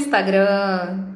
Instagram. 0.00 1.06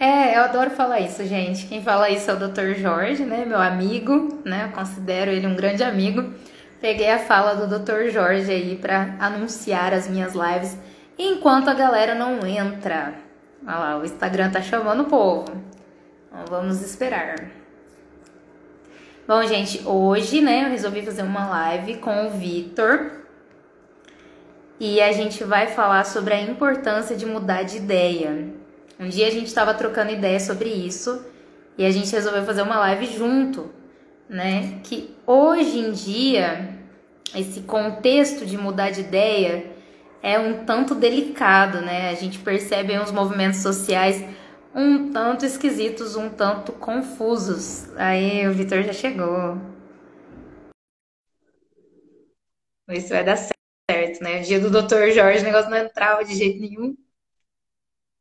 É, 0.00 0.36
eu 0.36 0.42
adoro 0.42 0.68
falar 0.70 0.98
isso, 0.98 1.24
gente. 1.24 1.66
Quem 1.66 1.80
fala 1.80 2.10
isso 2.10 2.28
é 2.28 2.34
o 2.34 2.36
Dr. 2.36 2.74
Jorge, 2.74 3.24
né? 3.24 3.44
Meu 3.44 3.60
amigo, 3.60 4.40
né? 4.44 4.64
Eu 4.64 4.72
considero 4.72 5.30
ele 5.30 5.46
um 5.46 5.54
grande 5.54 5.84
amigo. 5.84 6.34
Peguei 6.80 7.08
a 7.08 7.20
fala 7.20 7.54
do 7.54 7.78
Dr. 7.78 8.08
Jorge 8.10 8.50
aí 8.50 8.76
para 8.76 9.14
anunciar 9.20 9.94
as 9.94 10.08
minhas 10.08 10.34
lives 10.34 10.76
enquanto 11.16 11.68
a 11.68 11.74
galera 11.74 12.16
não 12.16 12.44
entra. 12.44 13.14
Olha 13.64 13.78
lá, 13.78 13.98
o 13.98 14.04
Instagram 14.04 14.50
tá 14.50 14.60
chamando 14.60 15.02
o 15.02 15.08
povo. 15.08 15.44
Então 16.26 16.44
vamos 16.50 16.82
esperar. 16.82 17.48
Bom, 19.26 19.46
gente, 19.46 19.86
hoje, 19.86 20.40
né, 20.40 20.64
eu 20.64 20.70
resolvi 20.70 21.02
fazer 21.02 21.22
uma 21.22 21.46
live 21.48 21.98
com 21.98 22.26
o 22.26 22.30
Vitor. 22.30 23.27
E 24.80 25.00
a 25.00 25.10
gente 25.12 25.42
vai 25.42 25.68
falar 25.68 26.04
sobre 26.04 26.34
a 26.34 26.40
importância 26.40 27.16
de 27.16 27.26
mudar 27.26 27.64
de 27.64 27.78
ideia. 27.78 28.48
Um 28.98 29.08
dia 29.08 29.26
a 29.26 29.30
gente 29.30 29.46
estava 29.46 29.74
trocando 29.74 30.12
ideia 30.12 30.38
sobre 30.38 30.68
isso 30.68 31.24
e 31.76 31.84
a 31.84 31.90
gente 31.90 32.12
resolveu 32.12 32.44
fazer 32.44 32.62
uma 32.62 32.78
live 32.78 33.06
junto, 33.06 33.70
né? 34.28 34.80
Que 34.84 35.14
hoje 35.26 35.78
em 35.78 35.92
dia 35.92 36.76
esse 37.34 37.60
contexto 37.60 38.46
de 38.46 38.56
mudar 38.56 38.90
de 38.90 39.00
ideia 39.00 39.66
é 40.22 40.38
um 40.38 40.64
tanto 40.64 40.94
delicado, 40.94 41.80
né? 41.80 42.10
A 42.10 42.14
gente 42.14 42.38
percebe 42.38 42.98
uns 42.98 43.10
movimentos 43.10 43.60
sociais 43.60 44.24
um 44.74 45.10
tanto 45.12 45.44
esquisitos, 45.44 46.14
um 46.16 46.28
tanto 46.30 46.72
confusos. 46.72 47.88
Aí 47.96 48.46
o 48.46 48.52
Vitor 48.52 48.82
já 48.82 48.92
chegou. 48.92 49.58
Isso 52.88 53.08
vai 53.10 53.24
dar 53.24 53.36
certo, 53.36 53.57
né? 54.20 54.40
O 54.40 54.44
dia 54.44 54.60
do 54.60 54.70
doutor 54.70 55.10
Jorge, 55.10 55.40
o 55.40 55.44
negócio 55.44 55.70
não 55.70 55.78
entrava 55.78 56.24
de 56.24 56.34
jeito 56.34 56.60
nenhum. 56.60 56.94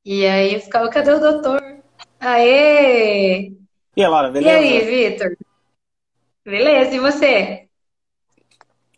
E 0.06 0.26
aí 0.26 0.54
eu 0.54 0.62
ficava, 0.62 0.90
cadê 0.90 1.12
o 1.12 1.20
doutor? 1.20 1.62
Aê! 2.20 3.52
E 3.96 4.04
aí, 4.04 4.08
Laura, 4.08 4.32
beleza? 4.32 4.64
E 4.64 4.78
aí, 4.78 4.86
Vitor? 4.86 5.38
Beleza, 6.46 6.96
e 6.96 7.00
você? 7.00 7.68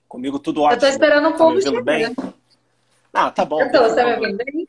Comigo 0.08 0.38
tudo 0.39 0.61
ótimo. 0.61 0.76
Eu 0.76 0.80
tô 0.80 0.88
esperando 0.88 1.30
um 1.30 1.38
tá 1.38 1.45
ouvindo 1.45 1.64
chegar. 1.64 1.84
bem? 1.84 2.16
Ah, 3.11 3.31
tá 3.31 3.44
bom. 3.45 3.59
Eu 3.61 3.72
tô, 3.72 3.80
deixa 3.80 3.89
você 3.89 3.95
tá 3.95 4.06
me 4.06 4.11
o 4.11 4.16
povo- 4.16 4.26
ouvindo 4.26 4.45
bem? 4.45 4.67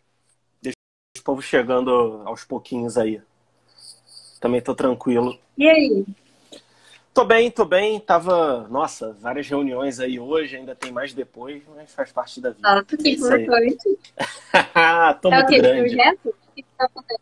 o 1.18 1.22
povo 1.22 1.42
chegando 1.42 2.22
aos 2.24 2.44
pouquinhos 2.44 2.96
aí. 2.96 3.20
Também 4.40 4.62
tô 4.62 4.74
tranquilo. 4.74 5.38
E 5.58 5.68
aí? 5.68 6.06
Tô 7.12 7.24
bem, 7.24 7.50
tô 7.50 7.64
bem. 7.64 7.98
Tava, 7.98 8.68
nossa, 8.68 9.12
várias 9.20 9.48
reuniões 9.48 9.98
aí 9.98 10.18
hoje, 10.18 10.56
ainda 10.56 10.74
tem 10.74 10.92
mais 10.92 11.12
depois, 11.12 11.62
mas 11.74 11.92
faz 11.92 12.12
parte 12.12 12.40
da 12.40 12.50
vida. 12.50 12.84
Isso 13.04 13.32
aí. 13.32 13.42
importante. 13.42 13.98
tô 15.20 15.32
É 15.32 15.38
o 15.38 15.42
muito 15.42 15.56
grande. 15.56 15.94
Projeto? 15.94 16.28
O 16.28 16.54
que 16.54 16.62
que 16.62 16.68
tá 16.76 16.84
acontecendo? 16.84 17.20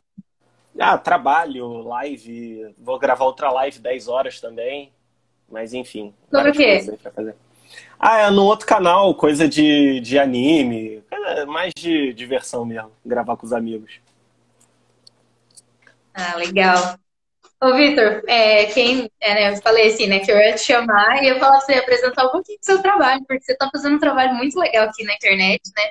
Ah, 0.78 0.97
trabalho, 0.97 1.83
live. 1.83 2.75
Vou 2.78 2.98
gravar 2.98 3.25
outra 3.25 3.50
live 3.50 3.78
10 3.78 4.09
horas 4.09 4.41
também. 4.41 4.92
Mas 5.50 5.72
enfim. 5.72 6.14
Sobre 6.31 6.50
o 6.50 6.53
quê? 6.53 6.81
Ah, 7.98 8.19
é 8.19 8.31
no 8.31 8.44
outro 8.44 8.66
canal, 8.66 9.14
coisa 9.14 9.48
de, 9.48 10.00
de 10.00 10.19
anime. 10.19 11.03
mais 11.48 11.72
de 11.77 12.12
diversão 12.12 12.64
mesmo. 12.64 12.92
Gravar 13.05 13.36
com 13.36 13.47
os 13.47 13.53
amigos. 13.53 14.00
Ah, 16.14 16.36
legal. 16.36 16.98
Ô, 17.60 17.74
Vitor, 17.74 18.22
é, 18.28 18.66
quem, 18.66 19.10
é, 19.20 19.34
né, 19.34 19.52
eu 19.52 19.56
falei 19.60 19.88
assim, 19.88 20.06
né, 20.06 20.20
que 20.20 20.30
eu 20.30 20.36
ia 20.38 20.54
te 20.54 20.60
chamar 20.60 21.22
e 21.22 21.28
eu 21.28 21.34
ia 21.34 21.40
falar 21.40 21.58
pra 21.58 21.60
você 21.60 21.72
apresentar 21.74 22.26
um 22.26 22.30
pouquinho 22.30 22.58
do 22.58 22.64
seu 22.64 22.80
trabalho, 22.80 23.24
porque 23.26 23.42
você 23.42 23.56
tá 23.56 23.68
fazendo 23.72 23.96
um 23.96 23.98
trabalho 23.98 24.34
muito 24.34 24.58
legal 24.60 24.86
aqui 24.86 25.02
na 25.04 25.14
internet, 25.14 25.60
né? 25.76 25.90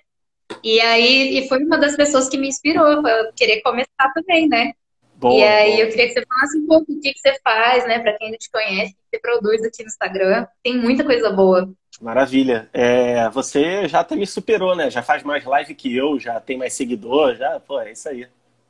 E 0.63 0.79
aí, 0.79 1.39
e 1.39 1.47
foi 1.49 1.61
uma 1.63 1.77
das 1.77 1.97
pessoas 1.97 2.29
que 2.29 2.37
me 2.37 2.47
inspirou 2.47 3.01
pra 3.01 3.11
eu 3.11 3.33
querer 3.33 3.61
começar 3.61 4.13
também, 4.15 4.47
né? 4.47 4.71
Boa, 5.15 5.33
E 5.33 5.43
aí 5.43 5.71
boa. 5.71 5.81
eu 5.81 5.89
queria 5.89 6.07
que 6.07 6.13
você 6.13 6.25
falasse 6.25 6.57
um 6.57 6.67
pouco 6.67 6.91
o 6.91 7.01
que 7.01 7.11
que 7.11 7.19
você 7.19 7.37
faz, 7.43 7.85
né, 7.85 7.99
pra 7.99 8.17
quem 8.17 8.31
não 8.31 8.37
te 8.37 8.49
conhece, 8.49 8.93
o 8.93 8.95
que 8.95 9.17
você 9.17 9.19
produz 9.19 9.61
aqui 9.63 9.83
no 9.83 9.89
Instagram. 9.89 10.47
Tem 10.63 10.77
muita 10.77 11.03
coisa 11.03 11.29
boa. 11.31 11.69
Maravilha. 11.99 12.69
É, 12.71 13.27
você 13.29 13.87
já 13.87 14.01
até 14.01 14.15
me 14.15 14.27
superou, 14.27 14.75
né? 14.75 14.89
Já 14.89 15.01
faz 15.01 15.23
mais 15.23 15.43
live 15.43 15.75
que 15.75 15.95
eu, 15.95 16.19
já 16.19 16.39
tem 16.39 16.57
mais 16.57 16.73
seguidor, 16.73 17.35
já, 17.35 17.59
pô, 17.59 17.81
é 17.81 17.91
isso 17.91 18.07
aí. 18.07 18.27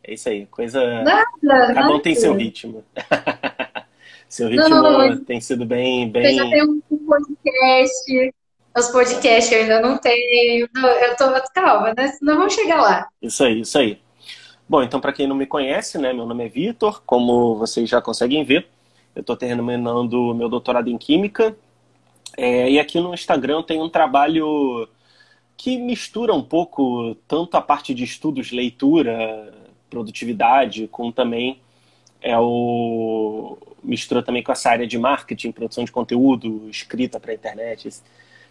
É 0.07 0.13
isso 0.13 0.29
aí. 0.29 0.45
Coisa. 0.47 1.03
Nada, 1.03 1.25
Cada 1.41 1.87
um 1.87 1.89
nada. 1.91 1.99
tem 2.01 2.15
seu 2.15 2.33
ritmo. 2.33 2.83
Seu 4.29 4.49
Não, 4.49 4.63
ritmo 4.63 4.81
mas- 4.81 5.19
tem 5.21 5.39
sido 5.39 5.65
bem, 5.65 6.11
Você 6.11 6.33
já 6.33 6.43
bem. 6.43 6.51
tem 6.51 6.63
um 6.63 6.81
podcast, 7.05 8.33
os 8.77 8.87
podcasts 8.89 9.51
eu 9.53 9.61
ainda 9.61 9.79
não 9.79 9.97
tenho. 9.97 10.67
Não, 10.73 10.89
Eu 10.89 11.15
tô, 11.15 11.25
calma, 11.53 11.93
né? 11.95 12.09
Senão 12.09 12.35
vamos 12.37 12.53
chegar 12.53 12.81
lá. 12.81 13.07
Isso 13.21 13.41
aí, 13.45 13.61
isso 13.61 13.77
aí. 13.77 13.99
Bom, 14.67 14.83
então, 14.83 14.99
para 14.99 15.13
quem 15.13 15.27
não 15.27 15.35
me 15.35 15.45
conhece, 15.45 15.97
né, 15.97 16.11
meu 16.11 16.25
nome 16.25 16.45
é 16.45 16.49
Vitor, 16.49 17.01
como 17.05 17.55
vocês 17.55 17.89
já 17.89 18.01
conseguem 18.01 18.43
ver, 18.43 18.67
eu 19.15 19.21
estou 19.21 19.37
terminando 19.37 20.33
meu 20.33 20.49
doutorado 20.49 20.89
em 20.89 20.97
Química, 20.97 21.55
é, 22.35 22.69
e 22.69 22.77
aqui 22.77 22.99
no 22.99 23.13
Instagram 23.13 23.63
tenho 23.63 23.81
um 23.85 23.89
trabalho 23.89 24.89
que 25.55 25.77
mistura 25.77 26.33
um 26.33 26.43
pouco 26.43 27.15
tanto 27.29 27.55
a 27.55 27.61
parte 27.61 27.93
de 27.93 28.03
estudos, 28.03 28.51
leitura, 28.51 29.53
produtividade, 29.89 30.87
com 30.87 31.11
também 31.11 31.61
é 32.21 32.37
o 32.37 33.57
mistura 33.83 34.21
também 34.21 34.43
com 34.43 34.51
essa 34.51 34.69
área 34.69 34.87
de 34.87 34.97
marketing, 34.97 35.51
produção 35.51 35.83
de 35.83 35.91
conteúdo, 35.91 36.67
escrita 36.69 37.19
para 37.19 37.31
a 37.31 37.35
internet, 37.35 37.87
esse, 37.87 38.01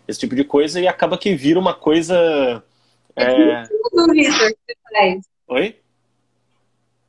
esse 0.08 0.19
tipo 0.19 0.34
de 0.34 0.44
coisa, 0.44 0.80
e 0.80 0.88
acaba 0.88 1.19
que 1.19 1.34
vira 1.34 1.58
uma 1.58 1.74
coisa. 1.74 2.62
É... 3.14 3.64
Tudo, 3.64 4.12
Vitor, 4.12 4.50
que 4.50 4.56
você 4.66 4.76
faz. 4.92 5.22
Oi? 5.48 5.76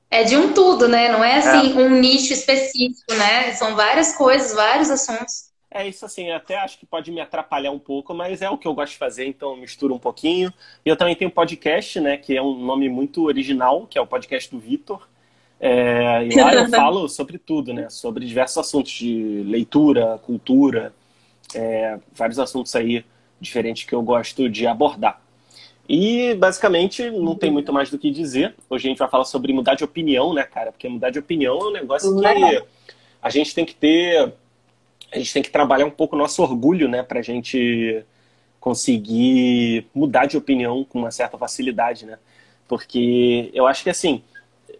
É 0.09 0.23
de 0.23 0.38
um 0.38 0.53
tudo, 0.53 0.88
né? 0.88 1.11
Não 1.11 1.23
é 1.23 1.38
assim 1.38 1.73
um 1.73 1.89
nicho 1.89 2.33
específico, 2.33 3.13
né? 3.13 3.53
São 3.53 3.75
várias 3.75 4.15
coisas, 4.15 4.53
vários 4.53 4.89
assuntos. 4.89 5.46
É 5.77 5.88
isso 5.88 6.03
assim, 6.05 6.31
até 6.31 6.57
acho 6.57 6.79
que 6.79 6.88
pode 6.88 7.11
me 7.11 7.21
atrapalhar 7.21 7.69
um 7.69 7.77
pouco, 7.77 8.11
mas 8.11 8.41
é 8.41 8.49
o 8.49 8.57
que 8.57 8.67
eu 8.67 8.73
gosto 8.73 8.93
de 8.93 8.97
fazer, 8.97 9.27
então 9.27 9.51
eu 9.51 9.57
misturo 9.57 9.93
um 9.93 9.99
pouquinho. 9.99 10.51
E 10.83 10.89
eu 10.89 10.97
também 10.97 11.15
tenho 11.15 11.29
podcast, 11.29 11.99
né, 11.99 12.17
que 12.17 12.35
é 12.35 12.41
um 12.41 12.57
nome 12.57 12.89
muito 12.89 13.25
original, 13.25 13.85
que 13.85 13.95
é 13.95 14.01
o 14.01 14.07
podcast 14.07 14.49
do 14.49 14.59
Vitor. 14.59 15.07
É, 15.59 16.25
e 16.25 16.35
lá 16.35 16.51
eu 16.55 16.67
falo 16.73 17.07
sobre 17.07 17.38
tudo, 17.38 17.75
né, 17.75 17.89
sobre 17.91 18.25
diversos 18.25 18.57
assuntos 18.57 18.91
de 18.91 19.43
leitura, 19.45 20.17
cultura, 20.23 20.91
é, 21.53 21.99
vários 22.11 22.39
assuntos 22.39 22.75
aí 22.75 23.05
diferentes 23.39 23.83
que 23.83 23.94
eu 23.94 24.01
gosto 24.01 24.49
de 24.49 24.65
abordar. 24.65 25.21
E 25.88 26.33
basicamente 26.33 27.07
não 27.11 27.35
tem 27.35 27.51
muito 27.51 27.71
mais 27.71 27.91
do 27.91 27.99
que 27.99 28.09
dizer. 28.09 28.55
Hoje 28.67 28.88
a 28.88 28.89
gente 28.89 28.97
vai 28.97 29.09
falar 29.09 29.25
sobre 29.25 29.53
mudar 29.53 29.75
de 29.75 29.83
opinião, 29.83 30.33
né, 30.33 30.41
cara? 30.41 30.71
Porque 30.71 30.89
mudar 30.89 31.11
de 31.11 31.19
opinião 31.19 31.59
é 31.59 31.63
um 31.65 31.71
negócio 31.71 32.19
que 32.19 32.63
a 33.21 33.29
gente 33.29 33.53
tem 33.53 33.63
que 33.63 33.75
ter 33.75 34.33
a 35.12 35.18
gente 35.18 35.34
tem 35.34 35.41
que 35.44 35.50
trabalhar 35.50 35.85
um 35.85 35.91
pouco 35.91 36.16
o 36.16 36.19
nosso 36.19 36.41
orgulho, 36.41 36.88
né, 36.88 37.03
pra 37.03 37.22
gente 37.22 38.03
conseguir 38.59 39.88
mudar 39.94 40.25
de 40.25 40.38
opinião 40.38 40.84
com 40.84 41.00
uma 41.00 41.12
certa 41.12 41.38
facilidade, 41.38 42.06
né? 42.06 42.18
Porque 42.68 43.50
eu 43.53 43.66
acho 43.66 43.84
que 43.84 43.90
assim, 43.90 44.22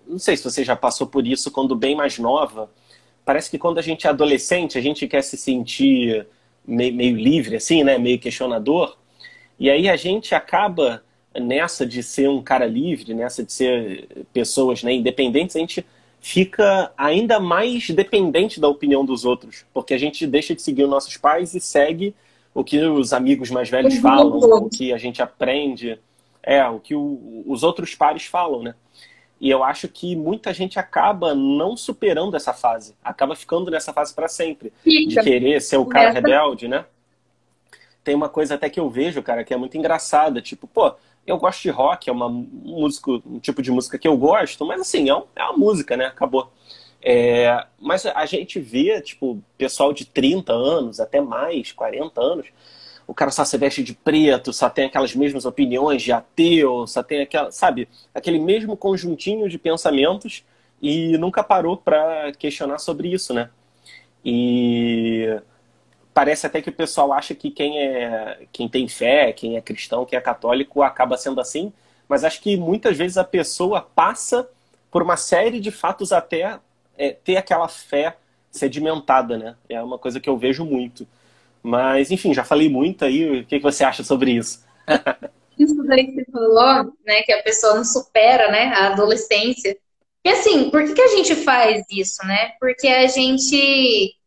não 0.06 0.20
sei 0.20 0.36
se 0.36 0.44
você 0.44 0.64
já 0.64 0.76
passou 0.76 1.08
por 1.08 1.26
isso 1.26 1.52
quando 1.52 1.76
bem 1.76 1.96
mais 1.96 2.20
nova, 2.20 2.70
parece 3.24 3.50
que 3.50 3.58
quando 3.58 3.78
a 3.78 3.82
gente 3.82 4.06
é 4.06 4.10
adolescente, 4.10 4.78
a 4.78 4.82
gente 4.82 5.08
quer 5.08 5.22
se 5.22 5.38
sentir 5.38 6.28
meio, 6.66 6.94
meio 6.94 7.16
livre, 7.16 7.56
assim, 7.56 7.84
né, 7.84 7.98
meio 7.98 8.20
questionador, 8.20 8.98
e 9.60 9.70
aí 9.70 9.90
a 9.90 9.96
gente 9.96 10.36
acaba 10.36 11.04
nessa 11.40 11.86
de 11.86 12.04
ser 12.04 12.30
um 12.30 12.42
cara 12.42 12.66
livre, 12.66 13.14
nessa 13.14 13.44
de 13.44 13.54
ser 13.54 14.26
pessoas 14.34 14.84
né, 14.84 14.94
independentes, 14.94 15.56
a 15.56 15.60
gente 15.60 15.86
fica 16.28 16.92
ainda 16.98 17.40
mais 17.40 17.90
dependente 17.90 18.60
da 18.60 18.68
opinião 18.68 19.06
dos 19.06 19.24
outros, 19.24 19.66
porque 19.74 19.94
a 19.94 19.98
gente 19.98 20.28
deixa 20.28 20.54
de 20.54 20.62
seguir 20.62 20.84
os 20.84 20.90
nossos 20.90 21.16
pais 21.16 21.56
e 21.56 21.62
segue 21.62 22.14
o 22.54 22.66
que 22.66 22.82
os 22.82 23.14
amigos 23.14 23.50
mais 23.50 23.70
velhos 23.70 23.96
falam, 23.96 24.38
o 24.38 24.70
que 24.70 24.92
a 24.92 24.98
gente 24.98 25.22
aprende, 25.22 25.98
é, 26.44 26.62
o 26.68 26.82
que 26.82 26.94
o- 26.94 27.44
os 27.48 27.64
outros 27.64 27.96
pares 27.96 28.26
falam, 28.26 28.62
né? 28.62 28.76
E 29.40 29.50
eu 29.50 29.64
acho 29.64 29.88
que 29.88 30.18
muita 30.18 30.54
gente 30.54 30.78
acaba 30.78 31.34
não 31.34 31.78
superando 31.78 32.36
essa 32.36 32.52
fase, 32.54 32.94
acaba 33.02 33.34
ficando 33.34 33.72
nessa 33.72 33.94
fase 33.94 34.14
para 34.14 34.28
sempre 34.28 34.74
de 34.84 35.12
Fica. 35.12 35.24
querer 35.24 35.62
ser 35.62 35.78
o 35.78 35.86
cara 35.86 36.12
rebelde, 36.12 36.68
né? 36.68 36.84
Tem 38.04 38.14
uma 38.16 38.28
coisa 38.28 38.56
até 38.56 38.70
que 38.70 38.80
eu 38.82 38.90
vejo, 38.90 39.24
cara, 39.24 39.46
que 39.46 39.54
é 39.54 39.58
muito 39.58 39.78
engraçada. 39.78 40.42
Tipo, 40.42 40.68
pô, 40.68 40.94
eu 41.28 41.38
gosto 41.38 41.62
de 41.64 41.70
rock, 41.70 42.10
é 42.10 42.14
uma 42.14 42.28
um 42.28 42.48
músico, 42.64 43.22
um 43.26 43.40
tipo 43.40 43.62
de 43.62 43.72
música 43.72 44.00
que 44.00 44.08
eu 44.08 44.18
gosto, 44.18 44.66
mas 44.66 44.82
assim, 44.82 45.10
é, 45.10 45.16
um- 45.16 45.26
é 45.36 45.44
uma 45.44 45.58
música, 45.58 45.98
né? 45.98 46.06
Acabou. 46.08 46.52
É, 47.02 47.66
mas 47.80 48.06
a 48.06 48.26
gente 48.26 48.60
vê, 48.60 49.00
tipo, 49.02 49.42
pessoal 49.58 49.94
de 49.94 50.06
30 50.06 50.54
anos, 50.54 51.00
até 51.00 51.22
mais, 51.22 51.72
40 51.72 52.22
anos, 52.22 52.48
o 53.08 53.14
cara 53.14 53.32
só 53.32 53.46
se 53.46 53.58
veste 53.58 53.84
de 53.84 53.94
preto, 53.94 54.52
só 54.54 54.70
tem 54.70 54.86
aquelas 54.86 55.16
mesmas 55.16 55.46
opiniões 55.46 56.02
de 56.02 56.12
ateu, 56.12 56.86
só 56.88 57.04
tem 57.04 57.22
aquela, 57.22 57.52
sabe, 57.52 57.88
aquele 58.14 58.40
mesmo 58.40 58.76
conjuntinho 58.76 59.48
de 59.50 59.58
pensamentos 59.58 60.44
e 60.82 61.18
nunca 61.18 61.44
parou 61.44 61.78
para 61.78 62.32
questionar 62.34 62.80
sobre 62.80 63.10
isso, 63.14 63.34
né? 63.34 63.50
E 64.26 65.40
parece 66.18 66.48
até 66.48 66.64
que 66.64 66.70
o 66.72 66.74
pessoal 66.74 67.14
acha 67.14 67.36
que 67.36 67.52
quem 67.52 67.80
é 67.80 68.40
quem 68.52 68.68
tem 68.68 68.88
fé, 68.88 69.32
quem 69.32 69.56
é 69.56 69.62
cristão, 69.62 70.04
quem 70.04 70.18
é 70.18 70.22
católico 70.22 70.82
acaba 70.82 71.16
sendo 71.16 71.40
assim, 71.40 71.72
mas 72.10 72.24
acho 72.24 72.42
que 72.42 72.58
muitas 72.58 72.98
vezes 72.98 73.20
a 73.20 73.24
pessoa 73.24 73.82
passa 73.82 74.50
por 74.90 75.04
uma 75.04 75.16
série 75.16 75.60
de 75.60 75.70
fatos 75.70 76.12
até 76.12 76.58
é, 76.98 77.12
ter 77.12 77.38
aquela 77.38 77.68
fé 77.68 78.18
sedimentada, 78.50 79.38
né? 79.38 79.56
É 79.70 79.80
uma 79.80 80.00
coisa 80.00 80.20
que 80.20 80.28
eu 80.28 80.36
vejo 80.36 80.66
muito. 80.66 81.08
Mas, 81.62 82.10
enfim, 82.10 82.34
já 82.34 82.44
falei 82.44 82.68
muito 82.68 83.06
aí. 83.06 83.42
O 83.42 83.46
que, 83.46 83.58
que 83.58 83.64
você 83.64 83.84
acha 83.84 84.04
sobre 84.04 84.32
isso? 84.32 84.66
isso 85.56 85.84
daí 85.84 86.08
que 86.08 86.14
você 86.14 86.32
falou, 86.32 86.96
né? 87.06 87.22
Que 87.28 87.34
a 87.34 87.44
pessoa 87.44 87.76
não 87.76 87.86
supera, 87.86 88.50
né? 88.50 88.74
A 88.74 88.88
adolescência. 88.88 89.78
E 90.26 90.30
assim, 90.30 90.72
por 90.72 90.84
que, 90.84 90.96
que 90.96 91.02
a 91.02 91.10
gente 91.10 91.36
faz 91.36 91.86
isso, 91.92 92.26
né? 92.26 92.54
Porque 92.60 92.88
a 92.88 93.06
gente 93.06 94.18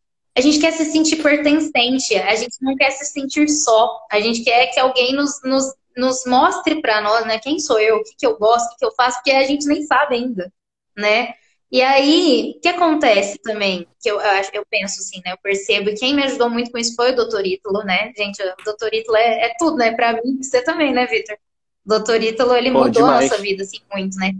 a 0.40 0.42
gente 0.42 0.58
quer 0.58 0.72
se 0.72 0.86
sentir 0.86 1.22
pertencente, 1.22 2.16
a 2.16 2.34
gente 2.34 2.56
não 2.62 2.74
quer 2.74 2.90
se 2.92 3.04
sentir 3.04 3.46
só, 3.48 4.00
a 4.10 4.18
gente 4.20 4.42
quer 4.42 4.68
que 4.68 4.80
alguém 4.80 5.14
nos, 5.14 5.40
nos, 5.44 5.64
nos 5.94 6.24
mostre 6.24 6.80
para 6.80 7.02
nós, 7.02 7.26
né? 7.26 7.38
Quem 7.38 7.60
sou 7.60 7.78
eu, 7.78 7.96
o 7.96 8.02
que, 8.02 8.16
que 8.16 8.26
eu 8.26 8.38
gosto, 8.38 8.66
o 8.66 8.70
que, 8.70 8.76
que 8.78 8.84
eu 8.86 8.92
faço, 8.92 9.18
porque 9.18 9.30
a 9.30 9.44
gente 9.44 9.66
nem 9.66 9.82
sabe 9.82 10.16
ainda, 10.16 10.50
né? 10.96 11.34
E 11.70 11.82
aí, 11.82 12.54
o 12.56 12.60
que 12.60 12.68
acontece 12.68 13.38
também, 13.42 13.86
que 14.02 14.10
eu, 14.10 14.18
eu 14.52 14.64
penso 14.68 14.98
assim, 15.00 15.20
né? 15.24 15.32
Eu 15.32 15.38
percebo, 15.42 15.90
e 15.90 15.94
quem 15.94 16.14
me 16.14 16.22
ajudou 16.24 16.48
muito 16.48 16.70
com 16.70 16.78
isso 16.78 16.96
foi 16.96 17.12
o 17.12 17.16
doutor 17.16 17.46
Ítalo, 17.46 17.84
né? 17.84 18.10
Gente, 18.16 18.42
o 18.42 18.64
doutor 18.64 18.92
Ítalo 18.94 19.18
é, 19.18 19.46
é 19.46 19.54
tudo, 19.58 19.76
né? 19.76 19.92
Pra 19.92 20.14
mim, 20.14 20.42
você 20.42 20.62
também, 20.62 20.92
né, 20.92 21.06
Vitor? 21.06 21.36
O 21.84 21.88
doutor 21.90 22.22
Ítalo, 22.22 22.56
ele 22.56 22.72
Pô, 22.72 22.78
mudou 22.78 22.92
demais. 22.92 23.30
a 23.30 23.36
nossa 23.36 23.42
vida, 23.42 23.62
assim, 23.62 23.78
muito, 23.92 24.16
né? 24.16 24.32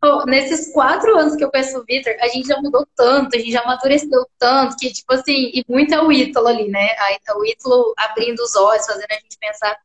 Pô, 0.00 0.24
nesses 0.26 0.72
quatro 0.72 1.16
anos 1.18 1.34
que 1.34 1.42
eu 1.42 1.50
conheço 1.50 1.76
o 1.76 1.84
Vitor, 1.84 2.14
a 2.20 2.28
gente 2.28 2.46
já 2.46 2.60
mudou 2.60 2.86
tanto, 2.94 3.34
a 3.34 3.38
gente 3.38 3.50
já 3.50 3.62
amadureceu 3.62 4.24
tanto, 4.38 4.76
que, 4.76 4.92
tipo 4.92 5.12
assim, 5.12 5.50
e 5.52 5.64
muito 5.68 5.92
é 5.92 6.00
o 6.00 6.12
Ítalo 6.12 6.46
ali, 6.46 6.68
né? 6.68 6.88
O 7.34 7.44
Ítalo 7.44 7.94
abrindo 7.96 8.38
os 8.40 8.54
olhos, 8.54 8.86
fazendo 8.86 9.10
a 9.10 9.14
gente 9.14 9.36
pensar. 9.40 9.76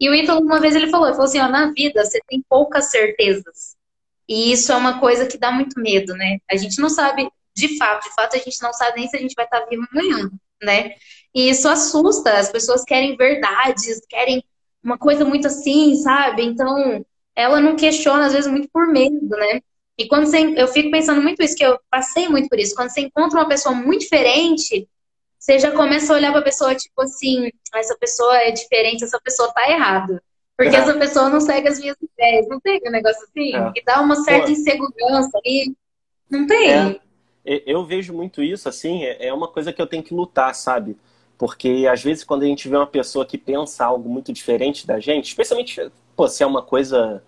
E 0.00 0.08
o 0.08 0.14
Ítalo, 0.14 0.40
uma 0.40 0.58
vez, 0.60 0.74
ele 0.74 0.88
falou, 0.88 1.06
ele 1.06 1.14
falou 1.14 1.28
assim, 1.28 1.40
ó, 1.40 1.48
na 1.48 1.72
vida 1.72 2.02
você 2.04 2.18
tem 2.26 2.42
poucas 2.48 2.90
certezas. 2.90 3.76
E 4.26 4.50
isso 4.52 4.72
é 4.72 4.76
uma 4.76 4.98
coisa 4.98 5.26
que 5.26 5.36
dá 5.36 5.50
muito 5.52 5.78
medo, 5.78 6.14
né? 6.14 6.38
A 6.50 6.56
gente 6.56 6.80
não 6.80 6.88
sabe, 6.88 7.28
de 7.54 7.76
fato, 7.76 8.08
de 8.08 8.14
fato, 8.14 8.36
a 8.36 8.38
gente 8.38 8.62
não 8.62 8.72
sabe 8.72 9.00
nem 9.00 9.08
se 9.08 9.16
a 9.16 9.20
gente 9.20 9.34
vai 9.34 9.44
estar 9.44 9.66
vivo 9.66 9.84
amanhã, 9.92 10.30
né? 10.62 10.94
E 11.34 11.50
isso 11.50 11.68
assusta, 11.68 12.32
as 12.38 12.50
pessoas 12.50 12.82
querem 12.82 13.14
verdades, 13.14 14.00
querem 14.08 14.42
uma 14.82 14.96
coisa 14.96 15.24
muito 15.24 15.48
assim, 15.48 15.96
sabe? 15.96 16.42
Então, 16.44 17.04
ela 17.40 17.60
não 17.60 17.76
questiona, 17.76 18.26
às 18.26 18.32
vezes, 18.32 18.50
muito 18.50 18.68
por 18.72 18.86
medo, 18.86 19.28
né? 19.28 19.60
E 19.98 20.08
quando 20.08 20.26
você, 20.26 20.38
eu 20.56 20.68
fico 20.68 20.90
pensando 20.90 21.20
muito 21.20 21.42
isso, 21.42 21.56
que 21.56 21.64
eu 21.64 21.78
passei 21.90 22.28
muito 22.28 22.48
por 22.48 22.58
isso. 22.58 22.74
Quando 22.74 22.90
você 22.90 23.02
encontra 23.02 23.38
uma 23.38 23.48
pessoa 23.48 23.74
muito 23.74 24.00
diferente, 24.00 24.88
você 25.38 25.58
já 25.58 25.70
começa 25.70 26.12
a 26.12 26.16
olhar 26.16 26.30
para 26.30 26.40
a 26.40 26.44
pessoa, 26.44 26.74
tipo 26.74 27.02
assim, 27.02 27.50
essa 27.74 27.96
pessoa 27.98 28.36
é 28.38 28.50
diferente, 28.50 29.04
essa 29.04 29.20
pessoa 29.20 29.52
tá 29.52 29.70
errada. 29.70 30.22
Porque 30.56 30.76
é. 30.76 30.78
essa 30.78 30.94
pessoa 30.94 31.30
não 31.30 31.40
segue 31.40 31.68
as 31.68 31.78
minhas 31.78 31.96
ideias. 32.00 32.46
Não 32.48 32.60
tem 32.60 32.80
um 32.86 32.90
negócio 32.90 33.22
assim? 33.24 33.54
É. 33.54 33.72
Que 33.72 33.82
dá 33.82 34.00
uma 34.00 34.16
certa 34.16 34.46
Pô. 34.46 34.52
insegurança 34.52 35.38
ali. 35.38 35.74
Não 36.30 36.46
tem. 36.46 36.70
É. 36.70 37.00
Eu 37.44 37.84
vejo 37.84 38.12
muito 38.12 38.42
isso, 38.42 38.68
assim, 38.68 39.04
é, 39.04 39.28
é 39.28 39.32
uma 39.32 39.48
coisa 39.48 39.72
que 39.72 39.80
eu 39.80 39.86
tenho 39.86 40.02
que 40.02 40.14
lutar, 40.14 40.54
sabe? 40.54 40.96
Porque 41.38 41.86
às 41.90 42.02
vezes 42.02 42.22
quando 42.22 42.42
a 42.42 42.46
gente 42.46 42.68
vê 42.68 42.76
uma 42.76 42.86
pessoa 42.86 43.24
que 43.24 43.38
pensa 43.38 43.84
algo 43.84 44.08
muito 44.08 44.30
diferente 44.30 44.86
da 44.86 45.00
gente, 45.00 45.28
especialmente 45.28 45.90
pô, 46.14 46.28
se 46.28 46.42
é 46.42 46.46
uma 46.46 46.60
coisa 46.60 47.22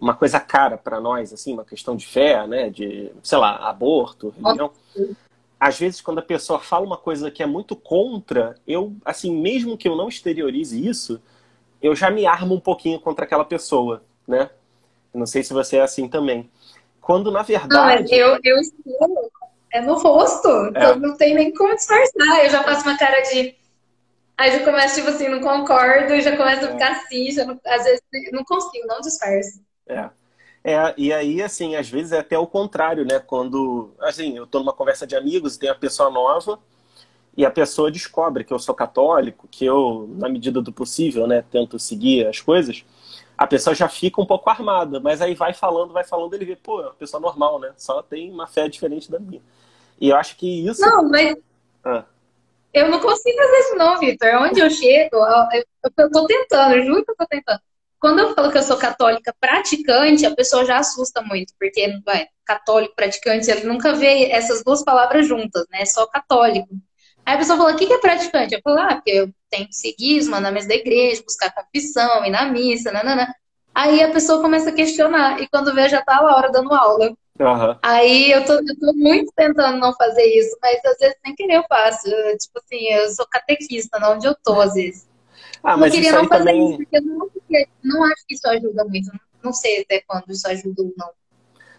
uma 0.00 0.14
coisa 0.14 0.40
cara 0.40 0.78
para 0.78 1.00
nós, 1.00 1.32
assim, 1.32 1.52
uma 1.52 1.64
questão 1.64 1.94
de 1.94 2.06
fé, 2.06 2.46
né, 2.46 2.70
de, 2.70 3.12
sei 3.22 3.38
lá, 3.38 3.68
aborto, 3.68 4.34
religião. 4.36 4.70
Às 5.58 5.78
vezes, 5.78 6.00
quando 6.00 6.18
a 6.18 6.22
pessoa 6.22 6.58
fala 6.58 6.86
uma 6.86 6.96
coisa 6.96 7.30
que 7.30 7.42
é 7.42 7.46
muito 7.46 7.76
contra, 7.76 8.56
eu, 8.66 8.94
assim, 9.04 9.36
mesmo 9.36 9.76
que 9.76 9.86
eu 9.86 9.94
não 9.94 10.08
exteriorize 10.08 10.86
isso, 10.86 11.20
eu 11.82 11.94
já 11.94 12.10
me 12.10 12.26
armo 12.26 12.54
um 12.54 12.60
pouquinho 12.60 12.98
contra 12.98 13.24
aquela 13.24 13.44
pessoa, 13.44 14.02
né? 14.26 14.50
não 15.12 15.26
sei 15.26 15.42
se 15.42 15.52
você 15.52 15.76
é 15.76 15.82
assim 15.82 16.08
também. 16.08 16.48
Quando, 17.00 17.30
na 17.30 17.42
verdade... 17.42 18.10
Não, 18.10 18.16
eu, 18.16 18.38
eu 18.42 18.56
estou... 18.58 19.30
É 19.72 19.80
no 19.80 19.94
rosto, 19.94 20.48
então 20.70 20.96
não 20.96 21.16
tem 21.16 21.32
nem 21.32 21.54
como 21.54 21.76
disfarçar. 21.76 22.44
Eu 22.44 22.50
já 22.50 22.64
faço 22.64 22.82
uma 22.82 22.98
cara 22.98 23.20
de 23.20 23.54
Aí 24.36 24.52
já 24.52 24.64
começa, 24.64 24.94
tipo 24.94 25.10
assim, 25.10 25.28
não 25.28 25.40
concordo, 25.40 26.18
já 26.18 26.34
começa 26.34 26.66
a 26.66 26.72
ficar 26.72 26.92
assim, 26.92 27.30
já 27.30 27.44
não, 27.44 27.60
às 27.66 27.84
vezes 27.84 28.00
não 28.32 28.42
consigo, 28.42 28.86
não 28.86 28.98
disfarço. 28.98 29.60
É. 29.90 30.10
É, 30.62 30.94
e 30.96 31.12
aí, 31.12 31.42
assim, 31.42 31.74
às 31.74 31.88
vezes 31.88 32.12
é 32.12 32.18
até 32.18 32.38
o 32.38 32.46
contrário, 32.46 33.04
né? 33.04 33.18
Quando, 33.18 33.90
assim, 34.00 34.36
eu 34.36 34.46
tô 34.46 34.58
numa 34.58 34.74
conversa 34.74 35.06
de 35.06 35.16
amigos 35.16 35.56
e 35.56 35.58
tem 35.58 35.70
a 35.70 35.74
pessoa 35.74 36.10
nova 36.10 36.58
e 37.36 37.46
a 37.46 37.50
pessoa 37.50 37.90
descobre 37.90 38.44
que 38.44 38.52
eu 38.52 38.58
sou 38.58 38.74
católico, 38.74 39.48
que 39.50 39.64
eu, 39.64 40.08
na 40.18 40.28
medida 40.28 40.60
do 40.60 40.72
possível, 40.72 41.26
né, 41.26 41.42
tento 41.50 41.78
seguir 41.78 42.26
as 42.26 42.40
coisas, 42.40 42.84
a 43.38 43.46
pessoa 43.46 43.74
já 43.74 43.88
fica 43.88 44.20
um 44.20 44.26
pouco 44.26 44.50
armada, 44.50 45.00
mas 45.00 45.22
aí 45.22 45.34
vai 45.34 45.54
falando, 45.54 45.92
vai 45.92 46.04
falando, 46.04 46.34
ele 46.34 46.44
vê, 46.44 46.56
pô, 46.56 46.82
é 46.82 46.86
uma 46.86 46.94
pessoa 46.94 47.20
normal, 47.20 47.58
né? 47.58 47.72
Só 47.78 48.02
tem 48.02 48.30
uma 48.30 48.46
fé 48.46 48.68
diferente 48.68 49.10
da 49.10 49.18
minha. 49.18 49.40
E 49.98 50.10
eu 50.10 50.16
acho 50.16 50.36
que 50.36 50.66
isso... 50.66 50.82
Não, 50.82 51.08
mas... 51.08 51.34
Ah. 51.82 52.04
Eu 52.74 52.90
não 52.90 53.00
consigo 53.00 53.38
fazer 53.38 53.58
isso 53.60 53.76
não, 53.76 53.98
Vitor. 53.98 54.28
Onde 54.42 54.60
eu 54.60 54.70
chego, 54.70 55.16
eu, 55.16 55.62
eu 55.98 56.10
tô 56.10 56.26
tentando, 56.26 56.74
eu 56.74 56.84
juro 56.84 57.04
que 57.04 57.10
eu 57.10 57.16
tô 57.16 57.26
tentando. 57.26 57.60
Quando 58.00 58.20
eu 58.20 58.34
falo 58.34 58.50
que 58.50 58.56
eu 58.56 58.62
sou 58.62 58.78
católica 58.78 59.34
praticante, 59.38 60.24
a 60.24 60.34
pessoa 60.34 60.64
já 60.64 60.78
assusta 60.78 61.20
muito, 61.20 61.52
porque 61.58 62.00
vai, 62.04 62.26
católico 62.46 62.94
praticante, 62.96 63.50
ele 63.50 63.66
nunca 63.66 63.92
vê 63.92 64.30
essas 64.30 64.64
duas 64.64 64.82
palavras 64.82 65.28
juntas, 65.28 65.66
né? 65.70 65.82
É 65.82 65.86
só 65.86 66.06
católico. 66.06 66.68
Aí 67.26 67.34
a 67.34 67.38
pessoa 67.38 67.58
fala, 67.58 67.72
o 67.72 67.76
que 67.76 67.92
é 67.92 67.98
praticante? 67.98 68.54
Eu 68.54 68.60
falo, 68.64 68.78
ah, 68.78 68.94
porque 68.94 69.10
eu 69.10 69.30
tenho 69.50 69.66
que 69.66 69.74
seguir, 69.74 70.24
mandar 70.24 70.50
mesa 70.50 70.68
da 70.68 70.74
igreja, 70.74 71.22
buscar 71.22 71.52
confissão, 71.52 72.24
ir 72.24 72.30
na 72.30 72.46
missa, 72.46 72.90
nanana. 72.90 73.32
Aí 73.74 74.02
a 74.02 74.10
pessoa 74.10 74.40
começa 74.40 74.70
a 74.70 74.72
questionar, 74.72 75.40
e 75.40 75.46
quando 75.48 75.74
vê, 75.74 75.86
já 75.88 76.02
tá 76.02 76.16
a 76.16 76.24
hora 76.24 76.50
dando 76.50 76.72
aula. 76.72 77.12
Uhum. 77.38 77.76
Aí 77.82 78.30
eu 78.32 78.44
tô, 78.44 78.54
eu 78.54 78.78
tô 78.80 78.92
muito 78.94 79.30
tentando 79.36 79.78
não 79.78 79.94
fazer 79.94 80.24
isso, 80.24 80.56
mas 80.62 80.82
às 80.84 80.98
vezes 80.98 81.16
sem 81.24 81.34
querer 81.34 81.56
eu 81.56 81.64
faço. 81.68 82.08
Eu, 82.08 82.36
tipo 82.38 82.58
assim, 82.58 82.86
eu 82.88 83.08
sou 83.10 83.26
catequista, 83.26 83.98
não 83.98 84.14
onde 84.14 84.26
eu 84.26 84.34
tô, 84.42 84.60
às 84.60 84.74
vezes. 84.74 85.09
Ah, 85.62 85.76
mas 85.76 85.92
eu 85.92 86.00
queria 86.00 86.12
não 86.12 86.28
fazer 86.28 86.44
também... 86.44 86.68
isso, 86.68 86.76
porque 86.78 86.96
eu 86.96 87.02
não, 87.02 87.30
não, 87.84 88.04
acho 88.04 88.26
que 88.26 88.34
isso 88.34 88.48
ajuda 88.48 88.84
muito. 88.84 89.10
Não 89.42 89.52
sei 89.52 89.82
até 89.82 90.00
quando 90.06 90.30
isso 90.30 90.46
ajuda 90.48 90.82
ou 90.82 90.92
não. 90.96 91.10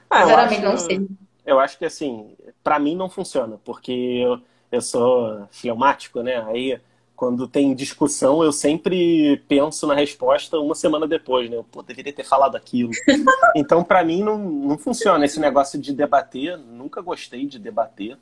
Ah, 0.10 0.22
Sinceramente, 0.22 0.66
acho, 0.66 0.66
não 0.66 0.78
sei. 0.78 1.08
Eu 1.46 1.60
acho 1.60 1.78
que 1.78 1.86
assim, 1.86 2.36
para 2.64 2.80
mim 2.80 2.96
não 2.96 3.10
funciona, 3.10 3.60
porque 3.64 3.92
eu, 3.92 4.40
eu 4.72 4.82
sou 4.82 5.48
fleumático, 5.52 6.22
né? 6.22 6.44
Aí 6.48 6.80
quando 7.22 7.48
tem 7.48 7.76
discussão, 7.76 8.44
eu 8.44 8.52
sempre 8.52 9.38
penso 9.48 9.86
na 9.86 9.94
resposta 9.94 10.58
uma 10.58 10.74
semana 10.74 11.08
depois, 11.08 11.48
né? 11.52 11.56
Eu 11.56 11.64
pô, 11.64 11.84
deveria 11.84 12.12
ter 12.12 12.24
falado 12.24 12.56
aquilo. 12.56 12.92
Então, 13.56 13.84
para 13.84 14.04
mim, 14.04 14.24
não, 14.24 14.40
não 14.40 14.78
funciona 14.78 15.26
esse 15.26 15.40
negócio 15.40 15.80
de 15.80 15.94
debater. 15.94 16.58
Nunca 16.58 17.00
gostei 17.00 17.46
de 17.46 17.60
debater. 17.60 18.18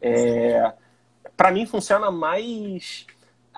É, 0.00 0.72
para 1.36 1.50
mim, 1.50 1.66
funciona 1.66 2.10
mais 2.10 3.06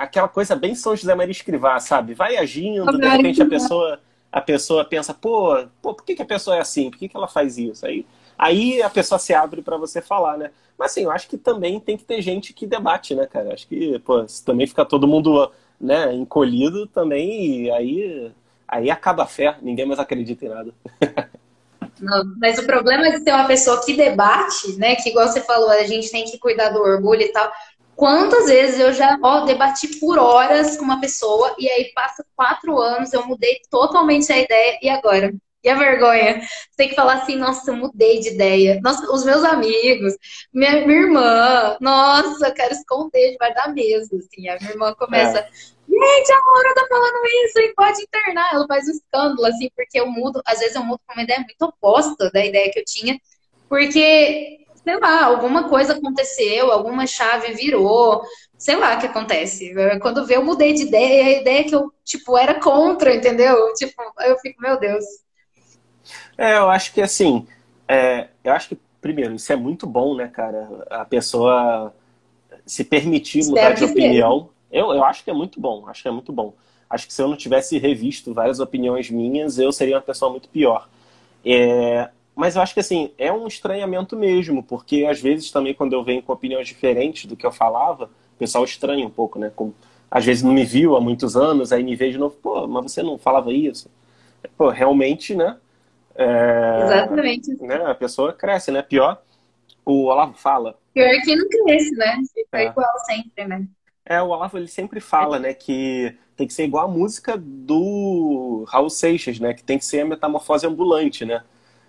aquela 0.00 0.28
coisa 0.28 0.56
bem 0.56 0.74
São 0.74 0.96
José 0.96 1.14
Maria 1.14 1.30
Escrivá, 1.30 1.78
sabe? 1.78 2.14
Vai 2.14 2.38
agindo, 2.38 2.98
de 2.98 3.06
repente 3.06 3.42
a 3.42 3.46
pessoa, 3.46 4.00
a 4.32 4.40
pessoa 4.40 4.82
pensa, 4.82 5.12
pô, 5.12 5.66
pô 5.82 5.92
por 5.92 6.04
que, 6.04 6.14
que 6.14 6.22
a 6.22 6.26
pessoa 6.26 6.56
é 6.56 6.60
assim? 6.60 6.90
Por 6.90 6.98
que, 6.98 7.08
que 7.08 7.16
ela 7.16 7.28
faz 7.28 7.58
isso? 7.58 7.84
Aí, 7.84 8.06
aí 8.38 8.82
a 8.82 8.88
pessoa 8.88 9.18
se 9.18 9.34
abre 9.34 9.60
para 9.60 9.76
você 9.76 10.00
falar, 10.00 10.38
né? 10.38 10.50
Mas 10.78 10.92
assim, 10.92 11.02
eu 11.02 11.10
acho 11.10 11.28
que 11.28 11.36
também 11.36 11.78
tem 11.78 11.98
que 11.98 12.04
ter 12.04 12.22
gente 12.22 12.54
que 12.54 12.66
debate, 12.66 13.14
né, 13.14 13.26
cara? 13.26 13.52
Acho 13.52 13.68
que, 13.68 13.98
pô, 13.98 14.26
se 14.26 14.42
também 14.42 14.66
fica 14.66 14.86
todo 14.86 15.06
mundo, 15.06 15.52
né, 15.78 16.14
encolhido 16.14 16.86
também, 16.86 17.70
aí, 17.70 18.32
aí 18.66 18.90
acaba 18.90 19.24
a 19.24 19.26
fé, 19.26 19.58
ninguém 19.60 19.84
mais 19.84 20.00
acredita 20.00 20.46
em 20.46 20.48
nada. 20.48 20.74
Não, 22.00 22.24
mas 22.38 22.58
o 22.58 22.66
problema 22.66 23.08
é 23.08 23.18
de 23.18 23.24
ter 23.24 23.32
uma 23.32 23.46
pessoa 23.46 23.84
que 23.84 23.94
debate, 23.94 24.72
né? 24.78 24.96
Que 24.96 25.10
igual 25.10 25.28
você 25.28 25.42
falou, 25.42 25.68
a 25.68 25.84
gente 25.84 26.10
tem 26.10 26.24
que 26.24 26.38
cuidar 26.38 26.70
do 26.70 26.80
orgulho 26.80 27.20
e 27.20 27.28
tal. 27.28 27.52
Quantas 28.00 28.46
vezes 28.46 28.80
eu 28.80 28.94
já 28.94 29.18
ó, 29.22 29.40
debati 29.40 30.00
por 30.00 30.18
horas 30.18 30.74
com 30.78 30.84
uma 30.84 31.02
pessoa 31.02 31.54
e 31.58 31.68
aí 31.68 31.92
passa 31.94 32.24
quatro 32.34 32.80
anos, 32.80 33.12
eu 33.12 33.26
mudei 33.26 33.60
totalmente 33.70 34.32
a 34.32 34.38
ideia 34.38 34.78
e 34.80 34.88
agora? 34.88 35.30
E 35.62 35.68
a 35.68 35.74
vergonha? 35.74 36.40
Você 36.40 36.76
tem 36.78 36.88
que 36.88 36.94
falar 36.94 37.16
assim, 37.16 37.36
nossa, 37.36 37.70
eu 37.70 37.76
mudei 37.76 38.20
de 38.20 38.30
ideia. 38.30 38.80
Nossa, 38.82 39.04
os 39.12 39.22
meus 39.22 39.44
amigos, 39.44 40.14
minha, 40.50 40.86
minha 40.86 40.98
irmã, 40.98 41.76
nossa, 41.78 42.46
eu 42.46 42.54
quero 42.54 42.72
esconder 42.72 43.32
debaixo 43.32 43.54
da 43.56 43.68
mesa. 43.68 44.16
Assim. 44.16 44.48
A 44.48 44.56
minha 44.58 44.70
irmã 44.70 44.94
começa, 44.94 45.38
é. 45.38 45.48
gente, 45.86 46.32
a 46.32 46.40
Laura 46.54 46.74
tá 46.74 46.86
falando 46.88 47.26
isso 47.44 47.58
e 47.58 47.74
pode 47.74 48.00
internar. 48.00 48.48
Ela 48.54 48.66
faz 48.66 48.88
um 48.88 48.92
escândalo, 48.92 49.44
assim, 49.44 49.68
porque 49.76 50.00
eu 50.00 50.06
mudo, 50.06 50.40
às 50.46 50.58
vezes 50.58 50.74
eu 50.74 50.82
mudo 50.82 51.02
com 51.06 51.12
uma 51.12 51.22
ideia 51.22 51.40
muito 51.40 51.62
oposta 51.66 52.30
da 52.30 52.42
ideia 52.42 52.72
que 52.72 52.78
eu 52.78 52.84
tinha, 52.86 53.20
porque, 53.68 54.60
sei 54.90 54.98
lá, 54.98 55.24
alguma 55.24 55.68
coisa 55.68 55.92
aconteceu, 55.92 56.72
alguma 56.72 57.06
chave 57.06 57.52
virou, 57.52 58.22
sei 58.58 58.74
lá 58.74 58.96
o 58.96 58.98
que 58.98 59.06
acontece. 59.06 59.72
Quando 60.00 60.26
vê, 60.26 60.36
eu 60.36 60.44
mudei 60.44 60.72
de 60.72 60.82
ideia, 60.82 61.24
a 61.24 61.40
ideia 61.40 61.64
que 61.64 61.74
eu, 61.74 61.92
tipo, 62.04 62.36
era 62.36 62.54
contra, 62.54 63.14
entendeu? 63.14 63.72
Tipo, 63.74 64.02
eu 64.22 64.36
fico, 64.38 64.60
meu 64.60 64.80
Deus. 64.80 65.04
É, 66.36 66.58
eu 66.58 66.68
acho 66.68 66.92
que 66.92 67.00
assim, 67.00 67.46
é, 67.86 68.28
eu 68.42 68.52
acho 68.52 68.70
que, 68.70 68.78
primeiro, 69.00 69.34
isso 69.34 69.52
é 69.52 69.56
muito 69.56 69.86
bom, 69.86 70.16
né, 70.16 70.26
cara? 70.26 70.68
A 70.90 71.04
pessoa 71.04 71.94
se 72.66 72.82
permitir 72.82 73.40
Espero 73.40 73.56
mudar 73.56 73.74
de 73.74 73.84
opinião. 73.84 74.50
Eu, 74.72 74.92
eu 74.92 75.04
acho 75.04 75.22
que 75.22 75.30
é 75.30 75.34
muito 75.34 75.60
bom, 75.60 75.88
acho 75.88 76.02
que 76.02 76.08
é 76.08 76.12
muito 76.12 76.32
bom. 76.32 76.52
Acho 76.88 77.06
que 77.06 77.12
se 77.12 77.22
eu 77.22 77.28
não 77.28 77.36
tivesse 77.36 77.78
revisto 77.78 78.34
várias 78.34 78.58
opiniões 78.58 79.08
minhas, 79.08 79.56
eu 79.56 79.70
seria 79.70 79.94
uma 79.96 80.02
pessoa 80.02 80.32
muito 80.32 80.48
pior. 80.48 80.88
É, 81.44 82.10
mas 82.34 82.56
eu 82.56 82.62
acho 82.62 82.74
que 82.74 82.80
assim, 82.80 83.12
é 83.18 83.32
um 83.32 83.46
estranhamento 83.46 84.16
mesmo, 84.16 84.62
porque 84.62 85.04
às 85.04 85.20
vezes 85.20 85.50
também 85.50 85.74
quando 85.74 85.92
eu 85.92 86.02
venho 86.02 86.22
com 86.22 86.32
opiniões 86.32 86.66
diferentes 86.66 87.26
do 87.26 87.36
que 87.36 87.44
eu 87.44 87.52
falava, 87.52 88.04
o 88.04 88.38
pessoal 88.38 88.64
estranha 88.64 89.06
um 89.06 89.10
pouco, 89.10 89.38
né? 89.38 89.50
Com, 89.54 89.72
às 90.10 90.24
vezes 90.24 90.42
não 90.42 90.52
me 90.52 90.64
viu 90.64 90.96
há 90.96 91.00
muitos 91.00 91.36
anos, 91.36 91.72
aí 91.72 91.82
me 91.82 91.94
vê 91.94 92.10
de 92.10 92.18
novo, 92.18 92.36
pô, 92.36 92.66
mas 92.66 92.90
você 92.90 93.02
não 93.02 93.18
falava 93.18 93.52
isso? 93.52 93.90
Pô, 94.56 94.70
realmente, 94.70 95.34
né? 95.34 95.56
É, 96.14 96.82
Exatamente. 96.84 97.62
Né, 97.62 97.76
a 97.84 97.94
pessoa 97.94 98.32
cresce, 98.32 98.70
né? 98.70 98.82
Pior, 98.82 99.20
o 99.84 100.06
Olavo 100.06 100.34
fala. 100.34 100.78
Pior 100.92 101.10
que 101.22 101.36
não 101.36 101.48
cresce, 101.48 101.92
né? 101.92 102.16
Fica 102.34 102.58
é. 102.58 102.66
igual 102.66 102.98
sempre, 103.06 103.46
né? 103.46 103.66
É, 104.04 104.20
o 104.20 104.28
Olavo 104.28 104.58
ele 104.58 104.66
sempre 104.66 104.98
fala, 104.98 105.38
né, 105.38 105.54
que 105.54 106.16
tem 106.36 106.46
que 106.46 106.54
ser 106.54 106.64
igual 106.64 106.86
a 106.86 106.90
música 106.90 107.36
do 107.36 108.64
Raul 108.66 108.90
Seixas, 108.90 109.38
né? 109.38 109.52
Que 109.52 109.62
tem 109.62 109.78
que 109.78 109.84
ser 109.84 110.00
a 110.00 110.04
metamorfose 110.06 110.66
ambulante, 110.66 111.24
né? 111.24 111.42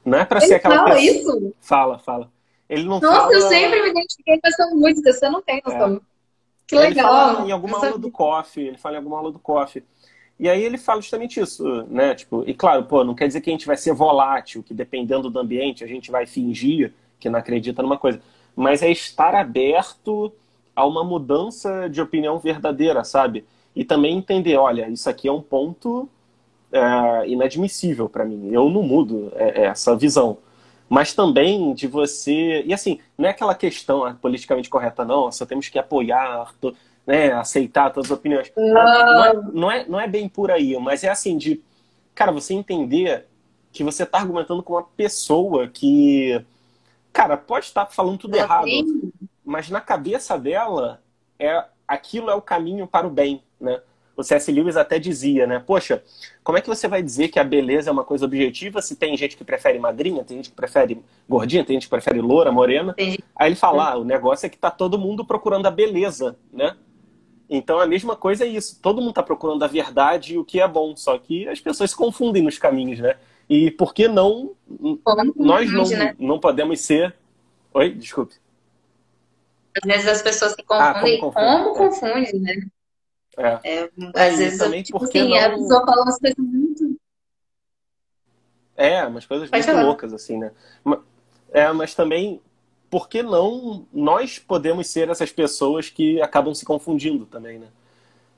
Não 0.04 0.18
é 0.18 0.26
para 0.26 0.42
ser 0.42 0.56
aquela 0.56 0.78
fala 0.78 0.96
pessoa... 0.96 1.38
isso? 1.38 1.56
Fala, 1.60 2.00
fala. 2.00 2.32
Ele 2.70 2.84
não 2.84 3.00
Nossa, 3.00 3.22
fala... 3.22 3.34
eu 3.34 3.42
sempre 3.42 3.82
me 3.82 3.90
identifiquei 3.90 4.40
com 4.40 4.48
essa 4.48 4.68
música, 4.74 5.14
você 5.14 5.30
não 5.30 5.42
tem 5.42 5.62
noção. 5.66 5.96
É. 5.96 6.00
Que 6.68 6.76
legal. 6.76 6.90
Ele 6.90 7.36
fala 7.36 7.48
em 7.48 7.52
alguma 7.52 7.78
aula 7.78 7.98
do 7.98 8.12
COF, 8.12 8.62
ele 8.62 8.78
fala 8.78 8.96
em 8.96 8.98
alguma 8.98 9.18
aula 9.18 9.32
do 9.32 9.40
COF. 9.40 9.84
E 10.40 10.50
aí 10.50 10.64
ele 10.64 10.78
fala 10.78 11.02
justamente 11.02 11.40
isso, 11.40 11.64
né? 11.90 12.16
Tipo, 12.16 12.44
e 12.48 12.54
claro, 12.54 12.86
pô, 12.86 13.04
não 13.04 13.14
quer 13.14 13.28
dizer 13.28 13.42
que 13.42 13.50
a 13.50 13.54
gente 13.54 13.68
vai 13.68 13.78
ser 13.78 13.94
volátil, 13.94 14.64
que 14.64 14.74
dependendo 14.74 15.30
do 15.30 15.38
ambiente 15.38 15.84
a 15.84 15.88
gente 15.88 16.10
vai 16.10 16.26
fingir 16.26 16.94
que 17.20 17.30
não 17.30 17.40
acredita 17.40 17.82
numa 17.84 17.98
coisa. 17.98 18.20
Mas 18.56 18.82
é 18.82 18.92
estar 18.92 19.36
aberto 19.36 20.34
a 20.76 20.86
uma 20.86 21.04
mudança 21.04 21.88
de 21.88 22.02
opinião 22.02 22.40
verdadeira, 22.40 23.04
sabe? 23.04 23.46
E 23.76 23.86
também 23.86 24.18
entender, 24.18 24.58
olha, 24.58 24.90
isso 24.90 25.10
aqui 25.10 25.28
é 25.28 25.32
um 25.32 25.42
ponto 25.42 26.10
é, 26.72 27.28
inadmissível 27.28 28.08
para 28.08 28.26
mim. 28.26 28.50
Eu 28.52 28.70
não 28.70 28.84
mudo 28.84 29.32
é, 29.36 29.62
é, 29.62 29.66
essa 29.66 29.96
visão. 29.96 30.38
Mas 30.90 31.14
também 31.14 31.74
de 31.74 31.88
você. 31.88 32.64
E 32.66 32.74
assim, 32.74 33.00
não 33.18 33.28
é 33.28 33.32
aquela 33.32 33.56
questão 33.56 34.04
ah, 34.04 34.14
politicamente 34.14 34.70
correta, 34.70 35.06
não. 35.06 35.32
Só 35.32 35.46
temos 35.46 35.70
que 35.70 35.80
apoiar, 35.80 36.54
né, 37.08 37.32
aceitar 37.32 37.92
todas 37.92 38.12
as 38.12 38.18
opiniões. 38.18 38.52
Não. 38.56 38.74
Não, 38.74 39.26
é, 39.26 39.34
não, 39.54 39.72
é, 39.72 39.86
não 39.88 40.00
é 40.00 40.08
bem 40.08 40.28
por 40.28 40.52
aí, 40.52 40.78
mas 40.80 41.04
é 41.04 41.10
assim, 41.10 41.38
de. 41.38 41.62
Cara, 42.14 42.32
você 42.32 42.54
entender 42.54 43.26
que 43.72 43.84
você 43.84 44.04
está 44.04 44.18
argumentando 44.18 44.62
com 44.62 44.74
uma 44.74 44.84
pessoa 44.84 45.68
que. 45.68 46.44
Cara, 47.14 47.38
pode 47.38 47.66
estar 47.66 47.86
falando 47.88 48.20
tudo 48.20 48.36
errado, 48.36 48.68
mas 49.44 49.70
na 49.70 49.82
cabeça 49.82 50.38
dela, 50.38 51.02
é 51.40 51.66
aquilo 51.88 52.30
é 52.30 52.36
o 52.36 52.42
caminho 52.42 52.88
para 52.88 53.08
o 53.08 53.10
bem, 53.10 53.44
né? 53.60 53.82
O 54.22 54.24
C.S. 54.24 54.52
Lewis 54.52 54.78
até 54.78 54.98
dizia, 54.98 55.46
né? 55.46 55.62
Poxa, 55.66 56.04
como 56.44 56.58
é 56.58 56.62
que 56.62 56.68
você 56.68 56.88
vai 56.88 57.04
dizer 57.04 57.28
que 57.28 57.40
a 57.40 57.44
beleza 57.44 57.90
é 57.90 57.94
uma 57.94 58.04
coisa 58.04 58.26
objetiva 58.26 58.82
se 58.82 58.96
tem 58.96 59.18
gente 59.18 59.36
que 59.36 59.44
prefere 59.44 59.80
magrinha, 59.80 60.24
tem 60.24 60.38
gente 60.38 60.50
que 60.50 60.56
prefere 60.56 61.04
gordinha, 61.28 61.66
tem 61.66 61.76
gente 61.76 61.84
que 61.84 61.90
prefere 61.90 62.22
loura, 62.22 62.52
morena? 62.52 62.96
Sim. 63.00 63.18
Aí 63.36 63.50
ele 63.50 63.56
fala, 63.56 63.92
ah, 63.92 63.98
o 63.98 64.04
negócio 64.04 64.46
é 64.46 64.50
que 64.50 64.58
tá 64.58 64.72
todo 64.72 64.98
mundo 64.98 65.26
procurando 65.26 65.66
a 65.66 65.72
beleza, 65.72 66.38
né? 66.54 66.76
Então 67.50 67.80
a 67.80 67.86
mesma 67.86 68.16
coisa 68.16 68.46
é 68.46 68.48
isso. 68.48 68.80
Todo 68.82 69.02
mundo 69.02 69.10
está 69.10 69.24
procurando 69.24 69.64
a 69.64 69.68
verdade 69.68 70.36
e 70.36 70.38
o 70.38 70.46
que 70.46 70.62
é 70.62 70.68
bom, 70.68 70.96
só 70.96 71.18
que 71.18 71.48
as 71.50 71.60
pessoas 71.60 71.90
se 71.90 71.96
confundem 71.96 72.42
nos 72.42 72.58
caminhos, 72.58 73.00
né? 73.00 73.16
E 73.50 73.70
por 73.70 73.94
que 73.94 74.08
não 74.08 74.52
como 75.04 75.34
nós 75.36 75.72
não, 75.72 75.84
né? 75.90 76.16
não 76.18 76.40
podemos 76.40 76.80
ser. 76.80 77.14
Oi, 77.74 77.90
desculpe. 77.90 78.36
Às 79.76 79.88
vezes 79.88 80.08
as 80.08 80.22
pessoas 80.22 80.54
se 80.54 80.64
confundem. 80.64 81.18
Ah, 81.18 81.20
como, 81.20 81.34
como 81.34 81.74
confunde, 81.74 82.40
né? 82.40 82.54
É. 83.38 83.60
é 83.64 83.90
às 84.16 84.38
vezes 84.38 84.60
também 84.60 84.84
tipo, 84.84 85.04
assim, 85.04 85.30
não... 85.30 85.38
a 85.38 85.50
pessoa 85.50 85.86
fala 85.86 86.04
umas 86.04 86.20
coisas 86.20 86.38
muito. 86.38 87.00
É, 88.76 89.06
umas 89.06 89.26
coisas 89.26 89.50
Pode 89.50 89.64
muito 89.64 89.76
falar. 89.76 89.88
loucas, 89.88 90.14
assim, 90.14 90.38
né? 90.38 90.52
É, 91.52 91.72
mas 91.72 91.94
também, 91.94 92.42
por 92.90 93.08
que 93.08 93.22
não 93.22 93.86
nós 93.94 94.40
podemos 94.40 94.88
ser 94.88 95.10
essas 95.10 95.32
pessoas 95.32 95.90
que 95.90 96.22
acabam 96.22 96.54
se 96.54 96.66
confundindo 96.66 97.26
também, 97.26 97.60
né? 97.60 97.68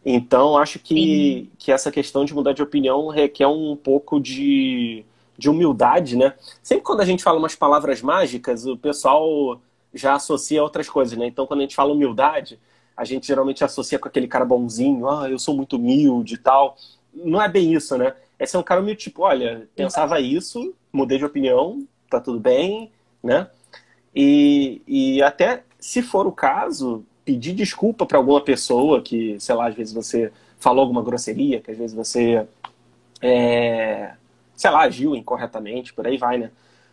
Então, 0.06 0.58
acho 0.58 0.80
que, 0.80 1.50
que 1.58 1.72
essa 1.72 1.90
questão 1.90 2.26
de 2.26 2.34
mudar 2.34 2.52
de 2.52 2.62
opinião 2.62 3.08
requer 3.08 3.48
um 3.48 3.76
pouco 3.76 4.20
de, 4.20 5.06
de 5.38 5.50
humildade, 5.50 6.18
né? 6.18 6.34
Sempre 6.62 6.84
quando 6.84 7.00
a 7.00 7.06
gente 7.06 7.24
fala 7.24 7.40
umas 7.40 7.56
palavras 7.56 8.02
mágicas, 8.02 8.66
o 8.66 8.76
pessoal 8.76 9.62
já 9.94 10.16
associa 10.16 10.60
a 10.60 10.64
outras 10.64 10.90
coisas, 10.90 11.18
né? 11.18 11.26
Então, 11.26 11.48
quando 11.48 11.62
a 11.62 11.64
gente 11.64 11.76
fala 11.76 11.94
humildade, 11.94 12.60
a 12.96 13.04
gente 13.04 13.28
geralmente 13.28 13.64
associa 13.64 14.00
com 14.00 14.08
aquele 14.08 14.28
cara 14.28 14.46
bonzinho, 14.46 15.10
ah, 15.10 15.30
eu 15.30 15.40
sou 15.40 15.56
muito 15.56 15.78
humilde 15.78 16.36
e 16.36 16.38
tal. 16.38 16.78
Não 17.14 17.42
é 17.42 17.48
bem 17.48 17.74
isso, 17.74 17.98
né? 17.98 18.14
É 18.38 18.46
ser 18.46 18.58
um 18.58 18.64
cara 18.64 18.82
meio 18.82 18.96
tipo, 18.96 19.24
olha, 19.24 19.68
pensava 19.76 20.20
isso, 20.20 20.74
mudei 20.92 21.18
de 21.18 21.26
opinião, 21.26 21.86
tá 22.10 22.20
tudo 22.20 22.40
bem, 22.40 22.92
né? 23.24 23.48
E, 24.16 24.82
e 24.88 25.22
até, 25.24 25.64
se 25.80 26.02
for 26.02 26.28
o 26.28 26.32
caso, 26.32 27.04
pedir 27.26 27.54
desculpa 27.54 28.06
para 28.06 28.18
alguma 28.18 28.42
pessoa 28.42 29.02
que, 29.02 29.40
sei 29.40 29.56
lá, 29.56 29.68
às 29.68 29.76
vezes 29.76 29.94
você 29.94 30.32
falou 30.60 30.82
alguma 30.82 31.02
grosseria, 31.02 31.60
que 31.60 31.72
às 31.72 31.78
vezes 31.78 31.96
você, 31.96 32.46
é, 33.22 34.14
sei 34.56 34.72
lá, 34.72 34.82
agiu 34.82 35.16
incorretamente, 35.16 35.94
por 35.94 36.06
aí 36.06 36.18
vai, 36.18 36.38
né? 36.38 36.52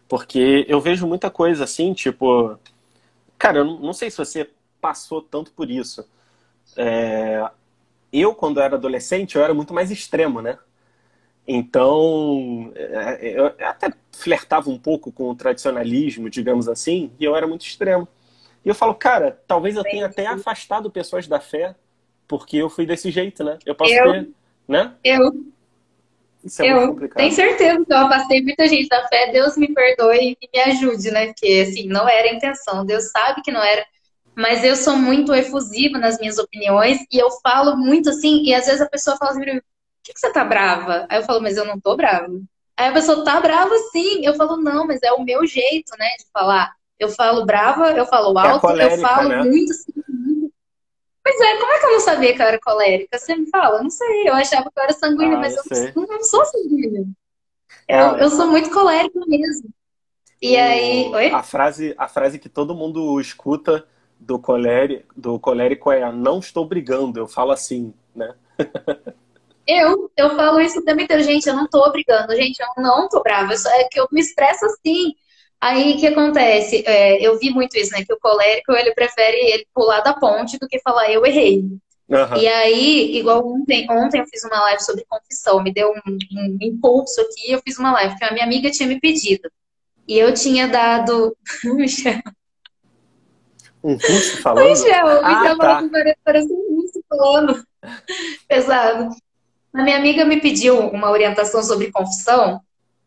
Porque 0.08 0.64
eu 0.68 0.80
vejo 0.80 1.06
muita 1.06 1.30
coisa 1.30 1.64
assim, 1.64 1.92
tipo, 1.92 2.58
cara, 3.38 3.58
eu 3.58 3.64
não 3.64 3.92
sei 3.92 4.10
se 4.10 4.18
você 4.18 4.48
passou 4.80 5.22
tanto 5.22 5.52
por 5.52 5.70
isso. 5.70 6.08
É, 6.76 7.48
eu, 8.12 8.34
quando 8.34 8.60
era 8.60 8.76
adolescente, 8.76 9.36
eu 9.36 9.44
era 9.44 9.54
muito 9.54 9.72
mais 9.72 9.90
extremo, 9.90 10.40
né? 10.40 10.58
Então, 11.46 12.72
é, 12.76 13.18
eu 13.22 13.46
até 13.46 13.92
flertava 14.12 14.70
um 14.70 14.78
pouco 14.78 15.10
com 15.10 15.30
o 15.30 15.34
tradicionalismo, 15.34 16.30
digamos 16.30 16.68
assim, 16.68 17.10
e 17.18 17.24
eu 17.24 17.34
era 17.34 17.46
muito 17.46 17.62
extremo. 17.62 18.06
E 18.64 18.68
eu 18.68 18.74
falo, 18.74 18.94
cara, 18.94 19.40
talvez 19.46 19.76
eu 19.76 19.82
tenha 19.82 20.06
até 20.06 20.26
afastado 20.26 20.90
pessoas 20.90 21.26
da 21.26 21.40
fé, 21.40 21.74
porque 22.28 22.56
eu 22.56 22.68
fui 22.68 22.86
desse 22.86 23.10
jeito, 23.10 23.42
né? 23.42 23.58
Eu 23.64 23.74
posso 23.74 23.92
eu, 23.92 24.12
ter, 24.12 24.28
né? 24.68 24.94
Eu. 25.02 25.32
Isso 26.44 26.62
é 26.62 26.72
eu 26.72 27.08
tenho 27.08 27.32
certeza 27.32 27.84
que 27.84 27.92
eu 27.92 27.98
afastei 27.98 28.42
muita 28.42 28.66
gente 28.66 28.88
da 28.88 29.06
fé. 29.08 29.32
Deus 29.32 29.56
me 29.56 29.74
perdoe 29.74 30.36
e 30.40 30.48
me 30.54 30.60
ajude, 30.60 31.10
né? 31.10 31.26
Porque, 31.26 31.66
assim, 31.68 31.86
não 31.86 32.08
era 32.08 32.28
a 32.28 32.34
intenção. 32.34 32.84
Deus 32.84 33.10
sabe 33.10 33.42
que 33.42 33.50
não 33.50 33.62
era 33.62 33.84
mas 34.34 34.64
eu 34.64 34.76
sou 34.76 34.96
muito 34.96 35.34
efusiva 35.34 35.98
nas 35.98 36.18
minhas 36.18 36.38
opiniões 36.38 36.98
e 37.10 37.18
eu 37.18 37.30
falo 37.42 37.76
muito 37.76 38.10
assim, 38.10 38.42
e 38.44 38.54
às 38.54 38.66
vezes 38.66 38.80
a 38.80 38.88
pessoa 38.88 39.16
fala 39.16 39.32
assim, 39.32 39.40
por 39.40 39.62
que, 40.02 40.12
que 40.14 40.20
você 40.20 40.32
tá 40.32 40.44
brava? 40.44 41.06
Aí 41.08 41.18
eu 41.18 41.24
falo, 41.24 41.40
mas 41.40 41.56
eu 41.56 41.64
não 41.64 41.78
tô 41.78 41.96
brava. 41.96 42.28
Aí 42.76 42.88
a 42.88 42.92
pessoa 42.92 43.24
tá 43.24 43.40
brava 43.40 43.76
sim. 43.92 44.24
Eu 44.24 44.34
falo, 44.34 44.56
não, 44.56 44.86
mas 44.86 45.02
é 45.02 45.12
o 45.12 45.22
meu 45.22 45.46
jeito, 45.46 45.92
né, 45.98 46.08
de 46.18 46.26
falar. 46.32 46.72
Eu 46.98 47.10
falo 47.10 47.44
brava, 47.44 47.92
eu 47.92 48.06
falo 48.06 48.38
é 48.38 48.48
alto, 48.48 48.66
é 48.66 48.70
colérica, 48.70 48.96
eu 48.96 49.00
falo 49.00 49.28
né? 49.28 49.42
muito 49.42 49.70
assim. 49.70 49.92
Pois 51.22 51.40
é, 51.40 51.56
como 51.58 51.72
é 51.72 51.78
que 51.78 51.86
eu 51.86 51.92
não 51.92 52.00
sabia 52.00 52.34
que 52.34 52.42
eu 52.42 52.46
era 52.46 52.58
colérica? 52.58 53.18
Você 53.18 53.36
me 53.36 53.48
fala, 53.50 53.78
eu 53.78 53.82
não 53.82 53.90
sei, 53.90 54.28
eu 54.28 54.34
achava 54.34 54.70
que 54.70 54.78
eu 54.78 54.82
era 54.82 54.92
sanguínea, 54.92 55.36
ah, 55.36 55.40
mas 55.40 55.54
eu, 55.56 55.62
eu 55.94 56.06
não, 56.08 56.22
sou 56.24 56.44
sanguínea. 56.46 57.04
Eu, 57.86 58.16
eu 58.16 58.30
sou 58.30 58.46
muito 58.46 58.70
colérica 58.70 59.20
mesmo. 59.26 59.68
E 60.40 60.56
o, 60.56 60.58
aí. 60.58 61.12
Oi? 61.14 61.30
A 61.30 61.42
frase, 61.42 61.94
a 61.98 62.08
frase 62.08 62.38
que 62.38 62.48
todo 62.48 62.74
mundo 62.74 63.20
escuta 63.20 63.86
do 64.20 64.38
colérico, 64.38 65.12
do 65.16 65.38
colérico 65.40 65.90
é 65.90 66.12
não 66.12 66.38
estou 66.38 66.64
brigando, 66.66 67.18
eu 67.18 67.26
falo 67.26 67.50
assim, 67.50 67.92
né? 68.14 68.34
eu, 69.66 70.10
eu 70.16 70.36
falo 70.36 70.60
isso 70.60 70.84
também, 70.84 71.06
gente, 71.22 71.48
eu 71.48 71.56
não 71.56 71.64
estou 71.64 71.90
brigando, 71.90 72.36
gente, 72.36 72.60
eu 72.60 72.82
não 72.82 73.08
tô 73.08 73.22
brava, 73.22 73.54
é 73.54 73.84
que 73.90 73.98
eu 73.98 74.06
me 74.12 74.20
expresso 74.20 74.66
assim. 74.66 75.14
Aí 75.60 75.94
o 75.94 75.98
que 75.98 76.06
acontece? 76.06 76.82
É, 76.86 77.20
eu 77.20 77.38
vi 77.38 77.50
muito 77.50 77.76
isso, 77.76 77.92
né? 77.92 78.02
Que 78.02 78.14
o 78.14 78.18
colérico 78.18 78.72
ele 78.72 78.94
prefere 78.94 79.36
ele 79.36 79.66
pular 79.74 80.00
da 80.00 80.14
ponte 80.14 80.58
do 80.58 80.66
que 80.66 80.80
falar 80.80 81.10
eu 81.10 81.24
errei. 81.26 81.58
Uhum. 82.08 82.36
E 82.36 82.48
aí, 82.48 83.18
igual 83.18 83.46
ontem, 83.46 83.86
ontem 83.90 84.20
eu 84.20 84.26
fiz 84.26 84.42
uma 84.42 84.60
live 84.62 84.82
sobre 84.82 85.04
confissão, 85.08 85.62
me 85.62 85.72
deu 85.72 85.90
um, 85.92 86.18
um 86.32 86.58
impulso 86.60 87.20
aqui, 87.20 87.52
eu 87.52 87.60
fiz 87.62 87.78
uma 87.78 87.92
live 87.92 88.16
que 88.16 88.24
a 88.24 88.32
minha 88.32 88.44
amiga 88.44 88.70
tinha 88.70 88.88
me 88.88 88.98
pedido. 88.98 89.50
E 90.08 90.18
eu 90.18 90.34
tinha 90.34 90.66
dado. 90.66 91.36
Um 93.82 93.94
russo 93.94 94.42
falando? 94.42 94.66
Oi, 94.66 94.76
Gel, 94.76 95.06
ah, 95.24 95.56
tá. 95.56 95.82
parece 96.24 96.52
um 96.52 96.76
russo 96.76 97.02
falando. 97.08 97.64
Pesado. 98.48 99.14
A 99.72 99.82
minha 99.82 99.96
amiga 99.96 100.24
me 100.24 100.40
pediu 100.40 100.78
uma 100.78 101.10
orientação 101.10 101.62
sobre 101.62 101.92
confissão, 101.92 102.60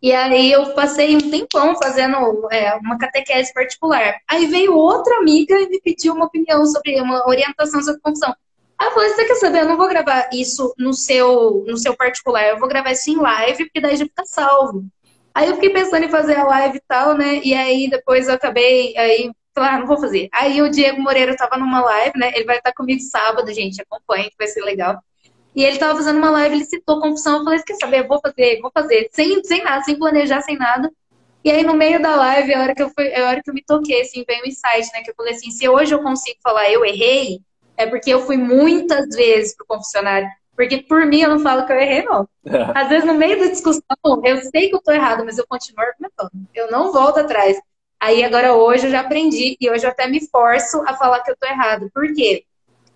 e 0.04 0.12
aí 0.12 0.52
eu 0.52 0.74
passei 0.74 1.16
um 1.16 1.32
tempão 1.32 1.76
fazendo 1.76 2.18
é, 2.52 2.76
uma 2.76 2.98
catequese 2.98 3.54
particular. 3.54 4.16
Aí 4.28 4.48
veio 4.48 4.76
outra 4.76 5.18
amiga 5.18 5.56
e 5.60 5.70
me 5.70 5.80
pediu 5.80 6.14
uma 6.14 6.26
opinião 6.26 6.66
sobre 6.66 7.00
uma 7.00 7.26
orientação 7.26 7.82
sobre 7.82 8.02
confissão. 8.02 8.36
Aí 8.78 8.88
eu 8.88 8.92
falei, 8.92 9.10
você 9.10 9.26
quer 9.26 9.36
saber? 9.36 9.62
Eu 9.62 9.70
não 9.70 9.78
vou 9.78 9.88
gravar 9.88 10.30
isso 10.34 10.74
no 10.78 10.94
seu, 10.94 11.64
no 11.66 11.78
seu 11.78 11.96
particular, 11.96 12.48
eu 12.48 12.60
vou 12.60 12.68
gravar 12.68 12.92
isso 12.92 13.10
em 13.10 13.16
live, 13.16 13.64
porque 13.64 13.80
daí 13.80 13.96
já 13.96 14.04
fica 14.04 14.26
salvo. 14.26 14.84
Aí 15.34 15.48
eu 15.48 15.56
fiquei 15.56 15.70
pensando 15.70 16.04
em 16.04 16.10
fazer 16.10 16.36
a 16.36 16.44
live 16.44 16.78
e 16.78 16.84
tal, 16.86 17.18
né? 17.18 17.40
E 17.42 17.54
aí 17.54 17.90
depois 17.90 18.28
eu 18.28 18.34
acabei 18.34 18.98
aí 18.98 19.32
Falei, 19.54 19.70
ah, 19.70 19.80
não 19.80 19.88
vou 19.88 20.00
fazer. 20.00 20.30
Aí 20.34 20.62
o 20.62 20.70
Diego 20.70 21.02
Moreira 21.02 21.36
tava 21.36 21.58
numa 21.58 21.82
live, 21.82 22.18
né? 22.18 22.32
Ele 22.36 22.46
vai 22.46 22.58
estar 22.58 22.74
comigo 22.74 23.02
sábado, 23.02 23.54
gente. 23.54 23.82
Acompanhe, 23.82 24.30
que 24.30 24.38
vai 24.38 24.48
ser 24.48 24.62
legal. 24.62 24.98
E 25.56 25.64
ele 25.64 25.78
tava 25.78 25.96
fazendo 25.96 26.18
uma 26.18 26.32
live, 26.32 26.56
ele 26.56 26.66
citou 26.66 27.00
confusão. 27.00 27.38
Eu 27.38 27.44
falei, 27.44 27.62
quer 27.64 27.76
saber? 27.76 28.08
Vou 28.08 28.20
fazer, 28.20 28.60
vou 28.62 28.72
fazer. 28.74 29.10
Sem, 29.12 29.44
sem 29.44 29.64
nada, 29.64 29.84
sem 29.84 29.98
planejar, 29.98 30.42
sem 30.42 30.58
nada. 30.58 30.92
E 31.44 31.52
aí, 31.52 31.64
no 31.64 31.74
meio 31.74 32.02
da 32.02 32.16
live, 32.16 32.54
a 32.54 32.62
hora 32.62 32.74
que 32.74 32.82
eu, 32.82 32.90
fui, 32.90 33.14
a 33.14 33.28
hora 33.28 33.44
que 33.44 33.50
eu 33.50 33.54
me 33.54 33.64
toquei, 33.64 34.02
assim, 34.02 34.24
veio 34.28 34.44
um 34.44 34.48
insight, 34.48 34.90
né? 34.94 35.04
Que 35.04 35.12
eu 35.12 35.16
falei 35.16 35.34
assim, 35.34 35.52
se 35.52 35.68
hoje 35.68 35.94
eu 35.94 36.02
consigo 36.02 36.40
falar 36.42 36.72
eu 36.72 36.86
errei, 36.86 37.42
é 37.76 37.86
porque 37.86 38.12
eu 38.12 38.22
fui 38.22 38.38
muitas 38.38 39.10
vezes 39.10 39.56
pro 39.56 39.66
confessionário. 39.66 40.28
Porque 40.56 40.78
por 40.84 41.06
mim 41.06 41.22
eu 41.22 41.30
não 41.30 41.40
falo 41.40 41.66
que 41.66 41.74
eu 41.74 41.78
errei, 41.78 42.04
não. 42.04 42.28
Às 42.74 42.90
vezes, 42.90 43.06
no 43.06 43.14
meio 43.14 43.40
da 43.40 43.48
discussão, 43.48 43.82
eu 44.24 44.38
sei 44.44 44.70
que 44.70 44.76
eu 44.76 44.82
tô 44.82 44.92
errado, 44.92 45.26
mas 45.26 45.38
eu 45.38 45.46
continuo 45.48 45.84
argumentando. 45.84 46.32
Eu 46.54 46.72
não 46.72 46.92
volto 46.92 47.20
atrás. 47.20 47.60
Aí 48.04 48.22
agora 48.22 48.54
hoje 48.54 48.88
eu 48.88 48.92
já 48.92 49.00
aprendi 49.00 49.56
e 49.62 49.70
hoje 49.70 49.86
eu 49.86 49.90
até 49.90 50.06
me 50.10 50.20
forço 50.28 50.84
a 50.86 50.94
falar 50.94 51.22
que 51.22 51.32
eu 51.32 51.38
tô 51.40 51.48
errado. 51.48 51.90
Por 51.94 52.14
quê? 52.14 52.44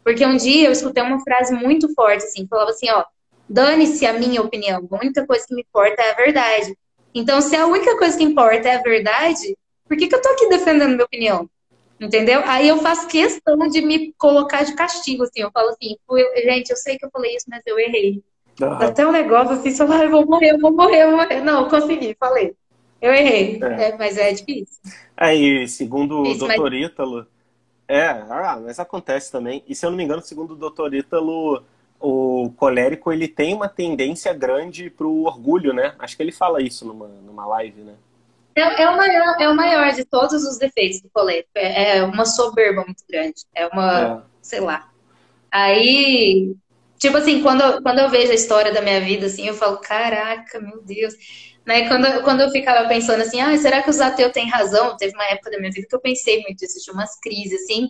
Porque 0.04 0.26
um 0.26 0.36
dia 0.36 0.68
eu 0.68 0.72
escutei 0.74 1.02
uma 1.02 1.22
frase 1.22 1.54
muito 1.54 1.94
forte, 1.94 2.26
assim, 2.26 2.46
falava 2.46 2.72
assim, 2.72 2.90
ó, 2.90 3.06
dane-se 3.48 4.06
a 4.06 4.12
minha 4.12 4.42
opinião, 4.42 4.86
a 4.92 4.96
única 4.98 5.26
coisa 5.26 5.48
que 5.48 5.56
me 5.56 5.62
importa 5.62 6.02
é 6.02 6.12
a 6.12 6.14
verdade. 6.14 6.78
Então, 7.16 7.40
se 7.40 7.56
a 7.56 7.66
única 7.66 7.98
coisa 7.98 8.18
que 8.18 8.24
importa 8.26 8.68
é 8.68 8.76
a 8.76 8.82
verdade, 8.82 9.58
por 9.88 9.96
que, 9.96 10.08
que 10.08 10.16
eu 10.16 10.22
tô 10.22 10.28
aqui 10.28 10.50
defendendo 10.50 10.90
minha 10.90 11.06
opinião? 11.06 11.50
Entendeu? 12.02 12.42
Aí 12.44 12.68
eu 12.68 12.80
faço 12.80 13.08
questão 13.08 13.60
de 13.60 13.82
me 13.82 14.14
colocar 14.18 14.64
de 14.64 14.76
castigo, 14.76 15.24
assim. 15.24 15.40
Eu 15.40 15.52
falo 15.52 15.70
assim, 15.70 15.96
gente, 16.44 16.70
eu 16.70 16.76
sei 16.76 16.98
que 16.98 17.06
eu 17.06 17.10
falei 17.12 17.34
isso, 17.34 17.46
mas 17.48 17.62
eu 17.66 17.80
errei. 17.80 18.22
Uhum. 18.62 18.74
Até 18.74 19.08
um 19.08 19.14
negócio 19.14 19.54
assim, 19.54 19.72
só 19.72 19.90
ah, 19.90 20.04
eu 20.04 20.12
vou 20.12 20.26
morrer, 20.26 20.52
eu 20.52 20.60
vou 20.60 20.76
morrer, 20.76 21.04
eu 21.04 21.12
vou 21.12 21.18
morrer. 21.18 21.40
Não, 21.40 21.70
consegui, 21.70 22.14
falei. 22.20 22.54
Eu 23.01 23.13
errei. 23.13 23.60
É. 23.62 23.89
É, 23.89 23.98
mas 23.98 24.18
é 24.18 24.32
difícil. 24.34 24.82
Aí, 25.16 25.68
segundo 25.68 26.22
o 26.22 26.38
doutor 26.38 26.72
mas... 26.72 26.82
Ítalo. 26.82 27.27
É, 27.88 28.08
ah, 28.08 28.60
mas 28.62 28.80
acontece 28.80 29.32
também. 29.32 29.63
E 29.68 29.74
se 29.74 29.86
eu 29.86 29.89
não 29.89 29.98
me 29.98 30.04
engano, 30.04 30.22
segundo 30.22 30.51
o 30.51 30.58
doutor 30.58 30.94
Ítalo, 30.94 31.63
o 32.00 32.51
colérico 32.58 33.12
ele 33.12 33.27
tem 33.27 33.54
uma 33.54 33.70
tendência 33.70 34.34
grande 34.34 34.89
pro 34.89 35.24
orgulho, 35.24 35.74
né? 35.74 35.96
Acho 35.98 36.18
que 36.18 36.24
ele 36.24 36.32
fala 36.32 36.62
isso 36.62 36.86
numa, 36.86 37.08
numa 37.08 37.46
live, 37.46 37.82
né? 37.82 37.94
É, 38.56 38.84
é, 38.84 38.89
o 38.89 38.98
maior, 38.98 39.36
é 39.39 39.50
o 39.50 39.56
maior 39.56 39.94
de 39.94 40.04
todos 40.04 40.44
os 40.44 40.58
defeitos 40.58 41.00
do 41.00 41.10
colérico. 41.10 41.50
É, 41.56 41.98
é 41.98 42.04
uma 42.04 42.25
soberba 42.25 42.84
muito 42.84 43.04
grande. 43.10 43.46
É 43.56 43.68
uma, 43.68 44.01
é. 44.01 44.22
sei 44.42 44.60
lá. 44.60 44.89
Aí, 45.51 46.56
tipo 46.98 47.18
assim, 47.18 47.42
quando, 47.42 47.82
quando 47.82 48.00
eu 48.00 48.10
vejo 48.10 48.32
a 48.32 48.36
história 48.36 48.74
da 48.74 48.82
minha 48.82 49.00
vida, 49.00 49.27
assim, 49.27 49.48
eu 49.48 49.54
falo, 49.54 49.77
caraca, 49.77 50.60
meu 50.60 50.82
Deus. 50.82 51.13
Né? 51.68 51.88
Quando, 51.90 52.24
quando 52.24 52.42
eu 52.42 52.50
ficava 52.50 52.88
pensando 52.88 53.22
assim, 53.22 53.42
ah, 53.42 53.56
será 53.58 53.84
que 53.84 53.90
os 53.90 54.00
ateus 54.00 54.32
têm 54.32 54.50
razão? 54.50 54.96
Teve 54.96 55.14
uma 55.16 55.26
época 55.26 55.52
da 55.52 55.60
minha 55.60 55.72
vida 55.72 55.86
que 55.88 55.96
eu 55.96 56.00
pensei 56.00 56.42
muito 56.44 56.64
isso, 56.64 56.80
tinha 56.82 56.94
umas 56.94 57.20
crises, 57.20 57.62
assim. 57.64 57.90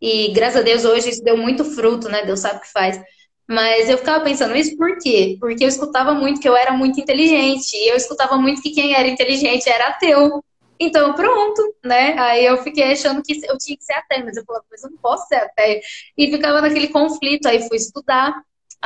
E 0.00 0.32
graças 0.32 0.60
a 0.60 0.62
Deus 0.62 0.84
hoje 0.84 1.10
isso 1.10 1.24
deu 1.24 1.36
muito 1.36 1.64
fruto, 1.64 2.08
né? 2.08 2.24
Deus 2.24 2.40
sabe 2.40 2.58
o 2.58 2.60
que 2.60 2.70
faz. 2.72 3.00
Mas 3.48 3.88
eu 3.88 3.98
ficava 3.98 4.22
pensando 4.24 4.56
isso 4.56 4.76
por 4.76 4.98
quê? 4.98 5.36
Porque 5.40 5.64
eu 5.64 5.68
escutava 5.68 6.14
muito 6.14 6.40
que 6.40 6.48
eu 6.48 6.56
era 6.56 6.72
muito 6.72 7.00
inteligente. 7.00 7.74
E 7.76 7.90
eu 7.90 7.96
escutava 7.96 8.36
muito 8.36 8.62
que 8.62 8.70
quem 8.72 8.94
era 8.94 9.08
inteligente 9.08 9.68
era 9.68 9.88
ateu. 9.88 10.42
Então, 10.78 11.14
pronto, 11.14 11.62
né? 11.84 12.18
Aí 12.18 12.44
eu 12.44 12.58
fiquei 12.62 12.92
achando 12.92 13.22
que 13.22 13.32
eu 13.46 13.56
tinha 13.58 13.76
que 13.76 13.84
ser 13.84 13.94
ateu, 13.94 14.24
mas 14.24 14.36
eu 14.36 14.44
falava, 14.44 14.64
mas 14.70 14.82
eu 14.84 14.90
não 14.90 14.98
posso 14.98 15.26
ser 15.28 15.36
ateu. 15.36 15.80
E 16.16 16.30
ficava 16.30 16.60
naquele 16.60 16.88
conflito. 16.88 17.46
Aí 17.46 17.66
fui 17.68 17.76
estudar. 17.76 18.34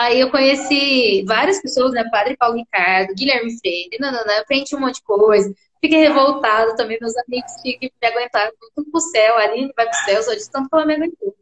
Aí 0.00 0.18
eu 0.18 0.30
conheci 0.30 1.22
várias 1.26 1.60
pessoas, 1.60 1.92
né? 1.92 2.08
Padre 2.10 2.34
Paulo 2.34 2.56
Ricardo, 2.56 3.14
Guilherme 3.14 3.58
Freire, 3.58 3.98
nanana, 4.00 4.38
aprendi 4.38 4.74
um 4.74 4.80
monte 4.80 4.94
de 4.94 5.02
coisa. 5.02 5.54
Fiquei 5.78 5.98
revoltado 5.98 6.74
também, 6.74 6.96
meus 6.98 7.14
amigos 7.18 7.52
tinham 7.62 7.78
que 7.78 7.92
me 8.00 8.08
aguentar 8.08 8.50
tudo 8.74 8.90
pro 8.90 9.00
céu, 9.00 9.36
a 9.36 9.42
Aline 9.42 9.70
vai 9.76 9.86
pro 9.86 9.98
céu, 10.04 10.22
só 10.22 10.32
de 10.32 10.50
tanto 10.50 10.70
que 10.70 10.74
ela 10.74 10.86
me 10.86 10.94
aguentou 10.94 11.34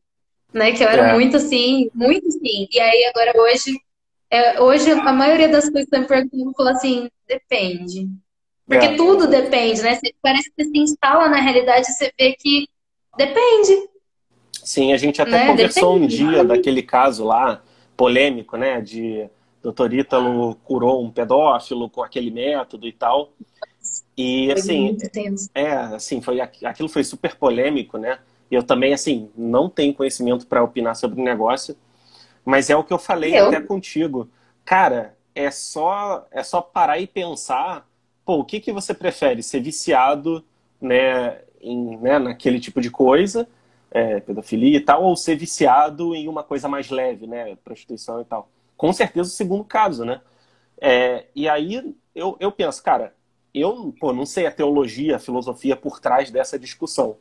né? 0.53 0.73
Que 0.73 0.83
eu 0.83 0.89
era 0.89 1.11
é. 1.11 1.13
muito 1.13 1.37
assim, 1.37 1.89
muito 1.95 2.27
assim. 2.27 2.67
E 2.73 2.81
aí 2.81 3.05
agora 3.15 3.33
hoje, 3.41 3.81
é, 4.29 4.61
hoje 4.61 4.91
a 4.91 5.13
maioria 5.13 5.49
das 5.49 5.69
coisas 5.71 5.89
que 5.89 5.95
eu 5.97 6.01
me 6.01 6.07
perguntando, 6.07 6.51
eu 6.51 6.55
falo 6.55 6.69
assim, 6.71 7.09
depende. 7.29 8.09
Porque 8.67 8.87
é. 8.87 8.97
tudo 8.97 9.29
depende, 9.29 9.83
né? 9.83 9.99
Parece 10.21 10.51
que 10.51 10.65
você 10.65 10.71
se 10.71 10.79
instala 10.79 11.29
na 11.29 11.41
realidade 11.41 11.89
e 11.89 11.93
você 11.93 12.13
vê 12.19 12.35
que 12.39 12.69
depende. 13.17 13.89
Sim, 14.65 14.93
a 14.93 14.97
gente 14.97 15.23
até 15.23 15.31
né? 15.31 15.47
conversou 15.47 15.95
depende. 15.95 16.25
um 16.25 16.31
dia 16.31 16.45
daquele 16.45 16.83
caso 16.83 17.25
lá, 17.25 17.63
polêmico, 17.99 18.57
né? 18.57 18.81
De 18.81 19.29
doutor 19.61 19.93
Ítalo 19.93 20.55
curou 20.63 21.05
um 21.05 21.11
pedófilo 21.11 21.91
com 21.91 22.01
aquele 22.01 22.31
método 22.31 22.87
e 22.87 22.93
tal. 22.93 23.33
E 24.17 24.53
assim, 24.53 24.97
é, 25.53 25.73
assim, 25.73 26.23
foi 26.23 26.41
aquilo 26.41 26.89
foi 26.89 27.03
super 27.03 27.35
polêmico, 27.35 27.99
né? 27.99 28.21
Eu 28.51 28.63
também, 28.63 28.95
assim, 28.95 29.31
não 29.37 29.69
tenho 29.69 29.93
conhecimento 29.93 30.47
para 30.47 30.63
opinar 30.63 30.95
sobre 30.95 31.21
o 31.21 31.25
negócio, 31.25 31.77
mas 32.45 32.71
é 32.71 32.77
o 32.77 32.85
que 32.85 32.93
eu 32.93 32.99
falei 32.99 33.37
eu? 33.37 33.49
até 33.49 33.61
contigo. 33.61 34.31
Cara, 34.65 35.17
é 35.35 35.51
só, 35.51 36.27
é 36.31 36.43
só 36.43 36.61
parar 36.61 36.99
e 36.99 37.07
pensar, 37.07 37.87
pô, 38.25 38.39
o 38.39 38.45
que, 38.45 38.61
que 38.61 38.73
você 38.73 38.95
prefere? 38.95 39.43
Ser 39.43 39.61
viciado 39.61 40.45
né, 40.81 41.41
em, 41.61 41.97
né, 41.99 42.19
naquele 42.19 42.61
tipo 42.61 42.81
de 42.81 42.91
coisa, 42.91 43.49
é, 43.91 44.21
pedofilia 44.21 44.77
e 44.79 44.81
tal, 44.81 45.03
ou 45.05 45.17
ser 45.17 45.37
viciado 45.37 46.15
em 46.15 46.29
uma 46.29 46.43
coisa 46.43 46.69
mais 46.69 46.91
leve, 46.91 47.27
né, 47.27 47.57
prostituição 47.65 48.21
e 48.21 48.25
tal? 48.25 48.49
Com 48.77 48.93
certeza 48.93 49.29
o 49.29 49.33
segundo 49.33 49.65
caso, 49.65 50.05
né? 50.05 50.21
É, 50.81 51.27
e 51.35 51.49
aí 51.49 51.95
eu, 52.15 52.37
eu 52.39 52.53
penso, 52.53 52.83
cara, 52.83 53.15
eu 53.53 53.95
pô, 53.99 54.13
não 54.13 54.27
sei 54.27 54.47
a 54.47 54.53
teologia, 54.53 55.17
a 55.17 55.19
filosofia 55.19 55.77
por 55.77 56.01
trás 56.01 56.31
dessa 56.31 56.59
discussão. 56.59 57.17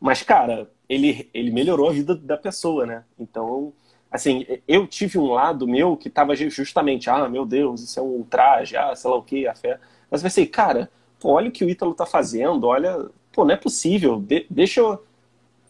Mas, 0.00 0.22
cara, 0.22 0.70
ele, 0.88 1.30
ele 1.32 1.50
melhorou 1.50 1.88
a 1.88 1.92
vida 1.92 2.14
da 2.14 2.36
pessoa, 2.36 2.84
né? 2.84 3.04
Então, 3.18 3.72
assim, 4.10 4.46
eu 4.68 4.86
tive 4.86 5.18
um 5.18 5.32
lado 5.32 5.66
meu 5.66 5.96
que 5.96 6.10
tava 6.10 6.34
justamente, 6.36 7.08
ah, 7.08 7.28
meu 7.28 7.46
Deus, 7.46 7.82
isso 7.82 7.98
é 7.98 8.02
um 8.02 8.06
ultraje, 8.06 8.76
ah, 8.76 8.94
sei 8.94 9.10
lá 9.10 9.16
o 9.16 9.22
que, 9.22 9.46
a 9.46 9.54
fé. 9.54 9.78
Mas 10.10 10.20
eu 10.20 10.26
pensei, 10.26 10.46
cara, 10.46 10.90
pô, 11.18 11.30
olha 11.32 11.48
o 11.48 11.52
que 11.52 11.64
o 11.64 11.70
Ítalo 11.70 11.94
tá 11.94 12.04
fazendo, 12.04 12.66
olha, 12.66 13.08
pô, 13.32 13.44
não 13.44 13.54
é 13.54 13.56
possível, 13.56 14.20
de, 14.20 14.46
deixa 14.50 14.80
eu, 14.80 15.02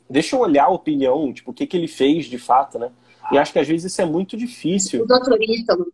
deixa 0.09 0.37
eu 0.37 0.41
olhar 0.41 0.65
a 0.65 0.71
opinião, 0.71 1.33
tipo, 1.33 1.51
o 1.51 1.55
que 1.55 1.67
que 1.67 1.77
ele 1.77 1.89
fez 1.89 2.27
de 2.27 2.39
fato, 2.39 2.79
né? 2.79 2.91
E 3.33 3.39
acho 3.39 3.53
que 3.53 3.59
às 3.59 3.67
vezes 3.67 3.91
isso 3.91 4.03
é 4.03 4.05
muito 4.05 4.37
difícil. 4.37 5.03
O 5.03 5.07
doutor 5.07 5.39
Ítalo, 5.43 5.93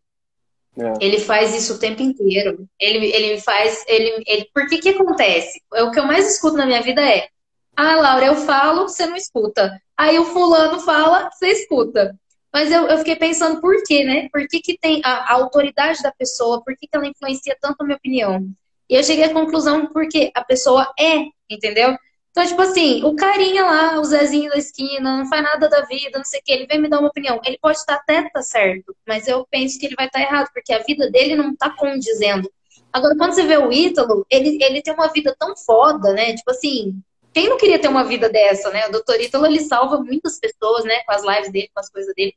é. 0.76 0.94
ele 1.00 1.20
faz 1.20 1.54
isso 1.54 1.74
o 1.74 1.78
tempo 1.78 2.02
inteiro. 2.02 2.66
Ele, 2.78 3.06
ele 3.06 3.40
faz, 3.40 3.84
ele, 3.86 4.22
ele, 4.26 4.48
por 4.52 4.66
que 4.68 4.78
que 4.78 4.88
acontece? 4.90 5.60
É 5.74 5.82
o 5.82 5.90
que 5.90 5.98
eu 5.98 6.06
mais 6.06 6.28
escuto 6.28 6.56
na 6.56 6.66
minha 6.66 6.82
vida 6.82 7.00
é, 7.00 7.28
ah, 7.76 7.96
Laura, 7.96 8.26
eu 8.26 8.36
falo, 8.36 8.82
você 8.82 9.06
não 9.06 9.16
escuta. 9.16 9.80
Aí 9.96 10.18
o 10.18 10.24
fulano 10.26 10.80
fala, 10.80 11.30
você 11.30 11.48
escuta. 11.48 12.14
Mas 12.52 12.70
eu, 12.70 12.86
eu 12.88 12.98
fiquei 12.98 13.16
pensando 13.16 13.60
por 13.60 13.82
quê, 13.84 14.04
né? 14.04 14.28
Por 14.32 14.46
que, 14.48 14.60
que 14.60 14.76
tem 14.76 15.00
a, 15.04 15.32
a 15.32 15.32
autoridade 15.34 16.02
da 16.02 16.12
pessoa, 16.12 16.62
por 16.64 16.76
que, 16.76 16.86
que 16.86 16.96
ela 16.96 17.06
influencia 17.06 17.56
tanto 17.60 17.80
a 17.80 17.84
minha 17.84 17.96
opinião? 17.96 18.44
E 18.88 18.94
eu 18.94 19.04
cheguei 19.04 19.24
à 19.24 19.32
conclusão 19.32 19.86
porque 19.86 20.32
a 20.34 20.44
pessoa 20.44 20.92
é, 20.98 21.26
entendeu? 21.48 21.96
Então, 22.30 22.46
tipo 22.46 22.62
assim, 22.62 23.02
o 23.04 23.16
carinha 23.16 23.64
lá, 23.64 24.00
o 24.00 24.04
Zezinho 24.04 24.50
da 24.50 24.56
esquina, 24.56 25.18
não 25.18 25.28
faz 25.28 25.42
nada 25.42 25.68
da 25.68 25.82
vida, 25.82 26.16
não 26.16 26.24
sei 26.24 26.40
o 26.40 26.42
que, 26.44 26.52
ele 26.52 26.66
vem 26.66 26.80
me 26.80 26.88
dar 26.88 27.00
uma 27.00 27.08
opinião. 27.08 27.40
Ele 27.44 27.58
pode 27.60 27.78
estar 27.78 27.94
até 27.94 28.28
tá 28.30 28.40
certo, 28.40 28.94
mas 29.06 29.26
eu 29.26 29.46
penso 29.50 29.78
que 29.78 29.86
ele 29.86 29.96
vai 29.96 30.06
estar 30.06 30.20
errado, 30.20 30.48
porque 30.54 30.72
a 30.72 30.78
vida 30.78 31.10
dele 31.10 31.34
não 31.34 31.54
tá 31.56 31.70
condizendo. 31.70 32.50
Agora, 32.92 33.16
quando 33.16 33.32
você 33.32 33.42
vê 33.44 33.56
o 33.56 33.72
Ítalo, 33.72 34.24
ele, 34.30 34.58
ele 34.62 34.82
tem 34.82 34.94
uma 34.94 35.08
vida 35.08 35.34
tão 35.38 35.56
foda, 35.56 36.12
né? 36.12 36.34
Tipo 36.34 36.50
assim, 36.52 37.00
quem 37.32 37.48
não 37.48 37.56
queria 37.56 37.78
ter 37.78 37.88
uma 37.88 38.04
vida 38.04 38.28
dessa, 38.28 38.70
né? 38.70 38.86
O 38.86 38.92
doutor 38.92 39.20
Ítalo, 39.20 39.46
ele 39.46 39.60
salva 39.60 39.98
muitas 39.98 40.38
pessoas, 40.38 40.84
né? 40.84 41.00
Com 41.04 41.12
as 41.12 41.24
lives 41.24 41.52
dele, 41.52 41.70
com 41.72 41.80
as 41.80 41.90
coisas 41.90 42.14
dele. 42.14 42.34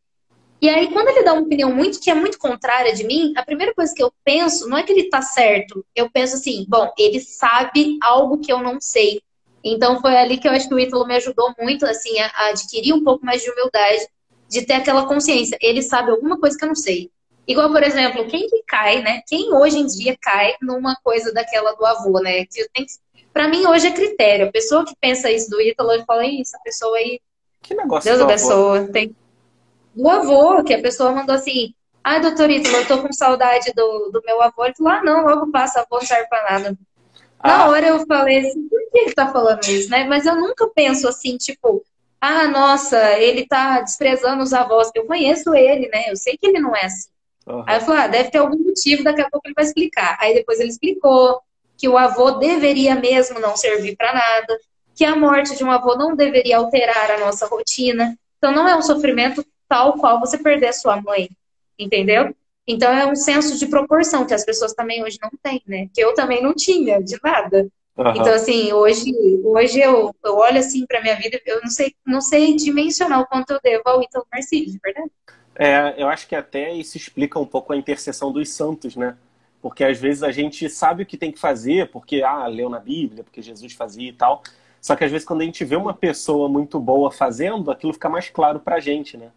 E 0.61 0.69
aí, 0.69 0.91
quando 0.93 1.09
ele 1.09 1.23
dá 1.23 1.33
uma 1.33 1.41
opinião 1.41 1.73
muito 1.73 1.99
que 1.99 2.09
é 2.09 2.13
muito 2.13 2.37
contrária 2.37 2.93
de 2.93 3.03
mim, 3.03 3.33
a 3.35 3.43
primeira 3.43 3.73
coisa 3.73 3.93
que 3.93 4.01
eu 4.01 4.13
penso 4.23 4.67
não 4.69 4.77
é 4.77 4.83
que 4.83 4.93
ele 4.93 5.09
tá 5.09 5.21
certo. 5.21 5.85
Eu 5.95 6.09
penso 6.09 6.35
assim, 6.35 6.65
bom, 6.69 6.91
ele 6.97 7.19
sabe 7.19 7.97
algo 8.01 8.39
que 8.39 8.51
eu 8.51 8.59
não 8.59 8.79
sei. 8.79 9.21
Então 9.63 10.01
foi 10.01 10.15
ali 10.17 10.37
que 10.37 10.47
eu 10.47 10.51
acho 10.51 10.67
que 10.67 10.73
o 10.73 10.79
Ítalo 10.79 11.05
me 11.05 11.15
ajudou 11.15 11.53
muito, 11.59 11.85
assim, 11.85 12.19
a 12.19 12.49
adquirir 12.49 12.93
um 12.93 13.03
pouco 13.03 13.25
mais 13.25 13.41
de 13.41 13.49
humildade, 13.49 14.07
de 14.49 14.65
ter 14.65 14.73
aquela 14.73 15.05
consciência. 15.05 15.57
Ele 15.61 15.81
sabe 15.81 16.11
alguma 16.11 16.39
coisa 16.39 16.57
que 16.57 16.63
eu 16.63 16.67
não 16.67 16.75
sei. 16.75 17.09
Igual, 17.47 17.71
por 17.71 17.83
exemplo, 17.83 18.25
quem 18.27 18.47
que 18.47 18.63
cai, 18.67 19.01
né? 19.01 19.21
Quem 19.27 19.53
hoje 19.53 19.77
em 19.77 19.85
dia 19.85 20.17
cai 20.21 20.55
numa 20.61 20.95
coisa 21.03 21.33
daquela 21.33 21.73
do 21.73 21.85
avô, 21.85 22.19
né? 22.19 22.45
Que 22.45 22.67
tem 22.73 22.85
que 22.85 22.93
para 23.33 23.47
mim, 23.47 23.65
hoje 23.65 23.87
é 23.87 23.91
critério. 23.91 24.47
A 24.47 24.51
pessoa 24.51 24.85
que 24.85 24.95
pensa 25.01 25.31
isso 25.31 25.49
do 25.49 25.59
Ítalo, 25.59 25.91
eu 25.91 26.05
falo, 26.05 26.21
isso, 26.21 26.55
a 26.55 26.59
pessoa 26.59 26.95
aí. 26.97 27.19
Que 27.63 27.73
negócio 27.73 28.09
Deus 28.09 28.21
abençoe. 28.21 28.91
Tem... 28.91 29.15
Do 29.95 30.07
avô, 30.07 30.63
que 30.63 30.73
a 30.73 30.81
pessoa 30.81 31.11
mandou 31.11 31.33
assim. 31.33 31.73
Ah, 32.03 32.19
doutor 32.19 32.51
Ítalo, 32.51 32.75
eu 32.77 32.87
tô 32.87 33.01
com 33.01 33.11
saudade 33.11 33.73
do, 33.75 34.11
do 34.11 34.21
meu 34.23 34.39
avô. 34.41 34.65
Ele 34.65 34.75
falou, 34.75 34.93
ah, 34.93 35.03
não, 35.03 35.25
logo 35.25 35.51
passa, 35.51 35.79
avô 35.79 35.97
não 35.97 36.05
serve 36.05 36.27
pra 36.27 36.43
nada. 36.43 36.77
Ah. 37.43 37.57
Na 37.57 37.67
hora 37.67 37.87
eu 37.87 38.05
falei 38.07 38.39
assim, 38.39 38.67
por 38.69 38.79
que 38.89 38.97
ele 38.97 39.13
tá 39.13 39.31
falando 39.31 39.63
isso, 39.65 39.89
né? 39.89 40.05
Mas 40.05 40.25
eu 40.25 40.35
nunca 40.35 40.67
penso 40.69 41.07
assim, 41.07 41.35
tipo, 41.37 41.83
ah, 42.21 42.47
nossa, 42.47 43.19
ele 43.19 43.45
tá 43.45 43.81
desprezando 43.81 44.41
os 44.41 44.53
avós. 44.53 44.89
Eu 44.95 45.05
conheço 45.05 45.53
ele, 45.53 45.89
né? 45.89 46.05
Eu 46.07 46.15
sei 46.15 46.37
que 46.37 46.47
ele 46.47 46.59
não 46.59 46.73
é 46.73 46.85
assim. 46.85 47.09
Uhum. 47.45 47.63
Aí 47.67 47.77
eu 47.77 47.81
falei, 47.81 48.03
ah, 48.03 48.07
deve 48.07 48.31
ter 48.31 48.37
algum 48.37 48.57
motivo, 48.57 49.03
daqui 49.03 49.21
a 49.21 49.29
pouco 49.29 49.45
ele 49.45 49.53
vai 49.53 49.65
explicar. 49.65 50.17
Aí 50.21 50.33
depois 50.33 50.59
ele 50.59 50.69
explicou 50.69 51.41
que 51.77 51.89
o 51.89 51.97
avô 51.97 52.31
deveria 52.31 52.95
mesmo 52.95 53.39
não 53.39 53.57
servir 53.57 53.97
para 53.97 54.13
nada, 54.13 54.57
que 54.95 55.03
a 55.03 55.15
morte 55.15 55.57
de 55.57 55.63
um 55.63 55.71
avô 55.71 55.95
não 55.95 56.15
deveria 56.15 56.57
alterar 56.57 57.11
a 57.11 57.19
nossa 57.19 57.45
rotina. 57.45 58.17
Então, 58.37 58.53
não 58.53 58.67
é 58.67 58.75
um 58.75 58.81
sofrimento 58.81 59.45
tal 59.67 59.93
qual 59.93 60.19
você 60.19 60.37
perder 60.37 60.67
a 60.67 60.73
sua 60.73 61.01
mãe. 61.01 61.29
entendeu? 61.77 62.33
Então 62.67 62.91
é 62.91 63.05
um 63.05 63.15
senso 63.15 63.57
de 63.57 63.67
proporção 63.67 64.25
que 64.25 64.33
as 64.33 64.45
pessoas 64.45 64.73
também 64.73 65.03
hoje 65.03 65.17
não 65.21 65.31
têm, 65.41 65.61
né? 65.67 65.89
Que 65.93 66.01
eu 66.01 66.13
também 66.13 66.41
não 66.41 66.53
tinha, 66.53 67.01
de 67.01 67.17
nada. 67.23 67.67
Uhum. 67.95 68.09
Então, 68.09 68.33
assim, 68.33 68.73
hoje, 68.73 69.11
hoje 69.43 69.79
eu, 69.79 70.15
eu 70.23 70.37
olho 70.37 70.57
assim 70.57 70.85
para 70.85 71.01
minha 71.01 71.15
vida, 71.15 71.39
eu 71.45 71.61
não 71.61 71.69
sei, 71.69 71.93
não 72.05 72.21
sei 72.21 72.55
dimensionar 72.55 73.21
o 73.21 73.27
quanto 73.27 73.51
eu 73.51 73.59
devo 73.63 73.83
ao 73.85 74.01
Ítalo 74.01 74.25
de 74.51 74.79
verdade. 74.83 75.11
É, 75.55 75.93
eu 75.97 76.07
acho 76.07 76.27
que 76.27 76.35
até 76.35 76.73
isso 76.73 76.97
explica 76.97 77.37
um 77.37 77.45
pouco 77.45 77.71
a 77.71 77.77
intercessão 77.77 78.31
dos 78.31 78.49
santos, 78.49 78.95
né? 78.95 79.15
Porque 79.61 79.83
às 79.83 79.99
vezes 79.99 80.23
a 80.23 80.31
gente 80.31 80.67
sabe 80.69 81.03
o 81.03 81.05
que 81.05 81.17
tem 81.17 81.31
que 81.31 81.39
fazer, 81.39 81.89
porque, 81.91 82.23
ah, 82.23 82.47
leu 82.47 82.69
na 82.69 82.79
Bíblia, 82.79 83.23
porque 83.23 83.41
Jesus 83.41 83.73
fazia 83.73 84.09
e 84.09 84.13
tal. 84.13 84.41
Só 84.81 84.95
que 84.95 85.03
às 85.03 85.11
vezes 85.11 85.25
quando 85.25 85.41
a 85.41 85.45
gente 85.45 85.63
vê 85.63 85.75
uma 85.75 85.93
pessoa 85.93 86.49
muito 86.49 86.79
boa 86.79 87.11
fazendo, 87.11 87.69
aquilo 87.69 87.93
fica 87.93 88.09
mais 88.09 88.29
claro 88.29 88.59
pra 88.59 88.79
gente, 88.79 89.15
né? 89.15 89.29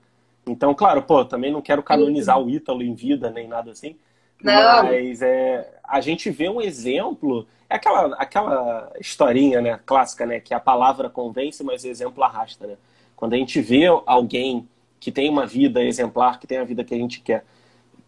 Então, 0.48 0.72
claro, 0.74 1.02
pô, 1.02 1.24
também 1.24 1.52
não 1.52 1.60
quero 1.60 1.82
canonizar 1.82 2.40
o 2.40 2.48
Ítalo 2.48 2.82
em 2.82 2.94
vida, 2.94 3.30
nem 3.30 3.48
nada 3.48 3.72
assim. 3.72 3.96
Não. 4.42 4.84
Mas 4.84 5.20
é, 5.20 5.68
a 5.82 6.00
gente 6.00 6.30
vê 6.30 6.48
um 6.48 6.60
exemplo, 6.60 7.46
é 7.68 7.74
aquela, 7.74 8.14
aquela 8.16 8.92
historinha 9.00 9.60
né, 9.60 9.80
clássica, 9.84 10.24
né? 10.24 10.38
Que 10.38 10.54
a 10.54 10.60
palavra 10.60 11.10
convence, 11.10 11.64
mas 11.64 11.82
o 11.82 11.88
exemplo 11.88 12.22
arrasta, 12.22 12.66
né? 12.66 12.76
Quando 13.16 13.32
a 13.32 13.36
gente 13.36 13.60
vê 13.60 13.86
alguém 14.04 14.68
que 15.00 15.10
tem 15.10 15.28
uma 15.28 15.46
vida 15.46 15.82
exemplar, 15.82 16.38
que 16.38 16.46
tem 16.46 16.58
a 16.58 16.64
vida 16.64 16.84
que 16.84 16.94
a 16.94 16.98
gente 16.98 17.20
quer, 17.20 17.44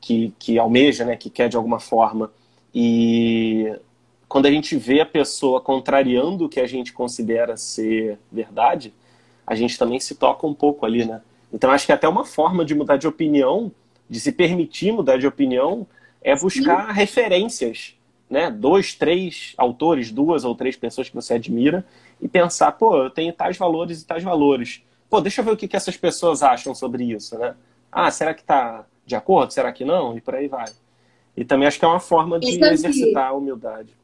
que, 0.01 0.33
que 0.39 0.59
almeja, 0.59 1.05
né? 1.05 1.17
Que 1.17 1.31
quer 1.31 1.49
de 1.49 1.57
alguma 1.57 1.81
forma. 1.81 2.31
E 2.73 3.75
quando 4.29 4.47
a 4.47 4.51
gente 4.51 4.77
vê 4.77 5.01
a 5.01 5.07
pessoa 5.07 5.61
contrariando 5.61 6.45
o 6.45 6.49
que 6.49 6.61
a 6.61 6.67
gente 6.67 6.93
considera 6.93 7.57
ser 7.57 8.19
verdade, 8.31 8.93
a 9.47 9.55
gente 9.55 9.79
também 9.79 9.99
se 9.99 10.15
toca 10.15 10.47
um 10.47 10.55
pouco 10.55 10.87
ali, 10.87 11.05
né? 11.05 11.23
Então 11.53 11.71
acho 11.71 11.87
que 11.87 11.93
até 11.93 12.09
uma 12.09 12.25
forma 12.25 12.65
de 12.65 12.75
mudar 12.75 12.97
de 12.97 13.07
opinião, 13.07 13.73
de 14.09 14.21
se 14.21 14.33
permitir 14.33 14.93
mudar 14.93 15.19
de 15.19 15.27
opinião, 15.27 15.87
é 16.23 16.35
buscar 16.37 16.91
referências, 16.93 17.95
né? 18.29 18.51
Dois, 18.51 18.95
três 18.95 19.55
autores, 19.57 20.11
duas 20.11 20.45
ou 20.45 20.55
três 20.55 20.77
pessoas 20.77 21.09
que 21.09 21.15
você 21.15 21.35
admira 21.35 21.87
e 22.21 22.29
pensar, 22.29 22.73
pô, 22.73 23.05
eu 23.05 23.11
tenho 23.11 23.33
tais 23.33 23.57
valores 23.57 24.03
e 24.03 24.07
tais 24.07 24.23
valores. 24.23 24.83
Pô, 25.09 25.21
deixa 25.21 25.41
eu 25.41 25.45
ver 25.45 25.53
o 25.53 25.57
que, 25.57 25.69
que 25.69 25.77
essas 25.77 25.97
pessoas 25.97 26.43
acham 26.43 26.75
sobre 26.75 27.05
isso, 27.05 27.39
né? 27.39 27.55
Ah, 27.91 28.11
será 28.11 28.35
que 28.35 28.45
tá 28.45 28.85
de 29.07 29.17
acordo? 29.17 29.53
Será 29.53 29.73
que 29.73 29.85
não? 29.85 30.17
E 30.17 30.21
por 30.21 30.35
aí 30.35 30.49
vai. 30.49 30.67
E 31.37 31.45
também 31.45 31.67
acho 31.67 31.79
que 31.79 31.85
é 31.85 31.89
uma 31.89 32.01
forma 32.01 32.39
de 32.39 32.63
exercitar 32.63 33.29
a 33.29 33.33
humildade. 33.33 33.97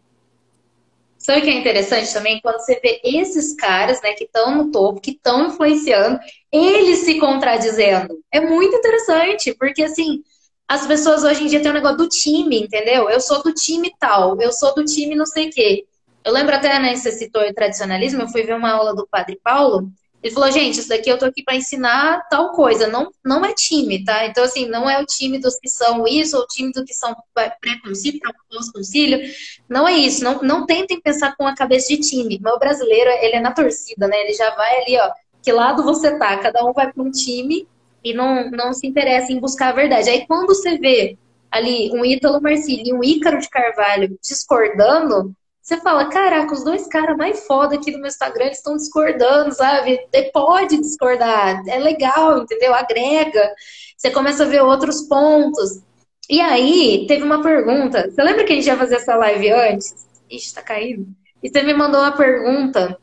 Sabe 1.24 1.40
o 1.40 1.42
que 1.42 1.48
é 1.48 1.54
interessante 1.54 2.12
também? 2.12 2.38
Quando 2.42 2.60
você 2.60 2.78
vê 2.80 3.00
esses 3.02 3.54
caras, 3.54 3.98
né, 4.02 4.12
que 4.12 4.24
estão 4.24 4.54
no 4.54 4.70
topo, 4.70 5.00
que 5.00 5.12
estão 5.12 5.46
influenciando, 5.46 6.20
eles 6.52 6.98
se 6.98 7.18
contradizendo. 7.18 8.22
É 8.30 8.42
muito 8.42 8.76
interessante, 8.76 9.54
porque 9.54 9.84
assim, 9.84 10.22
as 10.68 10.86
pessoas 10.86 11.24
hoje 11.24 11.44
em 11.44 11.46
dia 11.46 11.62
têm 11.62 11.70
um 11.70 11.74
negócio 11.74 11.96
do 11.96 12.10
time, 12.10 12.60
entendeu? 12.60 13.08
Eu 13.08 13.22
sou 13.22 13.42
do 13.42 13.54
time 13.54 13.90
tal, 13.98 14.38
eu 14.38 14.52
sou 14.52 14.74
do 14.74 14.84
time 14.84 15.14
não 15.14 15.24
sei 15.24 15.48
o 15.48 15.50
quê. 15.50 15.86
Eu 16.22 16.30
lembro 16.30 16.54
até, 16.54 16.78
né, 16.78 16.94
você 16.94 17.10
citou 17.10 17.40
o 17.40 17.54
tradicionalismo, 17.54 18.20
eu 18.20 18.28
fui 18.28 18.42
ver 18.42 18.54
uma 18.54 18.72
aula 18.72 18.94
do 18.94 19.08
Padre 19.10 19.40
Paulo, 19.42 19.88
ele 20.24 20.32
falou, 20.32 20.50
gente, 20.50 20.80
isso 20.80 20.88
daqui 20.88 21.10
eu 21.10 21.18
tô 21.18 21.26
aqui 21.26 21.42
para 21.42 21.54
ensinar 21.54 22.26
tal 22.30 22.52
coisa, 22.52 22.86
não, 22.86 23.12
não 23.22 23.44
é 23.44 23.52
time, 23.52 24.02
tá? 24.02 24.24
Então, 24.24 24.42
assim, 24.42 24.66
não 24.66 24.88
é 24.88 24.98
o 24.98 25.04
time 25.04 25.38
dos 25.38 25.58
que 25.60 25.68
são 25.68 26.08
isso, 26.08 26.38
ou 26.38 26.44
o 26.44 26.46
time 26.46 26.72
dos 26.72 26.82
que 26.84 26.94
são 26.94 27.14
pré-concílio, 27.60 28.22
pós-concílio, 28.50 29.20
não 29.68 29.86
é 29.86 29.92
isso, 29.92 30.24
não, 30.24 30.40
não 30.40 30.64
tentem 30.64 30.98
pensar 30.98 31.36
com 31.36 31.46
a 31.46 31.54
cabeça 31.54 31.88
de 31.88 31.98
time, 32.00 32.40
mas 32.42 32.54
o 32.54 32.58
brasileiro, 32.58 33.10
ele 33.20 33.36
é 33.36 33.40
na 33.40 33.52
torcida, 33.52 34.08
né? 34.08 34.18
Ele 34.22 34.32
já 34.32 34.48
vai 34.54 34.80
ali, 34.80 34.98
ó, 34.98 35.10
que 35.42 35.52
lado 35.52 35.82
você 35.82 36.18
tá, 36.18 36.38
cada 36.38 36.64
um 36.64 36.72
vai 36.72 36.90
para 36.90 37.02
um 37.02 37.10
time 37.10 37.68
e 38.02 38.14
não, 38.14 38.50
não 38.50 38.72
se 38.72 38.86
interessa 38.86 39.30
em 39.30 39.38
buscar 39.38 39.68
a 39.68 39.72
verdade. 39.72 40.08
Aí, 40.08 40.26
quando 40.26 40.46
você 40.46 40.78
vê 40.78 41.18
ali 41.50 41.90
um 41.92 42.02
Ítalo 42.02 42.40
Marcílio 42.40 42.86
e 42.86 42.94
um 42.94 43.04
Ícaro 43.04 43.38
de 43.38 43.50
Carvalho 43.50 44.18
discordando, 44.22 45.34
você 45.64 45.78
fala, 45.78 46.10
caraca, 46.10 46.52
os 46.52 46.62
dois 46.62 46.86
caras 46.88 47.16
mais 47.16 47.46
foda 47.46 47.76
aqui 47.76 47.90
do 47.90 47.96
meu 47.96 48.08
Instagram, 48.08 48.50
estão 48.50 48.76
discordando, 48.76 49.54
sabe? 49.54 49.98
Pode 50.30 50.78
discordar, 50.78 51.66
é 51.66 51.78
legal, 51.78 52.42
entendeu? 52.42 52.74
Agrega. 52.74 53.50
Você 53.96 54.10
começa 54.10 54.44
a 54.44 54.46
ver 54.46 54.62
outros 54.62 55.08
pontos. 55.08 55.80
E 56.28 56.38
aí, 56.38 57.06
teve 57.08 57.24
uma 57.24 57.42
pergunta. 57.42 58.10
Você 58.10 58.22
lembra 58.22 58.44
que 58.44 58.52
a 58.52 58.56
gente 58.56 58.66
ia 58.66 58.76
fazer 58.76 58.96
essa 58.96 59.16
live 59.16 59.50
antes? 59.52 60.06
Ixi, 60.30 60.54
tá 60.54 60.60
caindo. 60.60 61.06
E 61.42 61.48
você 61.48 61.62
me 61.62 61.72
mandou 61.72 62.02
uma 62.02 62.12
pergunta 62.12 62.98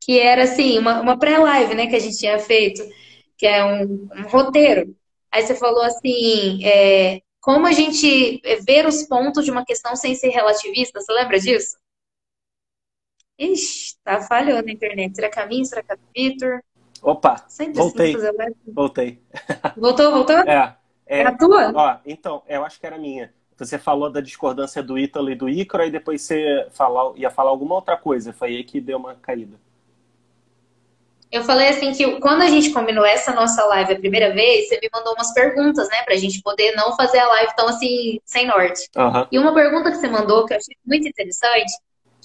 que 0.00 0.18
era 0.18 0.44
assim, 0.44 0.78
uma, 0.78 1.02
uma 1.02 1.18
pré-live, 1.18 1.74
né, 1.74 1.88
que 1.88 1.96
a 1.96 2.00
gente 2.00 2.16
tinha 2.16 2.38
feito, 2.38 2.82
que 3.36 3.46
é 3.46 3.62
um, 3.62 4.08
um 4.16 4.22
roteiro. 4.28 4.96
Aí 5.30 5.42
você 5.42 5.54
falou 5.54 5.82
assim, 5.82 6.64
é, 6.64 7.20
como 7.38 7.66
a 7.66 7.72
gente 7.72 8.40
ver 8.66 8.86
os 8.86 9.02
pontos 9.02 9.44
de 9.44 9.50
uma 9.50 9.64
questão 9.66 9.94
sem 9.94 10.14
ser 10.14 10.30
relativista, 10.30 11.02
você 11.02 11.12
lembra 11.12 11.38
disso? 11.38 11.76
Ixi, 13.38 13.96
tá 14.02 14.20
falhando 14.22 14.68
a 14.68 14.72
internet. 14.72 15.14
Será 15.14 15.30
que 15.30 15.38
é 15.38 15.42
a 15.42 15.46
minha? 15.46 15.64
Será 15.64 15.82
que 15.82 15.92
é 15.92 15.94
a 15.94 15.98
Vitor? 16.14 16.60
Opa, 17.00 17.36
voltei. 17.74 18.16
Voltei. 18.66 19.22
Voltou, 19.76 20.10
voltou? 20.10 20.38
É. 20.38 20.76
É, 21.06 21.20
é 21.20 21.26
a 21.26 21.36
tua? 21.36 21.72
Ó, 21.74 21.96
então, 22.04 22.42
eu 22.48 22.64
acho 22.64 22.78
que 22.78 22.86
era 22.86 22.98
minha. 22.98 23.32
Você 23.56 23.78
falou 23.78 24.10
da 24.10 24.20
discordância 24.20 24.82
do 24.82 24.98
Ítalo 24.98 25.30
e 25.30 25.34
do 25.34 25.48
Ícaro, 25.48 25.84
e 25.84 25.90
depois 25.90 26.22
você 26.22 26.68
falou, 26.72 27.16
ia 27.16 27.30
falar 27.30 27.50
alguma 27.50 27.74
outra 27.74 27.96
coisa. 27.96 28.32
Foi 28.32 28.48
aí 28.48 28.64
que 28.64 28.80
deu 28.80 28.98
uma 28.98 29.14
caída. 29.14 29.58
Eu 31.30 31.42
falei 31.44 31.68
assim 31.68 31.92
que 31.92 32.20
quando 32.20 32.42
a 32.42 32.48
gente 32.48 32.70
combinou 32.70 33.04
essa 33.04 33.34
nossa 33.34 33.62
live 33.66 33.92
a 33.92 33.98
primeira 33.98 34.32
vez, 34.32 34.68
você 34.68 34.78
me 34.80 34.88
mandou 34.92 35.12
umas 35.12 35.32
perguntas, 35.34 35.88
né? 35.88 36.02
Pra 36.02 36.16
gente 36.16 36.40
poder 36.40 36.72
não 36.72 36.96
fazer 36.96 37.18
a 37.18 37.26
live 37.26 37.52
tão 37.54 37.68
assim, 37.68 38.18
sem 38.24 38.46
norte. 38.46 38.88
Uhum. 38.96 39.26
E 39.30 39.38
uma 39.38 39.52
pergunta 39.52 39.90
que 39.90 39.98
você 39.98 40.08
mandou, 40.08 40.46
que 40.46 40.54
eu 40.54 40.58
achei 40.58 40.74
muito 40.86 41.06
interessante, 41.06 41.72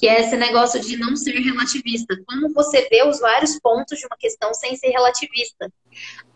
que 0.03 0.07
é 0.09 0.19
esse 0.19 0.35
negócio 0.35 0.81
de 0.81 0.97
não 0.97 1.15
ser 1.15 1.39
relativista. 1.39 2.13
Como 2.27 2.53
você 2.53 2.89
vê 2.89 3.07
os 3.07 3.21
vários 3.21 3.57
pontos 3.57 3.97
de 3.97 4.05
uma 4.05 4.17
questão 4.17 4.53
sem 4.53 4.75
ser 4.75 4.89
relativista. 4.89 5.71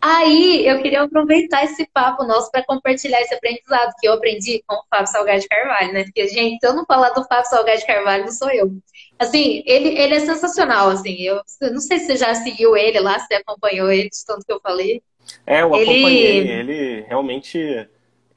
Aí 0.00 0.66
eu 0.66 0.80
queria 0.80 1.02
aproveitar 1.02 1.64
esse 1.64 1.86
papo 1.92 2.24
nosso 2.24 2.50
para 2.50 2.64
compartilhar 2.64 3.20
esse 3.20 3.34
aprendizado 3.34 3.92
que 4.00 4.08
eu 4.08 4.14
aprendi 4.14 4.64
com 4.66 4.74
o 4.74 4.82
Fábio 4.88 5.08
Salgado 5.08 5.40
de 5.40 5.48
Carvalho, 5.48 5.92
né? 5.92 6.04
Porque, 6.04 6.26
gente, 6.28 6.58
se 6.58 6.66
eu 6.66 6.74
não 6.74 6.86
falar 6.86 7.10
do 7.10 7.22
Fábio 7.26 7.50
Salgado 7.50 7.78
de 7.78 7.86
Carvalho, 7.86 8.24
não 8.24 8.32
sou 8.32 8.50
eu. 8.50 8.72
Assim, 9.18 9.62
ele, 9.66 9.98
ele 9.98 10.14
é 10.14 10.20
sensacional, 10.20 10.88
assim. 10.88 11.20
Eu, 11.20 11.42
eu 11.60 11.70
não 11.70 11.80
sei 11.80 11.98
se 11.98 12.06
você 12.06 12.16
já 12.16 12.34
seguiu 12.36 12.74
ele 12.74 12.98
lá, 13.00 13.18
se 13.18 13.34
acompanhou 13.34 13.92
ele 13.92 14.08
de 14.08 14.24
tanto 14.24 14.46
que 14.46 14.52
eu 14.52 14.60
falei. 14.60 15.02
É, 15.46 15.60
eu 15.60 15.74
ele... 15.74 15.82
acompanhei. 15.82 16.50
Ele 16.52 17.00
realmente 17.02 17.86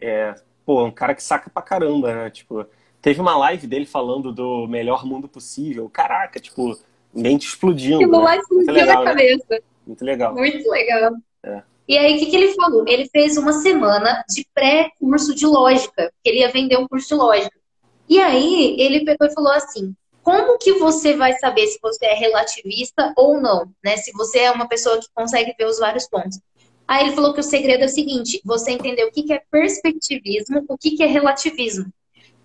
é, 0.02 0.36
pô, 0.65 0.84
um 0.84 0.91
cara 0.91 1.15
que 1.15 1.24
saca 1.24 1.50
pra 1.50 1.62
caramba, 1.62 2.13
né? 2.13 2.30
Tipo, 2.30 2.67
Teve 3.02 3.20
uma 3.20 3.36
live 3.36 3.66
dele 3.68 3.86
falando 3.86 4.32
do 4.32 4.68
melhor 4.68 5.06
mundo 5.06 5.28
possível. 5.28 5.90
Caraca, 5.90 6.40
tipo, 6.40 6.78
mente 7.14 7.48
explodindo. 7.48 7.98
Aquilo 7.98 8.12
né? 8.12 8.24
lá 8.24 8.38
explodiu 8.38 8.74
legal, 8.74 8.96
na 8.96 9.00
né? 9.00 9.06
cabeça. 9.06 9.46
Né? 9.50 9.60
Muito 9.88 10.06
legal. 10.06 10.36
Muito 10.36 10.70
legal. 10.70 11.12
É. 11.44 11.64
E 11.88 11.98
aí, 11.98 12.16
o 12.16 12.20
que, 12.20 12.26
que 12.28 12.36
ele 12.36 12.54
falou? 12.54 12.86
Ele 12.88 13.10
fez 13.10 13.38
uma 13.38 13.54
semana 13.54 14.24
de 14.30 14.48
pré-curso 14.54 15.34
de 15.34 15.46
lógica, 15.46 16.14
que 16.24 16.30
ele 16.30 16.40
ia 16.40 16.52
vender 16.52 16.78
um 16.78 16.88
curso 16.88 17.08
de 17.08 17.16
lógica. 17.16 17.60
E 18.08 18.20
aí, 18.20 18.76
ele 18.80 19.04
pegou 19.04 19.28
e 19.28 19.34
falou 19.34 19.52
assim: 19.52 19.96
como 20.24 20.58
que 20.58 20.74
você 20.74 21.16
vai 21.16 21.34
saber 21.34 21.68
se 21.68 21.80
você 21.82 22.06
é 22.06 22.14
relativista 22.14 23.14
ou 23.18 23.42
não? 23.42 23.72
Né? 23.84 23.98
Se 23.98 24.12
você 24.12 24.40
é 24.40 24.52
uma 24.52 24.68
pessoa 24.68 25.00
que 25.00 25.08
consegue 25.14 25.56
ver 25.58 25.66
os 25.66 25.80
vários 25.80 26.08
pontos. 26.08 26.40
Aí 26.88 27.06
ele 27.06 27.16
falou 27.16 27.34
que 27.34 27.40
o 27.40 27.44
segredo 27.44 27.84
é 27.84 27.86
o 27.86 27.90
seguinte: 27.90 28.42
você 28.46 28.72
entender 28.72 29.04
o 29.06 29.12
que, 29.12 29.24
que 29.24 29.34
é 29.34 29.42
perspectivismo, 29.50 30.64
o 30.68 30.78
que, 30.78 30.92
que 30.92 31.04
é 31.04 31.08
relativismo. 31.08 31.92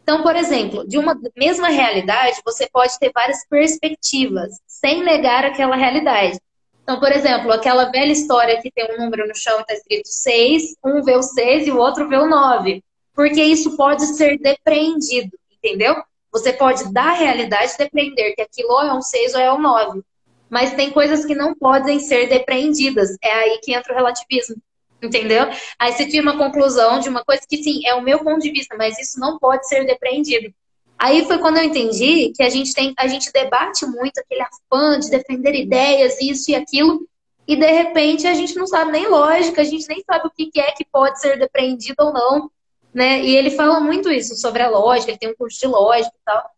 Então, 0.07 0.23
por 0.23 0.37
exemplo, 0.37 0.87
de 0.87 0.99
uma 0.99 1.21
mesma 1.37 1.66
realidade, 1.66 2.40
você 2.45 2.69
pode 2.73 2.97
ter 2.97 3.11
várias 3.12 3.45
perspectivas, 3.49 4.53
sem 4.64 5.03
negar 5.03 5.45
aquela 5.45 5.75
realidade. 5.75 6.38
Então, 6.81 7.01
por 7.01 7.11
exemplo, 7.11 7.51
aquela 7.51 7.87
velha 7.87 8.12
história 8.12 8.62
que 8.62 8.71
tem 8.71 8.87
um 8.95 9.03
número 9.03 9.27
no 9.27 9.35
chão 9.35 9.59
e 9.59 9.62
está 9.62 9.75
escrito 9.75 10.07
6, 10.07 10.77
um 10.85 11.03
vê 11.03 11.16
o 11.16 11.23
6 11.23 11.66
e 11.66 11.73
o 11.73 11.79
outro 11.79 12.09
vê 12.09 12.19
o 12.19 12.29
9. 12.29 12.85
Porque 13.12 13.42
isso 13.42 13.77
pode 13.77 14.07
ser 14.14 14.38
depreendido, 14.38 15.37
entendeu? 15.51 15.97
Você 16.31 16.53
pode, 16.53 16.92
da 16.92 17.11
realidade, 17.11 17.77
depreender 17.77 18.37
que 18.37 18.42
aquilo 18.42 18.81
é 18.83 18.95
um 18.95 19.03
6 19.03 19.35
ou 19.35 19.40
é 19.40 19.53
um 19.53 19.61
9. 19.61 20.03
Mas 20.49 20.73
tem 20.75 20.92
coisas 20.92 21.25
que 21.25 21.35
não 21.35 21.53
podem 21.53 21.99
ser 21.99 22.29
depreendidas. 22.29 23.16
É 23.21 23.33
aí 23.33 23.59
que 23.61 23.75
entra 23.75 23.92
o 23.92 23.97
relativismo. 23.97 24.55
Entendeu? 25.02 25.46
Aí 25.78 25.92
você 25.92 26.06
tira 26.06 26.22
uma 26.22 26.38
conclusão 26.38 26.98
de 26.98 27.09
uma 27.09 27.22
coisa 27.24 27.42
que, 27.48 27.62
sim, 27.62 27.87
é 27.87 27.94
o 27.94 28.02
meu 28.02 28.24
ponto 28.24 28.40
de 28.40 28.50
vista, 28.50 28.74
mas 28.76 28.98
isso 28.98 29.20
não 29.20 29.38
pode 29.38 29.68
ser 29.68 29.85
depreendido. 29.85 30.52
Aí 30.98 31.26
foi 31.26 31.38
quando 31.38 31.59
eu 31.59 31.64
entendi 31.64 32.32
que 32.35 32.42
a 32.42 32.48
gente 32.48 32.72
tem, 32.72 32.94
a 32.96 33.06
gente 33.06 33.30
debate 33.30 33.85
muito 33.85 34.18
aquele 34.18 34.40
afã 34.40 34.98
de 34.98 35.11
defender 35.11 35.54
ideias, 35.54 36.18
isso 36.20 36.50
e 36.50 36.54
aquilo, 36.54 37.06
e 37.46 37.54
de 37.54 37.70
repente 37.70 38.26
a 38.26 38.32
gente 38.32 38.56
não 38.56 38.66
sabe 38.66 38.92
nem 38.92 39.06
lógica, 39.06 39.61
a 39.61 39.64
gente 39.64 39.87
nem 39.88 40.02
sabe 40.04 40.26
o 40.26 40.30
que 40.30 40.59
é 40.59 40.72
que 40.72 40.85
pode 40.90 41.20
ser 41.20 41.38
depreendido 41.38 41.96
ou 42.00 42.12
não, 42.12 42.50
né? 42.94 43.20
E 43.20 43.37
ele 43.37 43.50
fala 43.50 43.78
muito 43.78 44.11
isso 44.11 44.35
sobre 44.37 44.62
a 44.62 44.70
lógica, 44.70 45.11
ele 45.11 45.18
tem 45.18 45.30
um 45.30 45.37
curso 45.37 45.61
de 45.61 45.66
lógica 45.66 46.14
e 46.16 46.24
tal. 46.24 46.50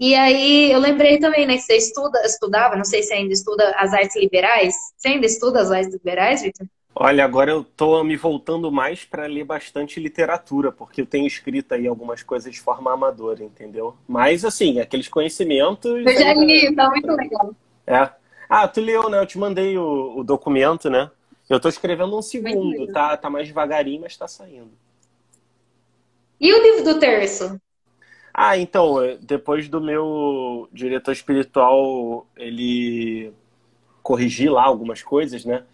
E 0.00 0.14
aí 0.16 0.72
eu 0.72 0.80
lembrei 0.80 1.18
também, 1.18 1.46
né, 1.46 1.56
que 1.56 1.62
você 1.62 1.76
estuda, 1.76 2.20
estudava, 2.24 2.74
não 2.74 2.84
sei 2.84 3.02
se 3.02 3.12
ainda 3.12 3.32
estuda 3.32 3.72
as 3.76 3.92
artes 3.92 4.16
liberais. 4.16 4.74
Você 4.96 5.08
ainda 5.08 5.26
estuda 5.26 5.60
as 5.60 5.70
artes 5.70 5.92
liberais, 5.92 6.42
Victor? 6.42 6.66
Olha, 6.94 7.24
agora 7.24 7.50
eu 7.50 7.64
tô 7.64 8.04
me 8.04 8.16
voltando 8.16 8.70
mais 8.70 9.04
para 9.04 9.26
ler 9.26 9.44
bastante 9.44 9.98
literatura, 9.98 10.70
porque 10.70 11.00
eu 11.00 11.06
tenho 11.06 11.26
escrito 11.26 11.72
aí 11.72 11.86
algumas 11.86 12.22
coisas 12.22 12.52
de 12.52 12.60
forma 12.60 12.92
amadora, 12.92 13.42
entendeu? 13.42 13.96
Mas, 14.06 14.44
assim, 14.44 14.78
aqueles 14.78 15.08
conhecimentos. 15.08 16.04
Eu 16.06 16.12
já 16.12 16.34
li, 16.34 16.74
tá 16.76 16.90
muito 16.90 17.10
legal. 17.12 17.54
É. 17.86 18.10
Ah, 18.48 18.68
tu 18.68 18.82
leu, 18.82 19.08
né? 19.08 19.18
Eu 19.18 19.26
te 19.26 19.38
mandei 19.38 19.78
o, 19.78 20.18
o 20.18 20.22
documento, 20.22 20.90
né? 20.90 21.10
Eu 21.48 21.58
tô 21.58 21.68
escrevendo 21.68 22.16
um 22.16 22.22
segundo, 22.22 22.86
tá, 22.92 23.16
tá 23.16 23.30
mais 23.30 23.46
devagarinho, 23.46 24.02
mas 24.02 24.16
tá 24.16 24.28
saindo. 24.28 24.70
E 26.38 26.52
o 26.52 26.62
livro 26.62 26.84
do 26.84 26.98
terço? 26.98 27.58
Ah, 28.34 28.56
então, 28.58 28.96
depois 29.20 29.68
do 29.68 29.80
meu 29.80 30.68
diretor 30.72 31.12
espiritual, 31.12 32.26
ele 32.36 33.32
corrigir 34.02 34.50
lá 34.50 34.64
algumas 34.64 35.02
coisas, 35.02 35.44
né? 35.44 35.64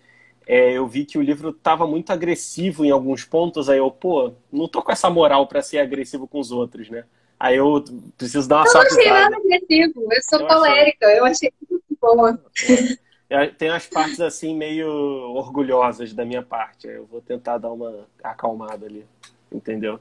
É, 0.48 0.72
eu 0.72 0.86
vi 0.88 1.04
que 1.04 1.18
o 1.18 1.22
livro 1.22 1.50
estava 1.50 1.86
muito 1.86 2.10
agressivo 2.10 2.82
em 2.82 2.90
alguns 2.90 3.22
pontos, 3.22 3.68
aí 3.68 3.76
eu, 3.76 3.90
pô, 3.90 4.32
não 4.50 4.66
tô 4.66 4.82
com 4.82 4.90
essa 4.90 5.10
moral 5.10 5.46
para 5.46 5.60
ser 5.60 5.78
agressivo 5.78 6.26
com 6.26 6.40
os 6.40 6.50
outros, 6.50 6.88
né? 6.88 7.04
Aí 7.38 7.58
eu 7.58 7.84
preciso 8.16 8.48
dar 8.48 8.62
uma 8.62 8.66
Eu 8.66 8.72
não 8.72 8.80
achei 8.80 9.10
nada 9.10 9.36
agressivo, 9.36 10.08
eu 10.10 10.22
sou 10.22 10.40
eu 10.40 10.46
colérica, 10.46 11.06
achei... 11.06 11.18
eu 11.18 11.24
achei 11.26 11.52
muito 11.70 11.84
bom. 12.00 12.38
É, 13.30 13.46
tem 13.48 13.68
umas 13.68 13.86
partes 13.86 14.20
assim 14.22 14.56
meio 14.56 14.88
orgulhosas 14.88 16.14
da 16.14 16.24
minha 16.24 16.42
parte, 16.42 16.86
eu 16.86 17.04
vou 17.04 17.20
tentar 17.20 17.58
dar 17.58 17.70
uma 17.70 18.06
acalmada 18.24 18.86
ali, 18.86 19.04
entendeu? 19.52 20.00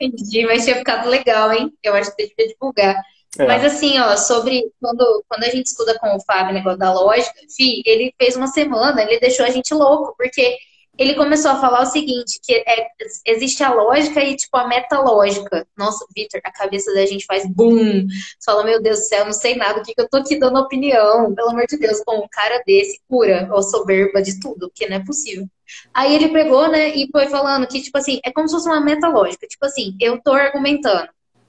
Entendi, 0.00 0.44
mas 0.44 0.64
tinha 0.64 0.74
ficado 0.74 1.08
legal, 1.08 1.52
hein? 1.52 1.72
Eu 1.84 1.94
acho 1.94 2.14
que 2.16 2.26
devia 2.26 2.52
divulgar. 2.52 3.00
É. 3.36 3.46
Mas 3.46 3.64
assim, 3.64 3.98
ó, 3.98 4.16
sobre 4.16 4.72
quando, 4.80 5.24
quando 5.28 5.44
a 5.44 5.50
gente 5.50 5.66
estuda 5.66 5.98
com 5.98 6.16
o 6.16 6.20
Fábio, 6.20 6.54
negócio 6.54 6.78
da 6.78 6.92
lógica, 6.92 7.34
fi, 7.54 7.82
ele 7.84 8.14
fez 8.20 8.36
uma 8.36 8.46
semana, 8.46 9.02
ele 9.02 9.20
deixou 9.20 9.44
a 9.44 9.50
gente 9.50 9.74
louco, 9.74 10.14
porque 10.16 10.56
ele 10.98 11.14
começou 11.14 11.52
a 11.52 11.60
falar 11.60 11.82
o 11.82 11.86
seguinte, 11.86 12.40
que 12.42 12.52
é, 12.54 12.88
existe 13.24 13.62
a 13.62 13.72
lógica 13.72 14.20
e, 14.20 14.34
tipo, 14.34 14.56
a 14.56 14.66
metalógica. 14.66 15.64
Nossa, 15.76 16.04
Vitor, 16.14 16.40
a 16.42 16.50
cabeça 16.50 16.92
da 16.92 17.06
gente 17.06 17.24
faz 17.24 17.46
boom. 17.46 18.08
Você 18.08 18.44
fala, 18.44 18.64
meu 18.64 18.82
Deus 18.82 18.98
do 18.98 19.04
céu, 19.04 19.24
não 19.24 19.32
sei 19.32 19.54
nada, 19.54 19.78
o 19.78 19.82
que, 19.84 19.94
que 19.94 20.00
eu 20.00 20.08
tô 20.08 20.16
aqui 20.16 20.36
dando 20.36 20.58
opinião? 20.58 21.32
Pelo 21.32 21.50
amor 21.50 21.66
de 21.68 21.78
Deus, 21.78 22.02
com 22.04 22.18
um 22.18 22.28
cara 22.28 22.60
desse 22.66 23.00
cura 23.08 23.48
ou 23.52 23.62
soberba 23.62 24.20
de 24.20 24.40
tudo, 24.40 24.68
porque 24.68 24.88
não 24.88 24.96
é 24.96 25.04
possível. 25.04 25.46
Aí 25.94 26.16
ele 26.16 26.30
pegou, 26.30 26.68
né, 26.68 26.88
e 26.88 27.08
foi 27.12 27.28
falando 27.28 27.68
que, 27.68 27.80
tipo 27.80 27.96
assim, 27.96 28.18
é 28.24 28.32
como 28.32 28.48
se 28.48 28.54
fosse 28.54 28.68
uma 28.68 28.80
metalógica. 28.80 29.46
Tipo 29.46 29.66
assim, 29.66 29.96
eu 30.00 30.20
tô 30.20 30.32
argumentando 30.32 31.08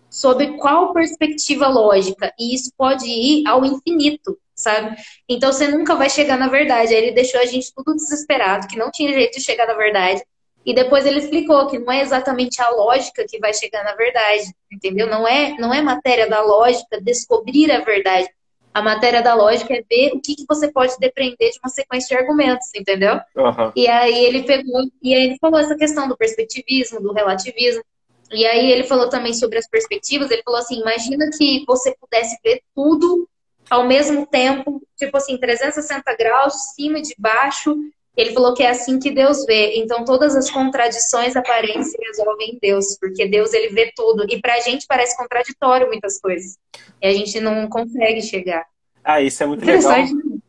sobre 0.10 0.58
qual 0.58 0.94
perspectiva 0.94 1.68
lógica, 1.68 2.34
e 2.40 2.56
isso 2.56 2.72
pode 2.78 3.06
ir 3.06 3.48
ao 3.48 3.64
infinito, 3.64 4.38
sabe? 4.56 4.98
Então 5.28 5.52
você 5.52 5.68
nunca 5.68 5.96
vai 5.96 6.10
chegar 6.10 6.38
na 6.38 6.48
verdade. 6.48 6.94
Aí 6.94 7.02
ele 7.04 7.12
deixou 7.12 7.40
a 7.40 7.46
gente 7.46 7.74
tudo 7.74 7.96
desesperado, 7.96 8.68
que 8.68 8.78
não 8.78 8.92
tinha 8.92 9.14
jeito 9.14 9.38
de 9.38 9.44
chegar 9.44 9.68
na 9.68 9.76
verdade. 9.76 10.22
E 10.66 10.74
depois 10.74 11.06
ele 11.06 11.20
explicou 11.20 11.68
que 11.68 11.80
não 11.80 11.92
é 11.92 12.02
exatamente 12.02 12.62
a 12.62 12.70
lógica 12.70 13.26
que 13.28 13.40
vai 13.40 13.54
chegar 13.54 13.84
na 13.84 13.96
verdade, 13.96 14.44
entendeu? 14.72 15.08
Não 15.08 15.28
é, 15.28 15.56
não 15.58 15.74
é 15.74 15.82
matéria 15.82 16.28
da 16.28 16.42
lógica 16.42 17.00
descobrir 17.02 17.72
a 17.72 17.80
verdade. 17.80 18.30
A 18.74 18.82
matéria 18.82 19.24
da 19.24 19.34
lógica 19.34 19.74
é 19.74 19.84
ver 19.90 20.12
o 20.14 20.22
que, 20.22 20.36
que 20.36 20.46
você 20.48 20.72
pode 20.72 20.96
depender 21.00 21.50
de 21.50 21.60
uma 21.64 21.70
sequência 21.70 22.16
de 22.16 22.22
argumentos, 22.22 22.68
entendeu? 22.76 23.16
Uhum. 23.36 23.72
E 23.76 23.88
aí 23.88 24.26
ele 24.26 24.44
pegou, 24.44 24.84
e 25.02 25.14
aí 25.14 25.24
ele 25.24 25.38
falou 25.40 25.60
essa 25.60 25.76
questão 25.76 26.08
do 26.08 26.16
perspectivismo, 26.16 27.02
do 27.02 27.12
relativismo. 27.12 27.84
E 28.32 28.46
aí 28.46 28.72
ele 28.72 28.84
falou 28.84 29.10
também 29.10 29.34
sobre 29.34 29.58
as 29.58 29.68
perspectivas, 29.68 30.30
ele 30.30 30.44
falou 30.44 30.60
assim, 30.60 30.80
imagina 30.80 31.30
que 31.36 31.64
você 31.66 31.96
pudesse 32.00 32.38
ver 32.44 32.62
tudo 32.76 33.28
ao 33.70 33.86
mesmo 33.86 34.26
tempo, 34.26 34.82
tipo 34.98 35.16
assim, 35.18 35.38
360 35.38 36.16
graus, 36.16 36.54
de 36.54 36.74
cima 36.74 37.00
e 37.00 37.02
de 37.02 37.16
baixo. 37.18 37.76
Ele 38.16 38.34
falou 38.34 38.54
que 38.54 38.64
é 38.64 38.70
assim 38.70 39.00
que 39.00 39.12
Deus 39.12 39.46
vê. 39.46 39.76
Então 39.78 40.04
todas 40.04 40.36
as 40.36 40.50
contradições 40.50 41.36
aparentes 41.36 41.92
se 41.92 41.98
resolvem 42.02 42.52
em 42.52 42.60
Deus, 42.62 42.98
porque 43.00 43.28
Deus 43.28 43.54
ele 43.54 43.70
vê 43.70 43.92
tudo. 43.96 44.26
E 44.30 44.42
pra 44.42 44.60
gente 44.60 44.86
parece 44.88 45.16
contraditório 45.16 45.88
muitas 45.88 46.20
coisas. 46.20 46.58
E 47.02 47.08
a 47.08 47.14
gente 47.14 47.40
não 47.40 47.68
consegue 47.70 48.22
chegar. 48.22 48.66
Ah, 49.04 49.22
isso 49.22 49.42
é 49.42 49.46
muito 49.46 49.66
legal. 49.66 49.94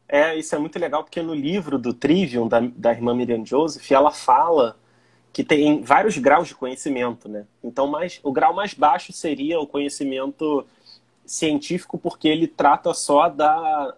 É, 0.08 0.36
isso 0.36 0.54
é 0.56 0.58
muito 0.58 0.76
legal 0.76 1.04
porque 1.04 1.22
no 1.22 1.32
livro 1.32 1.78
do 1.78 1.94
Trivium 1.94 2.48
da, 2.48 2.60
da 2.60 2.90
irmã 2.90 3.14
Miriam 3.14 3.46
Joseph, 3.46 3.88
ela 3.92 4.10
fala 4.10 4.79
que 5.32 5.44
tem 5.44 5.82
vários 5.82 6.18
graus 6.18 6.48
de 6.48 6.54
conhecimento, 6.54 7.28
né? 7.28 7.46
Então, 7.62 7.86
mais, 7.86 8.20
o 8.22 8.32
grau 8.32 8.54
mais 8.54 8.74
baixo 8.74 9.12
seria 9.12 9.60
o 9.60 9.66
conhecimento 9.66 10.66
científico, 11.24 11.96
porque 11.96 12.26
ele 12.28 12.48
trata 12.48 12.92
só 12.92 13.28
da, 13.28 13.94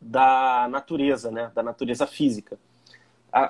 da 0.00 0.66
natureza, 0.70 1.30
né? 1.30 1.50
Da 1.54 1.62
natureza 1.62 2.06
física. 2.06 2.58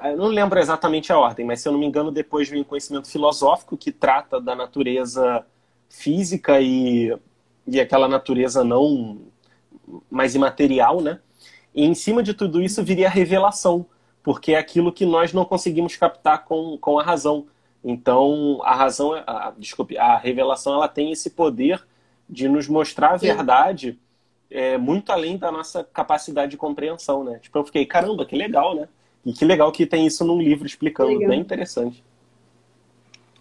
Eu 0.04 0.16
não 0.16 0.28
lembro 0.28 0.60
exatamente 0.60 1.12
a 1.12 1.18
ordem, 1.18 1.44
mas 1.44 1.60
se 1.60 1.68
eu 1.68 1.72
não 1.72 1.80
me 1.80 1.86
engano, 1.86 2.12
depois 2.12 2.48
vem 2.48 2.60
o 2.60 2.64
conhecimento 2.64 3.10
filosófico, 3.10 3.76
que 3.76 3.90
trata 3.90 4.40
da 4.40 4.54
natureza 4.54 5.44
física 5.88 6.60
e, 6.60 7.16
e 7.66 7.80
aquela 7.80 8.06
natureza 8.06 8.62
não 8.62 9.20
mais 10.10 10.34
imaterial, 10.34 11.00
né? 11.00 11.18
E 11.74 11.84
em 11.84 11.94
cima 11.94 12.22
de 12.22 12.34
tudo 12.34 12.62
isso 12.62 12.82
viria 12.84 13.08
a 13.08 13.10
revelação, 13.10 13.84
porque 14.22 14.52
é 14.52 14.58
aquilo 14.58 14.92
que 14.92 15.04
nós 15.04 15.32
não 15.32 15.44
conseguimos 15.44 15.96
captar 15.96 16.44
com, 16.44 16.78
com 16.78 16.98
a 16.98 17.02
razão. 17.02 17.46
Então, 17.84 18.60
a 18.62 18.74
razão, 18.74 19.12
a, 19.26 19.52
desculpe, 19.58 19.98
a 19.98 20.16
revelação, 20.16 20.74
ela 20.74 20.88
tem 20.88 21.10
esse 21.10 21.30
poder 21.30 21.84
de 22.28 22.48
nos 22.48 22.68
mostrar 22.68 23.14
a 23.14 23.16
verdade 23.16 23.98
é, 24.50 24.78
muito 24.78 25.10
além 25.10 25.36
da 25.36 25.50
nossa 25.50 25.82
capacidade 25.82 26.52
de 26.52 26.56
compreensão, 26.56 27.24
né? 27.24 27.38
Tipo, 27.40 27.58
eu 27.58 27.64
fiquei, 27.64 27.86
caramba, 27.86 28.24
que 28.24 28.36
legal, 28.36 28.74
né? 28.74 28.88
E 29.24 29.32
que 29.32 29.44
legal 29.44 29.72
que 29.72 29.86
tem 29.86 30.06
isso 30.06 30.24
num 30.24 30.40
livro 30.40 30.66
explicando, 30.66 31.18
bem 31.18 31.40
interessante. 31.40 32.04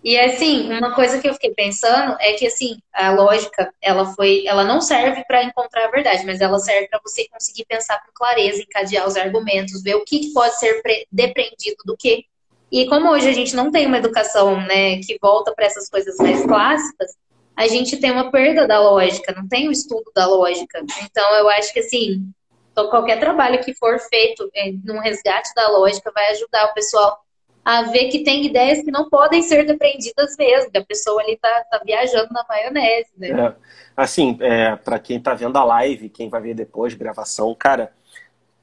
E 0.04 0.20
assim, 0.20 0.72
uma 0.72 0.96
coisa 0.96 1.20
que 1.20 1.30
eu 1.30 1.34
fiquei 1.34 1.54
pensando 1.54 2.16
é 2.20 2.34
que 2.34 2.48
assim, 2.48 2.80
a 2.92 3.12
lógica, 3.12 3.72
ela 3.80 4.06
foi, 4.16 4.46
ela 4.48 4.64
não 4.64 4.82
serve 4.82 5.24
para 5.26 5.44
encontrar 5.44 5.86
a 5.86 5.92
verdade, 5.92 6.26
mas 6.26 6.42
ela 6.42 6.58
serve 6.58 6.88
para 6.88 7.00
você 7.04 7.28
conseguir 7.30 7.66
pensar 7.66 8.04
com 8.04 8.12
clareza, 8.14 8.64
encadear 8.64 9.08
os 9.08 9.16
argumentos, 9.16 9.84
ver 9.84 9.96
o 9.96 10.04
que 10.04 10.34
pode 10.34 10.58
ser 10.58 10.82
depreendido 11.12 11.78
do 11.86 11.96
que. 11.96 12.26
E 12.72 12.88
como 12.88 13.12
hoje 13.12 13.30
a 13.30 13.34
gente 13.34 13.56
não 13.56 13.70
tem 13.70 13.86
uma 13.86 13.98
educação, 13.98 14.60
né, 14.62 14.98
que 15.02 15.18
volta 15.22 15.54
para 15.54 15.66
essas 15.66 15.88
coisas 15.88 16.18
mais 16.18 16.44
clássicas, 16.46 17.12
a 17.56 17.68
gente 17.68 17.98
tem 17.98 18.12
uma 18.12 18.32
perda 18.32 18.66
da 18.66 18.80
lógica, 18.80 19.36
não 19.36 19.48
tem 19.48 19.68
o 19.68 19.72
estudo 19.72 20.12
da 20.16 20.26
lógica. 20.26 20.84
Então 21.04 21.36
eu 21.36 21.48
acho 21.50 21.72
que 21.74 21.80
assim, 21.80 22.26
qualquer 22.74 23.20
trabalho 23.20 23.64
que 23.64 23.76
for 23.76 24.00
feito 24.00 24.50
é, 24.56 24.72
num 24.84 25.00
resgate 25.00 25.54
da 25.56 25.68
lógica 25.70 26.12
vai 26.12 26.32
ajudar 26.32 26.66
o 26.66 26.74
pessoal 26.74 27.20
a 27.64 27.84
ver 27.84 28.10
que 28.10 28.24
tem 28.24 28.46
ideias 28.46 28.84
que 28.84 28.92
não 28.92 29.10
podem 29.10 29.42
ser 29.42 29.66
depreendidas 29.66 30.36
mesmo, 30.38 30.72
que 30.72 30.78
a 30.78 30.86
pessoa 30.86 31.22
ali 31.22 31.38
tá, 31.38 31.66
tá 31.70 31.82
viajando 31.86 32.30
na 32.32 32.44
maionese, 32.50 33.12
né? 33.18 33.30
É. 33.30 33.56
Assim, 33.96 34.38
é, 34.42 34.76
para 34.76 34.98
quem 34.98 35.20
tá 35.20 35.34
vendo 35.34 35.58
a 35.58 35.64
live, 35.64 36.10
quem 36.10 36.30
vai 36.30 36.42
ver 36.42 36.56
depois, 36.56 36.94
gravação, 36.94 37.54
cara, 37.54 37.94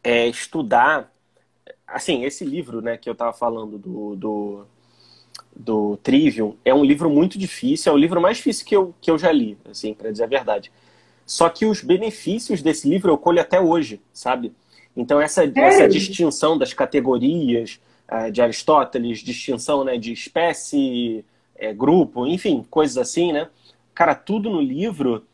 é 0.03 0.27
estudar. 0.27 1.13
Assim, 1.87 2.25
esse 2.25 2.45
livro, 2.45 2.81
né, 2.81 2.97
que 2.97 3.09
eu 3.09 3.15
tava 3.15 3.33
falando 3.33 3.79
do, 3.79 4.17
do, 4.17 4.67
do 5.55 5.97
Trivium, 5.99 6.57
é 6.65 6.75
um 6.75 6.85
livro 6.85 7.09
muito 7.09 7.39
difícil, 7.39 7.93
é 7.93 7.95
o 7.95 7.99
livro 7.99 8.21
mais 8.21 8.39
difícil 8.39 8.67
que 8.67 8.77
eu, 8.77 8.95
que 9.01 9.11
eu 9.11 9.17
já 9.19 9.31
li, 9.31 9.57
assim, 9.71 9.95
para 9.95 10.11
dizer 10.11 10.25
a 10.25 10.29
verdade. 10.29 10.73
Só 11.25 11.49
que 11.49 11.67
os 11.67 11.83
benefícios 11.83 12.63
desse 12.63 12.89
livro 12.89 13.13
eu 13.13 13.19
colho 13.19 13.41
até 13.41 13.61
hoje, 13.61 14.01
sabe? 14.13 14.53
Então, 14.97 15.21
essa, 15.21 15.45
é. 15.45 15.53
essa 15.57 15.87
distinção 15.87 16.59
das 16.59 16.73
categorias, 16.73 17.79
de 18.31 18.41
Aristóteles, 18.41 19.19
distinção 19.19 19.85
né, 19.85 19.99
de 19.99 20.13
espécie, 20.13 21.25
é, 21.57 21.73
grupo, 21.73 22.27
enfim, 22.27 22.65
coisas 22.71 22.97
assim, 22.97 23.33
né? 23.33 23.49
Cara, 23.95 24.15
tudo 24.15 24.49
no 24.49 24.61
livro 24.61 25.27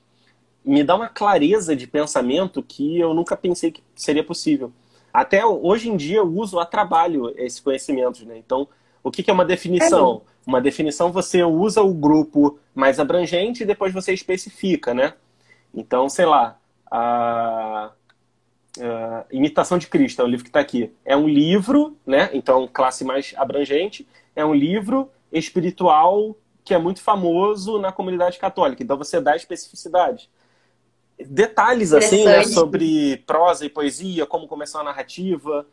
me 0.64 0.82
dá 0.82 0.96
uma 0.96 1.08
clareza 1.08 1.76
de 1.76 1.86
pensamento 1.86 2.62
que 2.62 2.98
eu 2.98 3.12
nunca 3.12 3.36
pensei 3.36 3.70
que 3.70 3.82
seria 3.94 4.24
possível. 4.24 4.72
Até 5.12 5.44
hoje 5.44 5.88
em 5.88 5.96
dia 5.96 6.18
eu 6.18 6.28
uso 6.28 6.58
a 6.58 6.66
trabalho 6.66 7.32
esses 7.36 7.60
conhecimentos, 7.60 8.22
né? 8.22 8.38
Então, 8.38 8.66
o 9.02 9.10
que, 9.10 9.22
que 9.22 9.30
é 9.30 9.34
uma 9.34 9.44
definição? 9.44 10.22
É. 10.26 10.34
Uma 10.46 10.60
definição 10.60 11.12
você 11.12 11.42
usa 11.44 11.82
o 11.82 11.94
grupo 11.94 12.58
mais 12.74 12.98
abrangente 12.98 13.62
e 13.62 13.66
depois 13.66 13.92
você 13.92 14.12
especifica, 14.12 14.92
né? 14.92 15.14
Então, 15.72 16.08
sei 16.08 16.26
lá, 16.26 16.58
a 16.90 17.92
uh, 18.78 19.24
Imitação 19.30 19.78
de 19.78 19.86
Cristo, 19.86 20.22
é 20.22 20.24
o 20.24 20.28
livro 20.28 20.44
que 20.44 20.50
está 20.50 20.60
aqui. 20.60 20.92
É 21.04 21.16
um 21.16 21.28
livro, 21.28 21.96
né? 22.06 22.30
Então, 22.32 22.68
classe 22.72 23.04
mais 23.04 23.34
abrangente. 23.36 24.06
É 24.34 24.44
um 24.44 24.54
livro 24.54 25.10
espiritual 25.32 26.36
que 26.64 26.72
é 26.72 26.78
muito 26.78 27.02
famoso 27.02 27.78
na 27.78 27.92
comunidade 27.92 28.38
católica. 28.38 28.82
Então, 28.82 28.96
você 28.96 29.20
dá 29.20 29.36
especificidade. 29.36 30.30
Detalhes, 31.18 31.92
assim, 31.92 32.24
né? 32.24 32.44
Sobre 32.44 33.18
prosa 33.26 33.66
e 33.66 33.68
poesia, 33.68 34.26
como 34.26 34.48
começou 34.48 34.80
a 34.80 34.84
narrativa, 34.84 35.66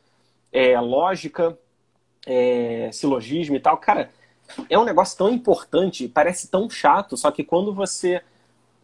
é, 0.51 0.79
lógica, 0.79 1.57
é, 2.25 2.89
silogismo 2.91 3.55
e 3.55 3.59
tal. 3.59 3.77
Cara, 3.77 4.09
é 4.69 4.77
um 4.77 4.83
negócio 4.83 5.17
tão 5.17 5.29
importante, 5.29 6.07
parece 6.07 6.49
tão 6.49 6.69
chato, 6.69 7.15
só 7.15 7.31
que 7.31 7.43
quando 7.43 7.73
você 7.73 8.21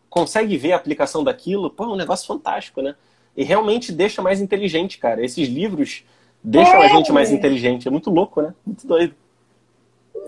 consegue 0.09 0.57
ver 0.57 0.71
a 0.71 0.77
aplicação 0.77 1.23
daquilo, 1.23 1.69
pô, 1.69 1.83
é 1.83 1.87
um 1.87 1.95
negócio 1.95 2.25
fantástico, 2.25 2.81
né? 2.81 2.95
E 3.37 3.43
realmente 3.43 3.91
deixa 3.91 4.19
mais 4.19 4.41
inteligente, 4.41 4.97
cara. 4.97 5.23
Esses 5.23 5.47
livros 5.47 6.03
deixam 6.43 6.81
é. 6.81 6.87
a 6.87 6.87
gente 6.87 7.11
mais 7.11 7.31
inteligente. 7.31 7.87
É 7.87 7.91
muito 7.91 8.09
louco, 8.09 8.41
né? 8.41 8.53
Muito 8.65 8.87
doido. 8.87 9.13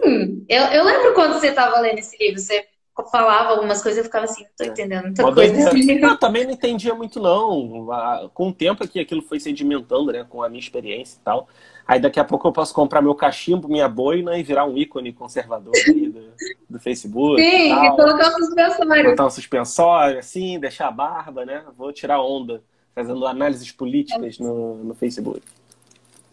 Hum, 0.05 0.45
eu, 0.47 0.63
eu 0.65 0.83
lembro 0.83 1.15
quando 1.15 1.33
você 1.33 1.47
estava 1.47 1.79
lendo 1.79 1.97
esse 1.97 2.15
livro, 2.23 2.39
você 2.39 2.67
falava 3.11 3.49
algumas 3.49 3.81
coisas, 3.81 3.97
eu 3.97 4.03
ficava 4.03 4.25
assim, 4.25 4.43
não 4.43 4.49
tô 4.55 4.63
entendendo 4.65 5.03
muita 5.05 5.23
Uma 5.23 5.33
coisa. 5.33 5.71
Eu 5.75 6.17
também 6.17 6.43
não 6.43 6.51
entendia 6.51 6.93
muito, 6.93 7.19
não. 7.19 7.87
Com 8.33 8.49
o 8.49 8.53
tempo 8.53 8.87
que 8.87 8.99
aquilo 8.99 9.23
foi 9.23 9.39
sedimentando, 9.39 10.11
né? 10.11 10.23
Com 10.29 10.43
a 10.43 10.49
minha 10.49 10.59
experiência 10.59 11.17
e 11.19 11.23
tal. 11.23 11.47
Aí 11.87 11.99
daqui 11.99 12.19
a 12.19 12.23
pouco 12.23 12.47
eu 12.47 12.51
posso 12.51 12.71
comprar 12.75 13.01
meu 13.01 13.15
cachimbo, 13.15 13.67
minha 13.67 13.89
boina 13.89 14.37
e 14.37 14.43
virar 14.43 14.65
um 14.65 14.77
ícone 14.77 15.11
conservador 15.11 15.73
aí 15.87 16.09
do, 16.09 16.21
do 16.69 16.79
Facebook. 16.79 17.41
Sim, 17.41 17.73
e, 17.73 17.87
e 17.87 17.89
colocar 17.95 18.29
um 18.29 18.45
suspensório. 18.45 19.09
Botar 19.09 19.25
um 19.25 19.29
suspensório, 19.31 20.19
assim, 20.19 20.59
deixar 20.59 20.89
a 20.89 20.91
barba, 20.91 21.43
né? 21.45 21.63
Vou 21.75 21.91
tirar 21.91 22.21
onda, 22.21 22.61
fazendo 22.99 23.25
análises 23.25 23.71
políticas 23.71 24.37
no, 24.39 24.83
no 24.83 24.93
Facebook. 24.93 25.41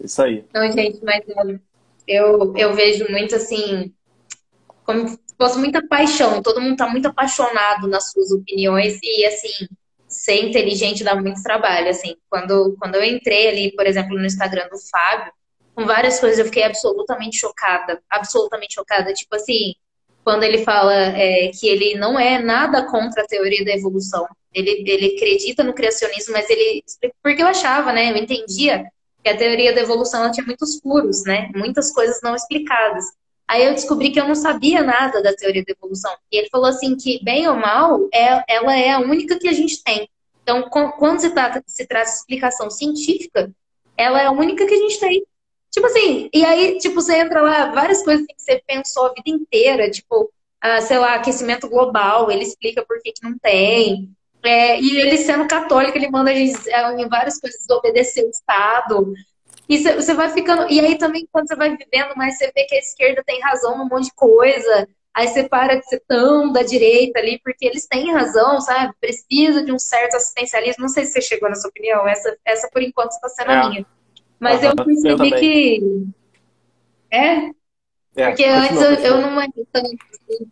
Isso 0.02 0.20
aí. 0.22 0.44
Não, 0.52 0.70
gente, 0.72 1.02
mas 1.04 1.22
eu, 2.06 2.54
eu 2.56 2.74
vejo 2.74 3.06
muito 3.08 3.36
assim, 3.36 3.94
como 4.84 5.08
se 5.08 5.18
fosse 5.38 5.58
muita 5.58 5.86
paixão. 5.86 6.42
Todo 6.42 6.60
mundo 6.60 6.76
tá 6.76 6.88
muito 6.88 7.06
apaixonado 7.06 7.86
nas 7.86 8.10
suas 8.10 8.30
opiniões 8.32 8.98
e, 9.02 9.24
assim, 9.26 9.68
ser 10.08 10.44
inteligente 10.44 11.04
dá 11.04 11.14
muito 11.14 11.42
trabalho. 11.42 11.88
Assim, 11.88 12.16
quando, 12.28 12.76
quando 12.78 12.96
eu 12.96 13.04
entrei 13.04 13.48
ali, 13.48 13.72
por 13.74 13.86
exemplo, 13.86 14.18
no 14.18 14.26
Instagram 14.26 14.68
do 14.68 14.78
Fábio, 14.90 15.32
com 15.74 15.84
várias 15.84 16.18
coisas 16.18 16.38
eu 16.38 16.46
fiquei 16.46 16.64
absolutamente 16.64 17.38
chocada. 17.38 18.02
Absolutamente 18.10 18.74
chocada. 18.74 19.12
Tipo 19.12 19.36
assim, 19.36 19.74
quando 20.24 20.42
ele 20.42 20.64
fala 20.64 20.92
é, 20.94 21.48
que 21.48 21.68
ele 21.68 21.94
não 21.94 22.18
é 22.18 22.38
nada 22.38 22.86
contra 22.90 23.22
a 23.22 23.26
teoria 23.26 23.64
da 23.64 23.72
evolução. 23.72 24.26
Ele, 24.56 24.82
ele 24.90 25.16
acredita 25.16 25.62
no 25.62 25.74
criacionismo, 25.74 26.32
mas 26.32 26.48
ele. 26.48 26.82
Porque 27.22 27.42
eu 27.42 27.46
achava, 27.46 27.92
né? 27.92 28.10
Eu 28.10 28.16
entendia 28.16 28.86
que 29.22 29.28
a 29.28 29.36
teoria 29.36 29.74
da 29.74 29.82
evolução 29.82 30.30
tinha 30.32 30.46
muitos 30.46 30.80
furos, 30.80 31.24
né? 31.24 31.50
Muitas 31.54 31.92
coisas 31.92 32.20
não 32.22 32.34
explicadas. 32.34 33.04
Aí 33.46 33.64
eu 33.64 33.74
descobri 33.74 34.10
que 34.10 34.18
eu 34.18 34.26
não 34.26 34.34
sabia 34.34 34.82
nada 34.82 35.22
da 35.22 35.34
teoria 35.34 35.62
da 35.62 35.72
evolução. 35.72 36.10
E 36.32 36.38
ele 36.38 36.48
falou 36.48 36.66
assim 36.68 36.96
que, 36.96 37.22
bem 37.22 37.46
ou 37.46 37.54
mal, 37.54 38.08
é, 38.12 38.42
ela 38.48 38.74
é 38.74 38.92
a 38.92 38.98
única 38.98 39.38
que 39.38 39.46
a 39.46 39.52
gente 39.52 39.82
tem. 39.84 40.08
Então, 40.42 40.70
quando 40.70 41.20
se 41.20 41.30
trata, 41.30 41.62
se 41.66 41.86
traz 41.86 42.20
explicação 42.20 42.70
científica, 42.70 43.52
ela 43.96 44.22
é 44.22 44.26
a 44.26 44.32
única 44.32 44.66
que 44.66 44.74
a 44.74 44.78
gente 44.78 44.98
tem. 44.98 45.22
Tipo 45.70 45.86
assim, 45.86 46.30
e 46.32 46.44
aí, 46.44 46.78
tipo, 46.78 46.94
você 46.94 47.18
entra 47.18 47.42
lá, 47.42 47.72
várias 47.72 48.02
coisas 48.02 48.24
que 48.26 48.34
você 48.36 48.62
pensou 48.66 49.06
a 49.06 49.12
vida 49.12 49.28
inteira, 49.28 49.90
tipo, 49.90 50.32
ah, 50.60 50.80
sei 50.80 50.98
lá, 50.98 51.14
aquecimento 51.14 51.68
global, 51.68 52.30
ele 52.30 52.42
explica 52.42 52.84
por 52.84 53.00
que, 53.02 53.12
que 53.12 53.22
não 53.22 53.38
tem. 53.38 54.10
É, 54.46 54.80
e 54.80 54.96
ele 54.98 55.16
sendo 55.16 55.46
católico, 55.48 55.98
ele 55.98 56.10
manda 56.10 56.30
a 56.30 56.34
gente 56.34 56.70
é, 56.70 56.92
em 56.92 57.08
várias 57.08 57.38
coisas 57.40 57.68
obedecer 57.68 58.24
o 58.24 58.30
Estado. 58.30 59.12
E 59.68 59.78
você 59.78 60.14
vai 60.14 60.28
ficando. 60.30 60.70
E 60.70 60.78
aí 60.78 60.96
também, 60.96 61.28
quando 61.32 61.48
você 61.48 61.56
vai 61.56 61.76
vivendo 61.76 62.14
mais, 62.16 62.38
você 62.38 62.52
vê 62.54 62.64
que 62.64 62.74
a 62.74 62.78
esquerda 62.78 63.22
tem 63.26 63.40
razão 63.40 63.76
num 63.76 63.88
monte 63.88 64.04
de 64.04 64.14
coisa. 64.14 64.88
Aí 65.12 65.28
você 65.28 65.48
para 65.48 65.76
de 65.76 65.88
ser 65.88 66.02
tão 66.06 66.52
da 66.52 66.62
direita 66.62 67.18
ali, 67.18 67.40
porque 67.42 67.66
eles 67.66 67.86
têm 67.86 68.12
razão, 68.12 68.60
sabe? 68.60 68.94
Precisa 69.00 69.64
de 69.64 69.72
um 69.72 69.78
certo 69.78 70.14
assistencialismo. 70.14 70.82
Não 70.82 70.88
sei 70.88 71.06
se 71.06 71.12
você 71.12 71.22
chegou 71.22 71.48
nessa 71.48 71.66
opinião, 71.66 72.06
essa, 72.06 72.36
essa 72.44 72.68
por 72.70 72.82
enquanto 72.82 73.12
está 73.12 73.28
sendo 73.30 73.50
é. 73.50 73.54
a 73.54 73.68
minha. 73.68 73.86
Mas 74.38 74.62
eu 74.62 74.76
percebi 74.76 75.30
eu 75.30 75.38
que. 75.38 76.06
É? 77.10 77.50
é 78.16 78.26
Porque 78.28 78.44
antes 78.44 78.80
eu, 78.80 78.90
eu 78.92 79.20
não 79.22 79.40
era 79.40 79.50
tanto 79.72 79.96
assim. 80.12 80.50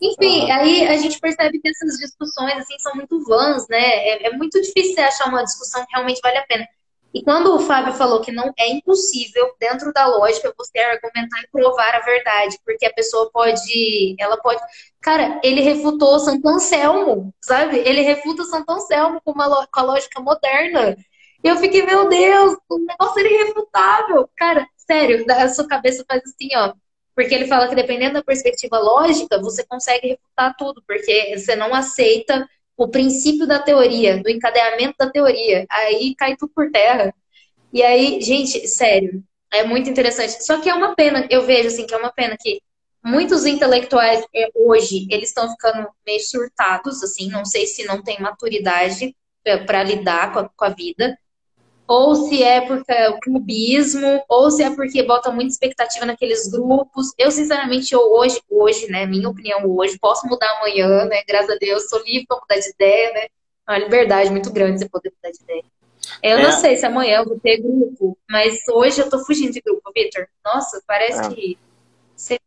Enfim, 0.00 0.42
uhum. 0.42 0.52
aí 0.52 0.86
a 0.88 0.96
gente 0.96 1.18
percebe 1.18 1.58
que 1.58 1.68
essas 1.68 1.96
discussões 1.98 2.58
assim 2.58 2.78
são 2.78 2.94
muito 2.94 3.24
vãs, 3.24 3.66
né? 3.68 3.78
É, 3.78 4.26
é, 4.26 4.30
muito 4.36 4.60
difícil 4.60 5.02
achar 5.02 5.28
uma 5.28 5.42
discussão 5.42 5.84
que 5.86 5.94
realmente 5.94 6.20
vale 6.22 6.38
a 6.38 6.46
pena. 6.46 6.66
E 7.14 7.22
quando 7.22 7.54
o 7.54 7.60
Fábio 7.60 7.94
falou 7.94 8.20
que 8.20 8.30
não 8.30 8.52
é 8.58 8.68
impossível, 8.68 9.54
dentro 9.58 9.90
da 9.90 10.06
lógica, 10.06 10.52
você 10.54 10.78
argumentar 10.78 11.40
e 11.40 11.48
provar 11.50 11.94
a 11.94 12.00
verdade, 12.00 12.58
porque 12.62 12.84
a 12.84 12.92
pessoa 12.92 13.30
pode. 13.32 14.14
Ela 14.18 14.36
pode. 14.36 14.60
Cara, 15.00 15.40
ele 15.42 15.62
refutou 15.62 16.18
Santo 16.18 16.46
Anselmo, 16.46 17.32
sabe? 17.40 17.78
Ele 17.78 18.02
refuta 18.02 18.44
Santo 18.44 18.70
Anselmo 18.70 19.20
com, 19.24 19.32
uma, 19.32 19.66
com 19.66 19.80
a 19.80 19.82
lógica 19.82 20.20
moderna. 20.20 20.94
E 21.42 21.48
eu 21.48 21.56
fiquei, 21.56 21.86
meu 21.86 22.06
Deus, 22.08 22.56
o 22.68 22.78
negócio 22.80 23.18
era 23.20 23.32
irrefutável. 23.32 24.28
Cara, 24.36 24.66
sério, 24.76 25.24
a 25.30 25.48
sua 25.48 25.66
cabeça 25.66 26.04
faz 26.06 26.22
assim, 26.22 26.54
ó. 26.54 26.74
Porque 27.16 27.34
ele 27.34 27.46
fala 27.46 27.66
que 27.66 27.74
dependendo 27.74 28.12
da 28.14 28.22
perspectiva 28.22 28.78
lógica, 28.78 29.40
você 29.40 29.64
consegue 29.64 30.08
refutar 30.08 30.54
tudo, 30.58 30.82
porque 30.86 31.34
você 31.36 31.56
não 31.56 31.74
aceita 31.74 32.46
o 32.76 32.86
princípio 32.88 33.46
da 33.46 33.58
teoria, 33.58 34.22
do 34.22 34.28
encadeamento 34.28 34.94
da 34.98 35.10
teoria. 35.10 35.64
Aí 35.70 36.14
cai 36.14 36.36
tudo 36.36 36.52
por 36.54 36.70
terra. 36.70 37.14
E 37.72 37.82
aí, 37.82 38.20
gente, 38.20 38.68
sério, 38.68 39.24
é 39.50 39.64
muito 39.64 39.88
interessante. 39.88 40.44
Só 40.44 40.60
que 40.60 40.68
é 40.68 40.74
uma 40.74 40.94
pena, 40.94 41.26
eu 41.30 41.46
vejo 41.46 41.68
assim, 41.68 41.86
que 41.86 41.94
é 41.94 41.96
uma 41.96 42.12
pena 42.12 42.36
que 42.38 42.60
muitos 43.02 43.46
intelectuais 43.46 44.22
é, 44.34 44.50
hoje, 44.54 45.06
eles 45.10 45.30
estão 45.30 45.50
ficando 45.50 45.88
meio 46.06 46.20
surtados, 46.20 47.02
assim, 47.02 47.30
não 47.30 47.46
sei 47.46 47.66
se 47.66 47.84
não 47.84 48.02
tem 48.02 48.20
maturidade 48.20 49.16
para 49.66 49.82
lidar 49.82 50.32
com 50.34 50.40
a, 50.40 50.48
com 50.50 50.64
a 50.66 50.68
vida 50.70 51.16
ou 51.88 52.14
se 52.14 52.42
é 52.42 52.60
porque 52.60 52.92
é 52.92 53.08
o 53.10 53.20
clubismo, 53.20 54.22
ou 54.28 54.50
se 54.50 54.62
é 54.62 54.74
porque 54.74 55.02
bota 55.04 55.30
muita 55.30 55.52
expectativa 55.52 56.04
naqueles 56.04 56.48
grupos. 56.50 57.12
Eu, 57.16 57.30
sinceramente, 57.30 57.92
eu 57.92 58.00
hoje, 58.00 58.40
hoje, 58.50 58.90
né, 58.90 59.06
minha 59.06 59.28
opinião 59.28 59.64
hoje, 59.66 59.98
posso 59.98 60.26
mudar 60.26 60.58
amanhã, 60.58 61.04
né, 61.04 61.22
graças 61.26 61.50
a 61.50 61.58
Deus, 61.58 61.88
sou 61.88 62.02
livre 62.02 62.26
para 62.26 62.40
mudar 62.40 62.58
de 62.58 62.68
ideia, 62.70 63.12
né, 63.12 63.20
é 63.68 63.72
uma 63.72 63.78
liberdade 63.78 64.30
muito 64.30 64.52
grande 64.52 64.78
você 64.78 64.88
poder 64.88 65.12
mudar 65.16 65.30
de 65.30 65.42
ideia. 65.42 65.64
Eu 66.22 66.38
é. 66.38 66.42
não 66.42 66.52
sei 66.52 66.76
se 66.76 66.86
amanhã 66.86 67.18
eu 67.18 67.24
vou 67.24 67.38
ter 67.38 67.60
grupo, 67.60 68.16
mas 68.28 68.58
hoje 68.68 69.00
eu 69.00 69.10
tô 69.10 69.24
fugindo 69.24 69.52
de 69.52 69.60
grupo, 69.60 69.90
Victor. 69.94 70.28
Nossa, 70.44 70.82
parece 70.86 71.20
é. 71.20 71.34
que... 71.34 71.58
Você... 72.14 72.38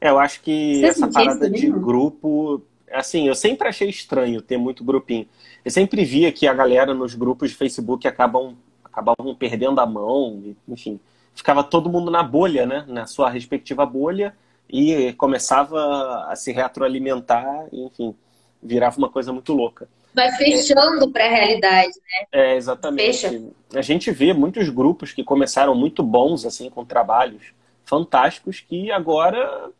É, 0.00 0.10
eu 0.10 0.18
acho 0.18 0.42
que 0.42 0.80
você 0.80 0.86
essa 0.86 1.08
parada 1.08 1.48
de 1.48 1.70
grupo 1.70 2.62
assim, 2.92 3.26
eu 3.26 3.34
sempre 3.34 3.68
achei 3.68 3.88
estranho 3.88 4.42
ter 4.42 4.58
muito 4.58 4.84
grupinho. 4.84 5.26
Eu 5.64 5.70
sempre 5.70 6.04
via 6.04 6.32
que 6.32 6.46
a 6.46 6.54
galera 6.54 6.92
nos 6.92 7.14
grupos 7.14 7.50
de 7.50 7.56
Facebook 7.56 8.06
acabam, 8.08 8.56
acabavam 8.84 9.34
perdendo 9.34 9.80
a 9.80 9.86
mão, 9.86 10.54
enfim. 10.68 10.98
Ficava 11.34 11.62
todo 11.62 11.88
mundo 11.88 12.10
na 12.10 12.22
bolha, 12.22 12.66
né? 12.66 12.84
Na 12.88 13.06
sua 13.06 13.30
respectiva 13.30 13.86
bolha 13.86 14.34
e 14.68 15.12
começava 15.14 16.26
a 16.28 16.34
se 16.34 16.50
retroalimentar, 16.50 17.66
enfim, 17.72 18.14
virava 18.62 18.96
uma 18.96 19.10
coisa 19.10 19.32
muito 19.32 19.52
louca. 19.52 19.88
Vai 20.14 20.30
fechando 20.32 21.04
é, 21.04 21.08
para 21.10 21.24
a 21.24 21.28
realidade, 21.28 21.92
né? 21.94 22.26
É, 22.32 22.56
exatamente. 22.56 23.28
Fecha. 23.28 23.42
A 23.74 23.82
gente 23.82 24.10
vê 24.10 24.32
muitos 24.32 24.68
grupos 24.68 25.12
que 25.12 25.24
começaram 25.24 25.74
muito 25.74 26.02
bons, 26.02 26.44
assim, 26.44 26.68
com 26.70 26.84
trabalhos 26.84 27.52
fantásticos, 27.84 28.60
que 28.60 28.90
agora 28.90 29.70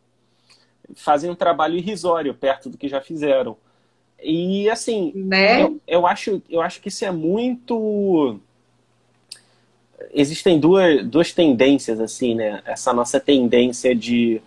fazem 0.95 1.31
um 1.31 1.35
trabalho 1.35 1.77
irrisório 1.77 2.35
perto 2.35 2.69
do 2.69 2.79
que 2.79 2.89
já 2.89 3.01
fizeram. 3.01 3.57
E 4.23 4.71
assim, 4.71 5.13
né? 5.15 5.63
eu, 5.63 5.81
eu, 5.87 6.07
acho, 6.07 6.43
eu 6.49 6.61
acho 6.61 6.81
que 6.81 6.89
isso 6.89 7.05
é 7.05 7.11
muito. 7.11 8.39
Existem 10.13 10.59
duas, 10.59 11.05
duas 11.07 11.33
tendências, 11.33 12.01
assim, 12.01 12.35
né? 12.35 12.63
Essa 12.65 12.93
nossa 12.93 13.19
tendência 13.19 13.95
de 13.95 14.41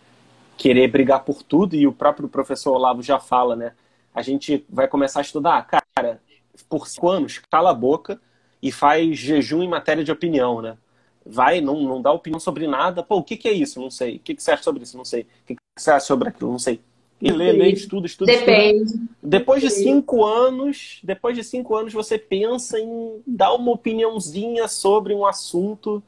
querer 0.58 0.88
brigar 0.88 1.24
por 1.24 1.44
tudo, 1.44 1.76
e 1.76 1.86
o 1.86 1.92
próprio 1.92 2.28
professor 2.28 2.74
Olavo 2.74 3.02
já 3.02 3.20
fala, 3.20 3.56
né? 3.56 3.74
A 4.14 4.22
gente 4.22 4.66
vai 4.70 4.88
começar 4.88 5.20
a 5.20 5.22
estudar, 5.22 5.68
cara, 5.68 6.22
por 6.70 6.88
cinco 6.88 7.10
anos, 7.10 7.42
cala 7.52 7.72
a 7.72 7.74
boca 7.74 8.20
e 8.62 8.72
faz 8.72 9.18
jejum 9.18 9.62
em 9.62 9.68
matéria 9.68 10.04
de 10.04 10.12
opinião, 10.12 10.62
né? 10.62 10.78
Vai, 11.26 11.60
não, 11.60 11.82
não 11.82 12.02
dá 12.02 12.12
opinião 12.12 12.40
sobre 12.40 12.68
nada. 12.68 13.04
Pô, 13.04 13.18
o 13.18 13.24
que, 13.24 13.36
que 13.36 13.48
é 13.48 13.52
isso? 13.52 13.82
Não 13.82 13.90
sei. 13.90 14.18
O 14.18 14.20
que, 14.20 14.36
que 14.36 14.44
você 14.44 14.52
acha 14.52 14.64
sobre 14.64 14.84
isso? 14.84 14.96
Não 14.96 15.06
sei. 15.06 15.22
O 15.24 15.46
que, 15.48 15.56
que 15.56 15.62
você 15.78 15.92
acha 15.92 16.06
sobre 16.06 16.30
aquilo? 16.30 16.52
Não 16.52 16.60
sei. 16.60 16.80
E 17.26 17.32
lê, 17.32 17.52
lê, 17.52 17.70
estuda, 17.72 18.06
estuda, 18.06 18.32
Depende. 18.32 18.84
Estuda. 18.84 19.04
Depois 19.24 19.60
de 19.60 19.72
cinco 19.72 20.24
anos, 20.24 21.00
depois 21.04 21.36
de 21.36 21.44
cinco 21.44 21.76
anos, 21.76 21.92
você 21.92 22.20
pensa 22.20 22.80
em 22.80 23.20
dar 23.26 23.52
uma 23.56 23.72
opiniãozinha 23.72 24.68
sobre 24.68 25.12
um 25.12 25.26
assunto 25.26 26.04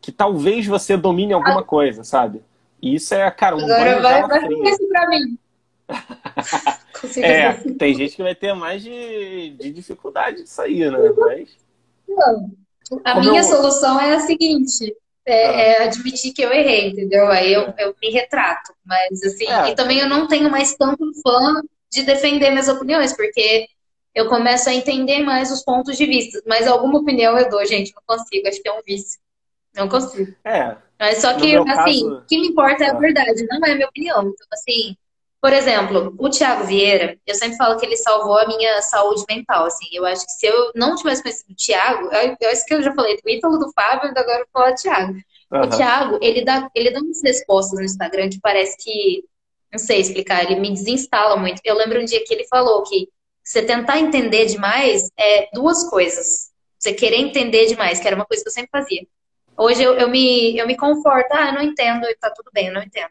que 0.00 0.12
talvez 0.12 0.64
você 0.64 0.96
domine 0.96 1.32
alguma 1.32 1.60
ah. 1.60 1.64
coisa, 1.64 2.04
sabe? 2.04 2.42
E 2.80 2.94
isso 2.94 3.12
é, 3.12 3.28
cara, 3.32 3.56
um 3.56 3.64
Agora 3.64 4.00
vai, 4.00 4.22
vai 4.28 4.48
isso 4.70 4.88
pra 4.88 5.08
mim. 5.08 5.38
é, 7.20 7.52
tem 7.76 7.94
gente 7.96 8.14
que 8.14 8.22
vai 8.22 8.34
ter 8.36 8.54
mais 8.54 8.84
de, 8.84 9.50
de 9.58 9.72
dificuldade 9.72 10.44
disso 10.44 10.62
aí, 10.62 10.88
né? 10.88 11.12
Mas... 11.16 11.56
Não. 12.08 12.52
A 13.04 13.18
minha 13.18 13.40
eu... 13.40 13.44
solução 13.44 14.00
é 14.00 14.14
a 14.14 14.20
seguinte: 14.20 14.94
é, 15.26 15.46
ah. 15.46 15.52
é, 15.52 15.84
admitir 15.84 16.32
que 16.32 16.42
eu 16.42 16.52
errei, 16.52 16.88
entendeu? 16.88 17.28
Aí 17.28 17.52
eu, 17.52 17.72
eu 17.78 17.94
me 18.00 18.10
retrato. 18.10 18.72
Mas 18.84 19.22
assim, 19.22 19.48
é. 19.48 19.70
e 19.70 19.74
também 19.74 19.98
eu 19.98 20.08
não 20.08 20.26
tenho 20.26 20.50
mais 20.50 20.74
tanto 20.74 21.04
fã 21.22 21.62
de 21.90 22.02
defender 22.02 22.50
minhas 22.50 22.68
opiniões, 22.68 23.12
porque 23.12 23.66
eu 24.14 24.28
começo 24.28 24.68
a 24.68 24.74
entender 24.74 25.20
mais 25.20 25.50
os 25.50 25.62
pontos 25.62 25.96
de 25.96 26.06
vista. 26.06 26.42
Mas 26.46 26.66
alguma 26.66 26.98
opinião 26.98 27.38
eu 27.38 27.48
dou, 27.48 27.64
gente, 27.64 27.92
não 27.94 28.02
consigo, 28.06 28.48
acho 28.48 28.62
que 28.62 28.68
é 28.68 28.72
um 28.72 28.82
vício. 28.82 29.20
Não 29.74 29.88
consigo. 29.88 30.34
É. 30.44 30.76
Mas 30.98 31.18
só 31.18 31.34
que, 31.34 31.56
assim, 31.56 31.64
caso... 31.64 32.14
o 32.14 32.24
que 32.26 32.38
me 32.38 32.48
importa 32.48 32.84
é 32.84 32.88
a 32.88 32.92
ah. 32.92 32.98
verdade, 32.98 33.46
não 33.48 33.66
é 33.66 33.72
a 33.72 33.74
minha 33.74 33.88
opinião. 33.88 34.20
Então, 34.20 34.46
assim, 34.52 34.96
Por 35.42 35.52
exemplo, 35.52 36.14
o 36.20 36.30
Thiago 36.30 36.62
Vieira, 36.66 37.18
eu 37.26 37.34
sempre 37.34 37.56
falo 37.56 37.76
que 37.76 37.84
ele 37.84 37.96
salvou 37.96 38.38
a 38.38 38.46
minha 38.46 38.80
saúde 38.80 39.24
mental, 39.28 39.66
assim. 39.66 39.86
Eu 39.92 40.06
acho 40.06 40.24
que 40.24 40.30
se 40.30 40.46
eu 40.46 40.70
não 40.72 40.94
tivesse 40.94 41.20
conhecido 41.20 41.50
o 41.50 41.56
Thiago, 41.56 42.14
eu, 42.14 42.36
eu 42.40 42.50
acho 42.50 42.64
que 42.64 42.72
eu 42.72 42.80
já 42.80 42.94
falei 42.94 43.16
do 43.20 43.28
Ítalo, 43.28 43.58
do 43.58 43.72
Fábio, 43.72 44.12
agora 44.16 44.38
eu 44.38 44.44
vou 44.44 44.46
falar 44.52 44.70
do 44.70 44.80
Thiago. 44.80 45.12
Uhum. 45.50 45.60
O 45.62 45.68
Thiago, 45.68 46.18
ele 46.22 46.44
dá, 46.44 46.70
ele 46.72 46.92
dá 46.92 47.00
umas 47.00 47.20
respostas 47.24 47.76
no 47.76 47.84
Instagram 47.84 48.28
que 48.28 48.38
parece 48.40 48.76
que, 48.78 49.24
não 49.72 49.80
sei 49.80 50.00
explicar, 50.00 50.44
ele 50.44 50.60
me 50.60 50.70
desinstala 50.70 51.36
muito. 51.36 51.60
Eu 51.64 51.74
lembro 51.74 52.00
um 52.00 52.04
dia 52.04 52.22
que 52.24 52.32
ele 52.32 52.46
falou 52.46 52.84
que 52.84 53.08
você 53.42 53.62
tentar 53.62 53.98
entender 53.98 54.46
demais 54.46 55.10
é 55.18 55.48
duas 55.52 55.90
coisas. 55.90 56.52
Você 56.78 56.92
querer 56.92 57.16
entender 57.16 57.66
demais, 57.66 57.98
que 57.98 58.06
era 58.06 58.14
uma 58.14 58.26
coisa 58.26 58.44
que 58.44 58.48
eu 58.48 58.52
sempre 58.52 58.70
fazia. 58.70 59.04
Hoje 59.58 59.82
eu, 59.82 59.94
eu, 59.94 60.08
me, 60.08 60.56
eu 60.56 60.68
me 60.68 60.76
conforto, 60.76 61.32
ah, 61.32 61.48
eu 61.48 61.54
não 61.54 61.62
entendo, 61.62 62.06
tá 62.20 62.30
tudo 62.30 62.48
bem, 62.52 62.68
eu 62.68 62.74
não 62.74 62.82
entendo. 62.82 63.10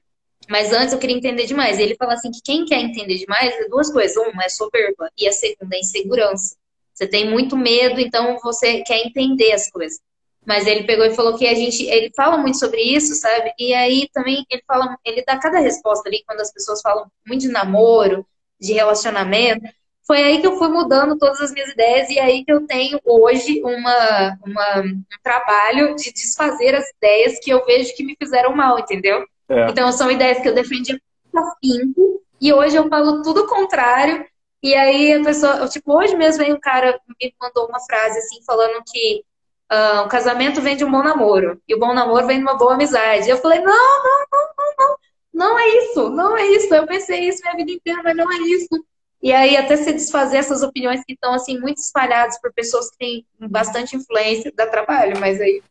Mas 0.49 0.73
antes 0.73 0.93
eu 0.93 0.99
queria 0.99 1.15
entender 1.15 1.45
demais. 1.45 1.79
Ele 1.79 1.95
fala 1.95 2.13
assim 2.13 2.31
que 2.31 2.41
quem 2.41 2.65
quer 2.65 2.79
entender 2.79 3.17
demais 3.17 3.53
é 3.53 3.67
duas 3.67 3.91
coisas. 3.91 4.17
Uma 4.17 4.43
é 4.43 4.49
soberba 4.49 5.09
e 5.17 5.27
a 5.27 5.31
segunda 5.31 5.75
é 5.75 5.79
insegurança. 5.79 6.55
Você 6.93 7.07
tem 7.07 7.29
muito 7.29 7.57
medo, 7.57 7.99
então 7.99 8.37
você 8.43 8.81
quer 8.81 9.05
entender 9.05 9.53
as 9.53 9.69
coisas. 9.69 9.99
Mas 10.45 10.65
ele 10.65 10.83
pegou 10.83 11.05
e 11.05 11.15
falou 11.15 11.37
que 11.37 11.47
a 11.47 11.53
gente, 11.53 11.83
ele 11.85 12.11
fala 12.15 12.37
muito 12.37 12.57
sobre 12.57 12.81
isso, 12.81 13.13
sabe? 13.15 13.53
E 13.59 13.73
aí 13.73 14.09
também 14.11 14.45
ele 14.49 14.63
fala, 14.67 14.97
ele 15.05 15.23
dá 15.23 15.37
cada 15.37 15.59
resposta 15.59 16.09
ali 16.09 16.23
quando 16.25 16.41
as 16.41 16.51
pessoas 16.51 16.81
falam 16.81 17.09
muito 17.25 17.41
de 17.41 17.47
namoro, 17.47 18.25
de 18.59 18.73
relacionamento. 18.73 19.67
Foi 20.05 20.21
aí 20.23 20.41
que 20.41 20.47
eu 20.47 20.57
fui 20.57 20.67
mudando 20.67 21.17
todas 21.17 21.39
as 21.41 21.51
minhas 21.51 21.69
ideias 21.69 22.09
e 22.09 22.19
aí 22.19 22.43
que 22.43 22.51
eu 22.51 22.65
tenho 22.65 22.99
hoje 23.05 23.61
uma, 23.63 24.37
uma 24.45 24.81
um 24.81 25.03
trabalho 25.23 25.95
de 25.95 26.11
desfazer 26.11 26.75
as 26.75 26.89
ideias 26.97 27.39
que 27.39 27.51
eu 27.51 27.63
vejo 27.65 27.95
que 27.95 28.03
me 28.03 28.15
fizeram 28.19 28.55
mal, 28.55 28.79
entendeu? 28.79 29.23
É. 29.52 29.70
Então, 29.70 29.91
são 29.91 30.10
ideias 30.10 30.39
que 30.39 30.47
eu 30.47 30.56
defendi 30.56 30.99
afinco 31.36 32.24
e 32.39 32.54
hoje 32.54 32.76
eu 32.76 32.88
falo 32.88 33.22
tudo 33.22 33.41
o 33.41 33.47
contrário. 33.47 34.26
E 34.64 34.74
aí 34.76 35.14
a 35.14 35.24
pessoa, 35.24 35.68
tipo, 35.68 35.97
hoje 35.97 36.16
mesmo 36.16 36.43
aí 36.43 36.54
um 36.54 36.60
cara 36.60 36.99
me 37.22 37.34
mandou 37.39 37.68
uma 37.68 37.80
frase 37.80 38.18
assim, 38.20 38.43
falando 38.45 38.82
que 38.86 39.24
uh, 39.72 40.06
o 40.06 40.08
casamento 40.08 40.62
vem 40.62 40.78
de 40.78 40.86
um 40.86 40.91
bom 40.91 41.04
namoro 41.04 41.60
e 41.68 41.76
o 41.76 41.80
bom 41.80 41.93
namoro 41.93 42.28
vem 42.28 42.38
de 42.38 42.43
uma 42.43 42.58
boa 42.58 42.76
amizade. 42.76 43.30
Eu 43.30 43.38
falei, 43.38 43.60
não, 43.60 43.66
não, 43.66 44.26
não, 44.32 44.47
não, 44.58 44.88
não, 44.88 44.97
não 45.34 45.60
é 45.60 45.68
isso, 45.68 46.10
não 46.10 46.38
é 46.38 46.47
isso. 46.47 46.74
Eu 46.74 46.86
pensei 46.86 47.28
isso 47.28 47.41
minha 47.41 47.56
vida 47.56 47.72
inteira, 47.72 48.02
mas 48.04 48.16
não 48.16 48.32
é 48.32 48.38
isso. 48.38 48.86
E 49.22 49.32
aí 49.32 49.58
até 49.58 49.76
se 49.78 49.91
desfazer 49.93 50.38
essas 50.38 50.64
opiniões 50.64 51.04
que 51.06 51.14
estão 51.14 51.34
assim 51.34 51.60
muito 51.60 51.78
espalhadas 51.78 52.39
por 52.39 52.54
pessoas 52.54 52.89
que 52.89 52.97
têm 52.97 53.26
bastante 53.49 53.95
influência 53.95 54.52
dá 54.56 54.66
trabalho, 54.66 55.20
mas 55.20 55.39
aí 55.41 55.62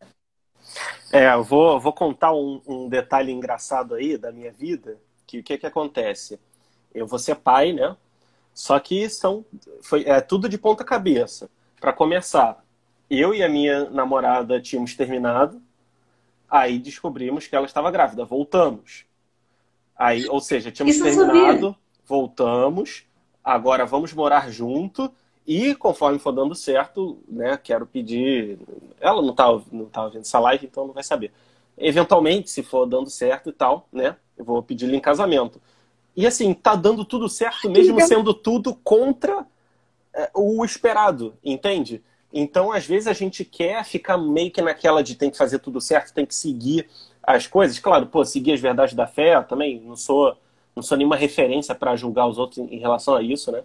é, 1.12 1.32
eu 1.32 1.42
vou, 1.42 1.80
vou 1.80 1.92
contar 1.92 2.32
um, 2.32 2.60
um, 2.66 2.88
detalhe 2.88 3.32
engraçado 3.32 3.94
aí 3.94 4.16
da 4.16 4.30
minha 4.30 4.52
vida, 4.52 4.98
que 5.26 5.40
o 5.40 5.42
que 5.42 5.58
que 5.58 5.66
acontece? 5.66 6.38
Eu 6.94 7.06
vou 7.06 7.18
ser 7.18 7.36
pai, 7.36 7.72
né? 7.72 7.96
Só 8.52 8.78
que 8.78 9.08
são, 9.08 9.44
foi, 9.82 10.04
é 10.04 10.20
tudo 10.20 10.48
de 10.48 10.58
ponta 10.58 10.84
cabeça. 10.84 11.50
Para 11.80 11.92
começar, 11.92 12.62
eu 13.08 13.34
e 13.34 13.42
a 13.42 13.48
minha 13.48 13.88
namorada 13.90 14.60
tínhamos 14.60 14.94
terminado, 14.94 15.62
aí 16.48 16.78
descobrimos 16.78 17.46
que 17.46 17.56
ela 17.56 17.66
estava 17.66 17.90
grávida, 17.90 18.24
voltamos. 18.24 19.04
Aí, 19.96 20.26
ou 20.28 20.40
seja, 20.40 20.70
tínhamos 20.70 20.96
Isso 20.96 21.04
terminado, 21.04 21.76
voltamos, 22.06 23.04
agora 23.42 23.84
vamos 23.86 24.12
morar 24.12 24.50
junto, 24.50 25.12
e 25.47 25.74
conforme 25.74 26.18
for 26.18 26.32
dando 26.32 26.55
certo, 26.55 27.18
né, 27.28 27.57
quero 27.57 27.86
pedir. 27.86 28.59
Ela 29.01 29.22
não 29.22 29.34
tá, 29.34 29.47
não 29.72 29.86
tá 29.86 30.07
vendo 30.09 30.20
essa 30.20 30.38
live, 30.38 30.66
então 30.66 30.86
não 30.86 30.95
vai 30.95 31.03
saber. 31.03 31.32
Eventualmente, 31.76 32.51
se 32.51 32.62
for 32.62 32.86
dando 32.86 33.09
certo 33.09 33.51
e 33.51 33.53
tal, 33.53 33.88
né, 33.93 34.16
eu 34.36 34.45
vou 34.45 34.62
pedir-lhe 34.62 34.97
em 34.97 35.01
casamento. 35.01 35.61
E 36.16 36.26
assim, 36.26 36.53
tá 36.53 36.74
dando 36.74 37.05
tudo 37.05 37.28
certo, 37.28 37.70
mesmo 37.70 38.01
sendo 38.03 38.34
tudo 38.34 38.74
contra 38.74 39.47
é, 40.12 40.30
o 40.34 40.64
esperado, 40.64 41.34
entende? 41.43 42.03
Então, 42.32 42.70
às 42.70 42.86
vezes, 42.86 43.09
a 43.09 43.12
gente 43.12 43.45
quer 43.45 43.84
ficar 43.84 44.16
meio 44.16 44.51
que 44.51 44.62
naquela 44.62 45.03
de 45.03 45.14
tem 45.14 45.30
que 45.30 45.38
fazer 45.38 45.59
tudo 45.59 45.80
certo, 45.80 46.14
tem 46.14 46.26
que 46.26 46.34
seguir 46.34 46.88
as 47.22 47.47
coisas. 47.47 47.78
Claro, 47.78 48.07
pô, 48.07 48.24
seguir 48.24 48.53
as 48.53 48.61
verdades 48.61 48.95
da 48.95 49.07
fé 49.07 49.41
também, 49.43 49.80
não 49.80 49.97
sou, 49.97 50.36
não 50.76 50.82
sou 50.82 50.97
nenhuma 50.97 51.16
referência 51.16 51.74
para 51.74 51.97
julgar 51.97 52.26
os 52.26 52.38
outros 52.38 52.59
em 52.59 52.78
relação 52.78 53.14
a 53.14 53.22
isso, 53.22 53.51
né? 53.51 53.62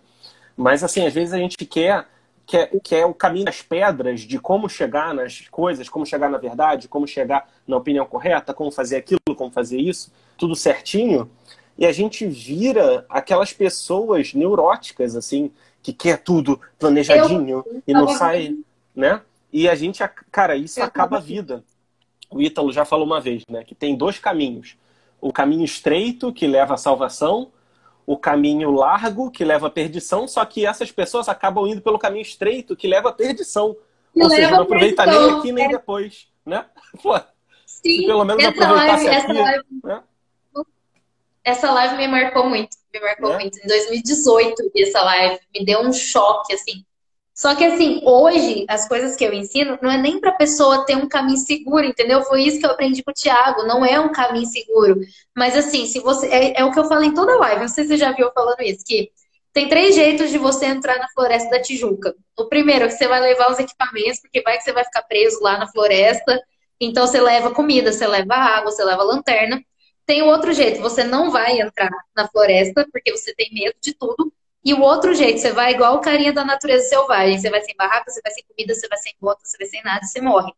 Mas, 0.55 0.83
assim, 0.83 1.05
às 1.05 1.13
vezes 1.13 1.33
a 1.33 1.37
gente 1.37 1.57
quer, 1.65 2.07
quer, 2.45 2.71
quer 2.81 3.05
o 3.05 3.13
caminho 3.13 3.45
das 3.45 3.61
pedras 3.61 4.21
de 4.21 4.39
como 4.39 4.69
chegar 4.69 5.13
nas 5.13 5.47
coisas, 5.49 5.89
como 5.89 6.05
chegar 6.05 6.29
na 6.29 6.37
verdade, 6.37 6.87
como 6.87 7.07
chegar 7.07 7.49
na 7.67 7.77
opinião 7.77 8.05
correta, 8.05 8.53
como 8.53 8.71
fazer 8.71 8.97
aquilo, 8.97 9.19
como 9.35 9.51
fazer 9.51 9.79
isso, 9.79 10.11
tudo 10.37 10.55
certinho. 10.55 11.29
E 11.77 11.85
a 11.85 11.91
gente 11.91 12.25
vira 12.25 13.05
aquelas 13.09 13.51
pessoas 13.51 14.33
neuróticas, 14.33 15.15
assim, 15.15 15.51
que 15.83 15.91
quer 15.91 16.17
tudo 16.19 16.59
planejadinho 16.79 17.63
eu, 17.65 17.83
e 17.85 17.93
não 17.93 18.07
sai, 18.07 18.55
né? 18.95 19.21
E 19.51 19.69
a 19.69 19.75
gente, 19.75 20.01
cara, 20.31 20.55
isso 20.55 20.81
acaba 20.81 21.17
a 21.17 21.21
vida. 21.21 21.63
O 22.29 22.41
Ítalo 22.41 22.71
já 22.71 22.85
falou 22.85 23.05
uma 23.05 23.21
vez, 23.21 23.43
né? 23.49 23.63
Que 23.63 23.75
tem 23.75 23.95
dois 23.95 24.17
caminhos. 24.19 24.77
O 25.21 25.31
caminho 25.31 25.63
estreito, 25.63 26.33
que 26.33 26.47
leva 26.47 26.73
à 26.73 26.77
salvação, 26.77 27.51
o 28.05 28.17
caminho 28.17 28.71
largo 28.71 29.31
que 29.31 29.43
leva 29.43 29.67
à 29.67 29.69
perdição, 29.69 30.27
só 30.27 30.45
que 30.45 30.65
essas 30.65 30.91
pessoas 30.91 31.27
acabam 31.27 31.67
indo 31.67 31.81
pelo 31.81 31.97
caminho 31.97 32.21
estreito 32.21 32.75
que 32.75 32.87
leva 32.87 33.09
à 33.09 33.13
perdição. 33.13 33.75
Que 34.13 34.23
Ou 34.23 34.29
seja, 34.29 34.51
não 34.51 34.61
aproveita 34.61 35.05
nem 35.05 35.31
aqui 35.31 35.51
nem 35.51 35.65
é. 35.65 35.69
depois, 35.69 36.27
né? 36.45 36.65
Pô, 37.01 37.19
Sim, 37.65 38.05
pelo 38.05 38.23
menos 38.23 38.43
aproveitasse 38.43 39.05
live, 39.05 39.07
aqui, 39.07 39.15
essa 39.15 39.33
live, 39.33 39.65
né? 39.83 40.03
essa 41.43 41.71
live 41.71 41.97
me 41.97 42.07
marcou 42.07 42.47
muito, 42.47 42.77
me 42.93 42.99
marcou 42.99 43.33
é. 43.33 43.35
muito. 43.39 43.59
Em 43.59 43.67
2018, 43.67 44.71
essa 44.77 45.01
live 45.01 45.39
me 45.53 45.65
deu 45.65 45.81
um 45.81 45.93
choque, 45.93 46.53
assim, 46.53 46.85
só 47.35 47.53
que 47.53 47.65
assim, 47.65 48.01
hoje, 48.05 48.65
as 48.69 48.87
coisas 48.87 49.17
que 49.17 49.25
eu 49.25 49.33
ensino 49.33 49.77
não 49.81 49.91
é 49.91 49.97
nem 49.97 50.21
para 50.21 50.31
pessoa 50.31 50.85
ter 50.85 50.95
um 50.95 51.07
caminho 51.07 51.37
seguro, 51.37 51.85
entendeu? 51.85 52.23
Foi 52.23 52.41
isso 52.41 52.59
que 52.59 52.65
eu 52.65 52.71
aprendi 52.71 53.03
com 53.03 53.11
o 53.11 53.13
Thiago, 53.13 53.63
não 53.63 53.85
é 53.85 53.99
um 53.99 54.09
caminho 54.09 54.45
seguro. 54.45 55.01
Mas 55.35 55.57
assim, 55.57 55.85
se 55.85 55.99
você. 55.99 56.27
É, 56.27 56.61
é 56.61 56.63
o 56.63 56.71
que 56.71 56.79
eu 56.79 56.85
falo 56.85 57.03
em 57.03 57.13
toda 57.13 57.37
live, 57.37 57.61
não 57.61 57.67
sei 57.67 57.83
se 57.83 57.89
você 57.89 57.97
já 57.97 58.13
viu 58.13 58.31
falando 58.31 58.61
isso, 58.61 58.85
que 58.85 59.11
tem 59.51 59.67
três 59.67 59.95
jeitos 59.95 60.31
de 60.31 60.37
você 60.37 60.65
entrar 60.65 60.97
na 60.97 61.09
floresta 61.09 61.49
da 61.49 61.61
Tijuca. 61.61 62.15
O 62.37 62.45
primeiro 62.45 62.85
é 62.85 62.87
que 62.87 62.93
você 62.93 63.07
vai 63.07 63.19
levar 63.19 63.51
os 63.51 63.59
equipamentos, 63.59 64.21
porque 64.21 64.41
vai 64.41 64.57
que 64.57 64.63
você 64.63 64.71
vai 64.71 64.85
ficar 64.85 65.03
preso 65.03 65.41
lá 65.41 65.57
na 65.57 65.67
floresta. 65.67 66.41
Então 66.79 67.05
você 67.05 67.19
leva 67.19 67.51
comida, 67.53 67.91
você 67.91 68.07
leva 68.07 68.33
água, 68.33 68.71
você 68.71 68.83
leva 68.83 69.03
lanterna. 69.03 69.61
Tem 70.05 70.21
o 70.21 70.27
outro 70.27 70.53
jeito, 70.53 70.81
você 70.81 71.03
não 71.03 71.31
vai 71.31 71.59
entrar 71.59 71.91
na 72.15 72.27
floresta, 72.29 72.87
porque 72.91 73.11
você 73.11 73.33
tem 73.35 73.49
medo 73.53 73.75
de 73.81 73.93
tudo. 73.93 74.31
E 74.65 74.73
o 74.73 74.81
outro 74.81 75.13
jeito, 75.13 75.39
você 75.39 75.51
vai 75.51 75.73
igual 75.73 75.95
o 75.95 76.01
carinha 76.01 76.33
da 76.33 76.43
natureza 76.43 76.89
selvagem. 76.89 77.37
Você 77.37 77.51
vai 77.51 77.61
sem 77.61 77.75
barraca, 77.77 78.09
você 78.09 78.19
vai 78.21 78.31
sem 78.31 78.43
comida, 78.43 78.73
você 78.73 78.87
vai 78.87 78.97
sem 78.97 79.13
bota, 79.21 79.41
você 79.43 79.57
vai 79.59 79.67
sem 79.67 79.83
nada, 79.83 80.03
você 80.03 80.19
morre. 80.19 80.51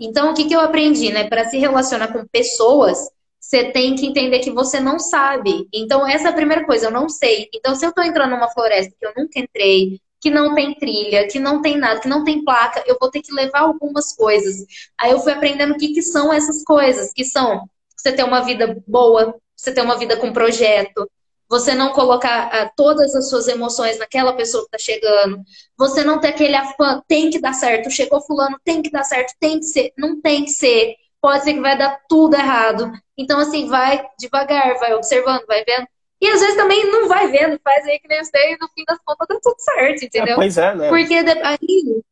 Então, 0.00 0.30
o 0.30 0.34
que, 0.34 0.46
que 0.46 0.54
eu 0.56 0.60
aprendi, 0.60 1.12
né? 1.12 1.28
Para 1.28 1.44
se 1.44 1.58
relacionar 1.58 2.08
com 2.08 2.26
pessoas, 2.26 3.10
você 3.38 3.70
tem 3.70 3.94
que 3.94 4.06
entender 4.06 4.38
que 4.38 4.50
você 4.50 4.80
não 4.80 4.98
sabe. 4.98 5.68
Então, 5.74 6.06
essa 6.06 6.28
é 6.28 6.30
a 6.30 6.34
primeira 6.34 6.64
coisa, 6.64 6.86
eu 6.86 6.90
não 6.90 7.06
sei. 7.08 7.50
Então, 7.52 7.74
se 7.74 7.84
eu 7.84 7.92
tô 7.92 8.02
entrando 8.02 8.30
numa 8.30 8.48
floresta 8.48 8.94
que 8.98 9.04
eu 9.04 9.12
nunca 9.14 9.38
entrei, 9.38 10.00
que 10.20 10.30
não 10.30 10.54
tem 10.54 10.74
trilha, 10.74 11.28
que 11.28 11.38
não 11.38 11.60
tem 11.60 11.76
nada, 11.76 12.00
que 12.00 12.08
não 12.08 12.24
tem 12.24 12.42
placa, 12.42 12.82
eu 12.86 12.96
vou 12.98 13.10
ter 13.10 13.20
que 13.20 13.32
levar 13.32 13.60
algumas 13.60 14.14
coisas. 14.14 14.64
Aí 14.98 15.10
eu 15.10 15.20
fui 15.20 15.32
aprendendo 15.32 15.74
o 15.74 15.76
que, 15.76 15.88
que 15.88 16.02
são 16.02 16.32
essas 16.32 16.64
coisas, 16.64 17.12
que 17.12 17.24
são 17.24 17.68
você 17.96 18.12
ter 18.12 18.24
uma 18.24 18.40
vida 18.40 18.82
boa, 18.86 19.34
você 19.54 19.72
ter 19.72 19.82
uma 19.82 19.98
vida 19.98 20.16
com 20.16 20.32
projeto, 20.32 21.10
você 21.50 21.74
não 21.74 21.92
colocar 21.92 22.46
uh, 22.46 22.70
todas 22.76 23.12
as 23.16 23.28
suas 23.28 23.48
emoções 23.48 23.98
naquela 23.98 24.32
pessoa 24.34 24.62
que 24.62 24.76
está 24.76 24.78
chegando, 24.78 25.42
você 25.76 26.04
não 26.04 26.20
ter 26.20 26.28
aquele 26.28 26.54
afã, 26.54 27.02
tem 27.08 27.28
que 27.28 27.40
dar 27.40 27.54
certo, 27.54 27.90
chegou 27.90 28.20
fulano, 28.20 28.56
tem 28.64 28.80
que 28.80 28.90
dar 28.90 29.02
certo, 29.02 29.34
tem 29.40 29.58
que 29.58 29.66
ser, 29.66 29.92
não 29.98 30.20
tem 30.20 30.44
que 30.44 30.52
ser, 30.52 30.94
pode 31.20 31.42
ser 31.42 31.54
que 31.54 31.60
vai 31.60 31.76
dar 31.76 31.98
tudo 32.08 32.36
errado. 32.36 32.92
Então, 33.18 33.40
assim, 33.40 33.66
vai 33.66 34.00
devagar, 34.16 34.78
vai 34.78 34.94
observando, 34.94 35.44
vai 35.46 35.64
vendo. 35.64 35.88
E 36.20 36.28
às 36.28 36.38
vezes 36.38 36.54
também 36.54 36.88
não 36.88 37.08
vai 37.08 37.26
vendo, 37.26 37.58
faz 37.64 37.84
aí 37.84 37.98
que 37.98 38.06
nem 38.06 38.22
sei, 38.22 38.52
e 38.52 38.58
no 38.60 38.68
fim 38.68 38.84
das 38.86 38.98
contas 39.04 39.26
dá 39.28 39.40
tudo 39.42 39.56
certo, 39.58 40.04
entendeu? 40.04 40.34
É, 40.34 40.36
pois 40.36 40.56
é, 40.56 40.74
né? 40.76 40.88
Porque 40.88 41.14
aí, 41.14 42.02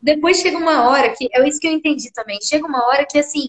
depois 0.00 0.36
chega 0.36 0.58
uma 0.58 0.88
hora 0.88 1.10
que, 1.10 1.28
é 1.32 1.48
isso 1.48 1.58
que 1.58 1.66
eu 1.66 1.72
entendi 1.72 2.12
também, 2.12 2.38
chega 2.40 2.64
uma 2.64 2.86
hora 2.86 3.04
que, 3.04 3.18
assim, 3.18 3.48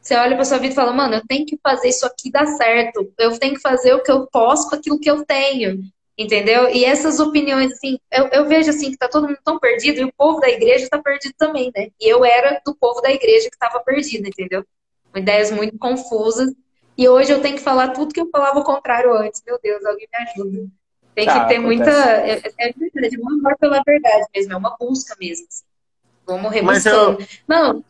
você 0.00 0.14
olha 0.16 0.34
para 0.34 0.44
sua 0.44 0.58
vida 0.58 0.72
e 0.72 0.76
fala, 0.76 0.92
mano, 0.92 1.14
eu 1.14 1.26
tenho 1.26 1.44
que 1.44 1.58
fazer 1.62 1.88
isso 1.88 2.06
aqui 2.06 2.30
dar 2.30 2.46
certo. 2.46 3.12
Eu 3.18 3.38
tenho 3.38 3.54
que 3.54 3.60
fazer 3.60 3.92
o 3.94 4.02
que 4.02 4.10
eu 4.10 4.26
posso 4.26 4.68
com 4.68 4.76
aquilo 4.76 4.98
que 4.98 5.10
eu 5.10 5.24
tenho. 5.24 5.82
Entendeu? 6.16 6.68
E 6.68 6.84
essas 6.84 7.18
opiniões, 7.18 7.72
assim, 7.72 7.98
eu, 8.10 8.28
eu 8.28 8.46
vejo 8.46 8.70
assim 8.70 8.90
que 8.90 8.98
tá 8.98 9.08
todo 9.08 9.26
mundo 9.26 9.38
tão 9.44 9.58
perdido 9.58 10.00
e 10.00 10.04
o 10.04 10.12
povo 10.12 10.40
da 10.40 10.50
igreja 10.50 10.88
tá 10.90 10.98
perdido 10.98 11.34
também, 11.38 11.70
né? 11.74 11.88
E 11.98 12.08
eu 12.08 12.24
era 12.24 12.60
do 12.64 12.74
povo 12.74 13.00
da 13.00 13.10
igreja 13.10 13.48
que 13.48 13.56
estava 13.56 13.80
perdido, 13.80 14.28
entendeu? 14.28 14.64
Ideias 15.14 15.50
muito 15.50 15.78
confusas. 15.78 16.52
E 16.96 17.08
hoje 17.08 17.32
eu 17.32 17.40
tenho 17.40 17.56
que 17.56 17.62
falar 17.62 17.88
tudo 17.88 18.12
que 18.12 18.20
eu 18.20 18.28
falava 18.30 18.58
o 18.58 18.64
contrário 18.64 19.14
antes. 19.14 19.42
Meu 19.46 19.58
Deus, 19.62 19.84
alguém 19.84 20.08
me 20.12 20.30
ajuda. 20.30 20.66
Tem 21.14 21.24
tá, 21.24 21.32
que 21.32 21.48
ter 21.48 21.56
acontece. 21.56 21.60
muita. 21.60 21.90
É, 21.90 22.42
é 22.58 22.72
verdade, 22.72 23.16
é 23.16 23.18
um 23.18 23.28
amor 23.30 23.56
pela 23.58 23.82
verdade 23.84 24.26
mesmo, 24.34 24.52
é 24.52 24.56
uma 24.56 24.76
busca 24.78 25.16
mesmo. 25.18 25.46
Assim. 25.48 25.64
Vamos 26.26 26.52
rebuscando. 26.52 27.20
Eu... 27.20 27.26
Não, 27.48 27.84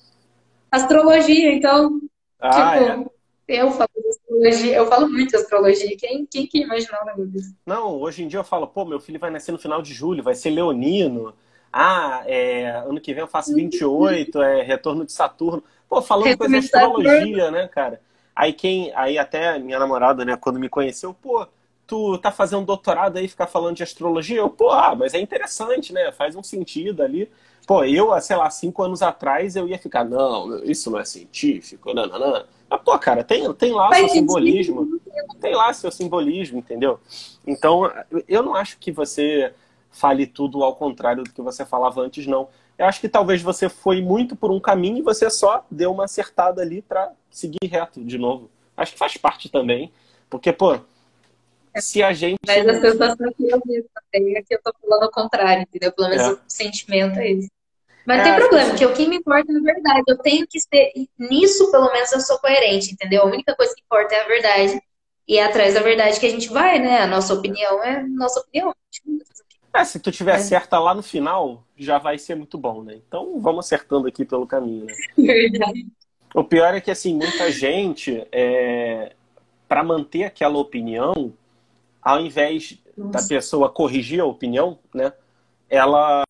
astrologia, 0.71 1.53
então, 1.53 2.01
ah, 2.39 2.79
tipo, 2.79 2.85
é. 3.07 3.21
Eu 3.51 3.73
falo 3.73 3.91
astrologia, 4.09 4.77
eu 4.77 4.87
falo 4.87 5.09
muito 5.09 5.37
astrologia. 5.37 5.97
Quem, 5.97 6.25
quem 6.25 6.47
que 6.47 6.63
imaginou 6.63 7.01
um 7.03 7.05
negócio? 7.05 7.55
Não, 7.67 7.99
hoje 7.99 8.23
em 8.23 8.29
dia 8.29 8.39
eu 8.39 8.45
falo, 8.45 8.69
pô, 8.69 8.85
meu 8.85 9.01
filho 9.01 9.19
vai 9.19 9.29
nascer 9.29 9.51
no 9.51 9.59
final 9.59 9.83
de 9.83 9.93
julho, 9.93 10.23
vai 10.23 10.37
ser 10.37 10.51
leonino. 10.51 11.35
Ah, 11.73 12.23
é, 12.27 12.71
ano 12.87 13.01
que 13.01 13.13
vem 13.13 13.23
eu 13.23 13.29
faço 13.29 13.55
28, 13.55 14.41
é 14.41 14.63
retorno 14.63 15.05
de 15.05 15.13
Saturno. 15.13 15.65
Pô, 15.89 16.01
falando 16.01 16.39
coisa 16.39 16.61
de 16.61 16.67
astrologia, 16.67 17.51
né, 17.51 17.67
cara? 17.67 18.01
Aí 18.35 18.53
quem, 18.53 18.93
aí 18.95 19.19
até 19.19 19.59
minha 19.59 19.79
namorada, 19.79 20.25
né, 20.25 20.37
quando 20.37 20.61
me 20.61 20.69
conheceu, 20.69 21.13
pô, 21.13 21.47
tu 21.87 22.19
tá 22.19 22.31
fazendo 22.31 22.65
doutorado 22.65 23.17
aí, 23.17 23.27
ficar 23.27 23.49
falando 23.49 23.77
de 23.77 23.83
astrologia? 23.83 24.39
Eu, 24.39 24.49
pô, 24.49 24.71
ah, 24.71 24.95
mas 24.95 25.13
é 25.13 25.21
interessante, 25.21 25.93
né? 25.93 26.13
Faz 26.13 26.37
um 26.37 26.43
sentido 26.43 27.03
ali. 27.03 27.29
Pô, 27.71 27.85
eu, 27.85 28.21
sei 28.21 28.35
lá, 28.35 28.51
cinco 28.51 28.83
anos 28.83 29.01
atrás, 29.01 29.55
eu 29.55 29.69
ia 29.69 29.79
ficar, 29.79 30.03
não, 30.03 30.61
isso 30.65 30.91
não 30.91 30.99
é 30.99 31.05
científico, 31.05 31.95
não, 31.95 32.05
não, 32.05 32.19
não. 32.19 32.45
Mas, 32.69 32.83
pô, 32.83 32.99
cara, 32.99 33.23
tem, 33.23 33.55
tem 33.55 33.71
lá 33.71 33.91
o 33.91 33.95
seu 33.95 34.09
simbolismo. 34.09 35.01
Tem 35.41 35.55
lá 35.55 35.73
seu 35.73 35.93
simbolismo, 35.93 36.59
entendeu? 36.59 36.99
Então, 37.47 37.89
eu 38.27 38.43
não 38.43 38.57
acho 38.57 38.77
que 38.77 38.91
você 38.91 39.55
fale 39.89 40.27
tudo 40.27 40.65
ao 40.65 40.75
contrário 40.75 41.23
do 41.23 41.33
que 41.33 41.41
você 41.41 41.65
falava 41.65 42.01
antes, 42.01 42.27
não. 42.27 42.49
Eu 42.77 42.87
acho 42.87 43.01
que 43.01 43.09
talvez 43.09 43.41
você 43.41 43.69
foi 43.69 44.03
muito 44.03 44.35
por 44.35 44.51
um 44.51 44.59
caminho 44.59 44.99
e 44.99 45.03
você 45.03 45.31
só 45.31 45.65
deu 45.71 45.93
uma 45.93 46.07
acertada 46.07 46.63
ali 46.63 46.83
para 46.83 47.13
seguir 47.31 47.69
reto 47.71 48.05
de 48.05 48.19
novo. 48.19 48.51
Acho 48.77 48.95
que 48.95 48.99
faz 48.99 49.17
parte 49.17 49.49
também. 49.49 49.93
Porque, 50.29 50.53
pô, 50.53 50.77
se 51.77 52.03
a 52.03 52.13
gente. 52.13 52.37
Mas 52.45 52.67
a 52.67 52.81
sensação 52.81 53.33
que 53.33 53.49
eu 53.49 53.63
vi 53.65 53.87
também 53.95 54.37
é 54.37 54.43
que 54.43 54.57
eu 54.57 54.61
tô 54.61 54.75
falando 54.83 55.05
ao 55.05 55.13
contrário, 55.13 55.63
entendeu? 55.63 55.93
Pelo 55.93 56.09
menos 56.09 56.25
é. 56.25 56.33
o 56.33 56.41
sentimento 56.49 57.17
é 57.21 57.31
isso. 57.31 57.60
Mas 58.07 58.19
não 58.19 58.25
é, 58.25 58.29
tem 58.29 58.37
problema, 58.37 58.71
porque 58.71 58.87
o 58.87 58.95
que 58.95 59.07
me 59.07 59.17
importa 59.17 59.53
é 59.53 59.57
a 59.57 59.61
verdade. 59.61 60.03
Eu 60.09 60.19
tenho 60.19 60.47
que 60.47 60.59
ser. 60.61 60.93
Nisso, 61.19 61.71
pelo 61.71 61.93
menos, 61.93 62.11
eu 62.13 62.21
sou 62.21 62.39
coerente, 62.39 62.93
entendeu? 62.93 63.23
A 63.23 63.27
única 63.27 63.55
coisa 63.55 63.75
que 63.75 63.83
importa 63.83 64.15
é 64.15 64.23
a 64.23 64.29
verdade. 64.29 64.81
E 65.29 65.39
é 65.39 65.45
atrás 65.45 65.75
da 65.75 65.81
verdade 65.81 66.19
que 66.19 66.27
a 66.27 66.31
gente 66.31 66.49
vai, 66.49 66.79
né? 66.79 67.03
A 67.03 67.07
nossa 67.07 67.33
opinião 67.35 67.83
é 67.85 68.03
nossa 68.03 68.41
opinião. 68.41 68.75
É, 69.73 69.85
se 69.85 70.01
tu 70.01 70.11
tiver 70.11 70.35
é. 70.35 70.39
certa 70.39 70.79
lá 70.79 70.95
no 70.95 71.03
final, 71.03 71.65
já 71.77 71.99
vai 71.99 72.19
ser 72.19 72.35
muito 72.35 72.59
bom, 72.59 72.83
né? 72.83 72.95
Então 73.07 73.41
vamos 73.41 73.65
acertando 73.67 74.09
aqui 74.09 74.25
pelo 74.25 74.47
caminho, 74.47 74.87
né? 74.87 74.95
Verdade. 75.17 75.87
O 76.35 76.43
pior 76.43 76.75
é 76.75 76.81
que, 76.81 76.91
assim, 76.91 77.15
muita 77.15 77.51
gente, 77.51 78.27
é... 78.33 79.13
para 79.69 79.85
manter 79.85 80.25
aquela 80.25 80.59
opinião, 80.59 81.33
ao 82.03 82.21
invés 82.21 82.79
Nossa. 82.97 83.13
da 83.13 83.29
pessoa 83.29 83.71
corrigir 83.71 84.21
a 84.21 84.27
opinião, 84.27 84.79
né? 84.93 85.13
Ela 85.69 86.25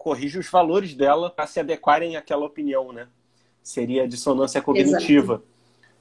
corrige 0.00 0.38
os 0.38 0.48
valores 0.48 0.94
dela 0.94 1.28
para 1.28 1.46
se 1.46 1.60
adequarem 1.60 2.16
àquela 2.16 2.46
opinião, 2.46 2.90
né? 2.90 3.06
Seria 3.62 4.04
a 4.04 4.06
dissonância 4.06 4.62
cognitiva. 4.62 5.34
Exato. 5.34 5.44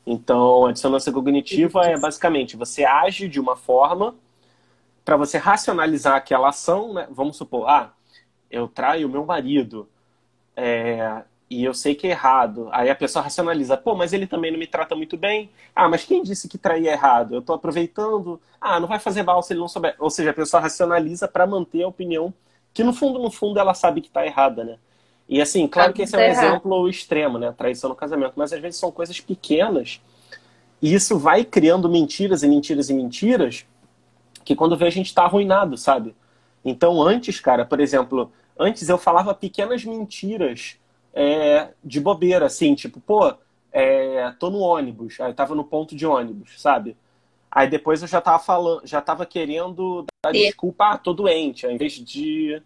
Então, 0.08 0.68
a 0.68 0.72
dissonância 0.72 1.12
cognitiva 1.12 1.82
é 1.82 2.00
basicamente 2.00 2.56
você 2.56 2.86
age 2.86 3.28
de 3.28 3.42
uma 3.42 3.58
forma 3.58 4.16
para 5.04 5.18
você 5.18 5.38
racionalizar 5.38 6.16
aquela 6.16 6.48
ação, 6.48 6.94
né? 6.94 7.10
Vamos 7.12 7.36
supor, 7.36 7.68
ah, 7.68 7.92
eu 8.50 8.70
traio 8.70 9.10
meu 9.10 9.26
marido 9.26 9.90
é, 10.56 11.24
e 11.50 11.66
eu 11.66 11.74
sei 11.74 11.94
que 11.94 12.08
é 12.08 12.12
errado. 12.12 12.70
Aí 12.72 12.90
a 12.90 12.96
pessoa 12.96 13.22
racionaliza, 13.22 13.76
pô, 13.76 13.96
mas 13.96 14.14
ele 14.14 14.26
também 14.26 14.50
não 14.50 14.58
me 14.58 14.66
trata 14.68 14.96
muito 14.96 15.18
bem. 15.18 15.50
Ah, 15.76 15.90
mas 15.90 16.06
quem 16.06 16.24
disse 16.24 16.48
que 16.48 16.58
trair 16.58 16.88
é 16.88 16.94
errado? 16.94 17.36
Eu 17.36 17.40
estou 17.42 17.54
aproveitando. 17.54 18.40
Ah, 18.62 18.80
não 18.80 18.88
vai 18.88 18.98
fazer 18.98 19.24
mal 19.24 19.44
se 19.44 19.52
ele 19.52 19.60
não 19.60 19.68
souber. 19.68 19.94
Ou 20.00 20.10
seja, 20.10 20.30
a 20.30 20.34
pessoa 20.34 20.62
racionaliza 20.62 21.28
para 21.28 21.46
manter 21.46 21.84
a 21.84 21.88
opinião 21.90 22.34
que 22.74 22.84
no 22.84 22.94
fundo, 22.94 23.20
no 23.20 23.32
fundo, 23.32 23.60
ela 23.60 23.74
sabe 23.74 24.02
que 24.02 24.08
está 24.08 24.26
errada, 24.26 24.64
né? 24.64 24.78
E 25.28 25.42
assim, 25.42 25.68
claro 25.68 25.94
que 25.94 26.02
esse 26.02 26.16
é 26.16 26.20
um 26.20 26.32
exemplo 26.32 26.90
extremo, 26.90 27.38
né? 27.38 27.52
Traição 27.52 27.90
no 27.90 27.96
casamento, 27.96 28.34
mas 28.36 28.52
às 28.52 28.60
vezes 28.60 28.80
são 28.80 28.92
coisas 28.92 29.20
pequenas 29.20 30.02
e 30.82 30.94
isso 30.94 31.20
vai 31.20 31.44
criando 31.44 31.90
mentiras 31.90 32.42
e 32.42 32.48
mentiras 32.48 32.90
e 32.90 32.94
mentiras 32.94 33.66
que 34.44 34.56
quando 34.56 34.76
vê 34.76 34.88
a 34.88 34.90
gente 34.90 35.08
está 35.08 35.24
arruinado, 35.24 35.78
sabe? 35.78 36.16
Então 36.66 37.02
antes, 37.02 37.40
cara, 37.40 37.64
por 37.64 37.80
exemplo, 37.80 38.32
antes 38.58 38.90
eu 38.90 38.98
falava 38.98 39.34
pequenas 39.34 39.86
mentiras 39.86 40.78
é, 41.14 41.70
de 41.84 42.00
bobeira, 42.00 42.48
assim, 42.48 42.74
tipo, 42.74 43.00
pô, 43.00 43.34
é, 43.72 44.32
tô 44.40 44.50
no 44.50 44.60
ônibus, 44.60 45.20
aí 45.20 45.30
eu 45.30 45.36
tava 45.36 45.54
no 45.54 45.64
ponto 45.64 45.96
de 45.96 46.08
ônibus, 46.08 46.60
sabe? 46.60 46.98
Aí 47.52 47.70
depois 47.70 48.02
eu 48.02 48.08
já 48.08 48.22
tava 48.22 48.40
falando, 48.40 48.86
já 48.86 49.02
tava 49.02 49.26
querendo 49.26 50.06
dar 50.24 50.34
Sim. 50.34 50.46
desculpa, 50.46 50.92
ah, 50.92 50.98
tô 50.98 51.14
doente, 51.14 51.66
ao 51.66 51.72
invés 51.72 51.94
de. 51.94 52.62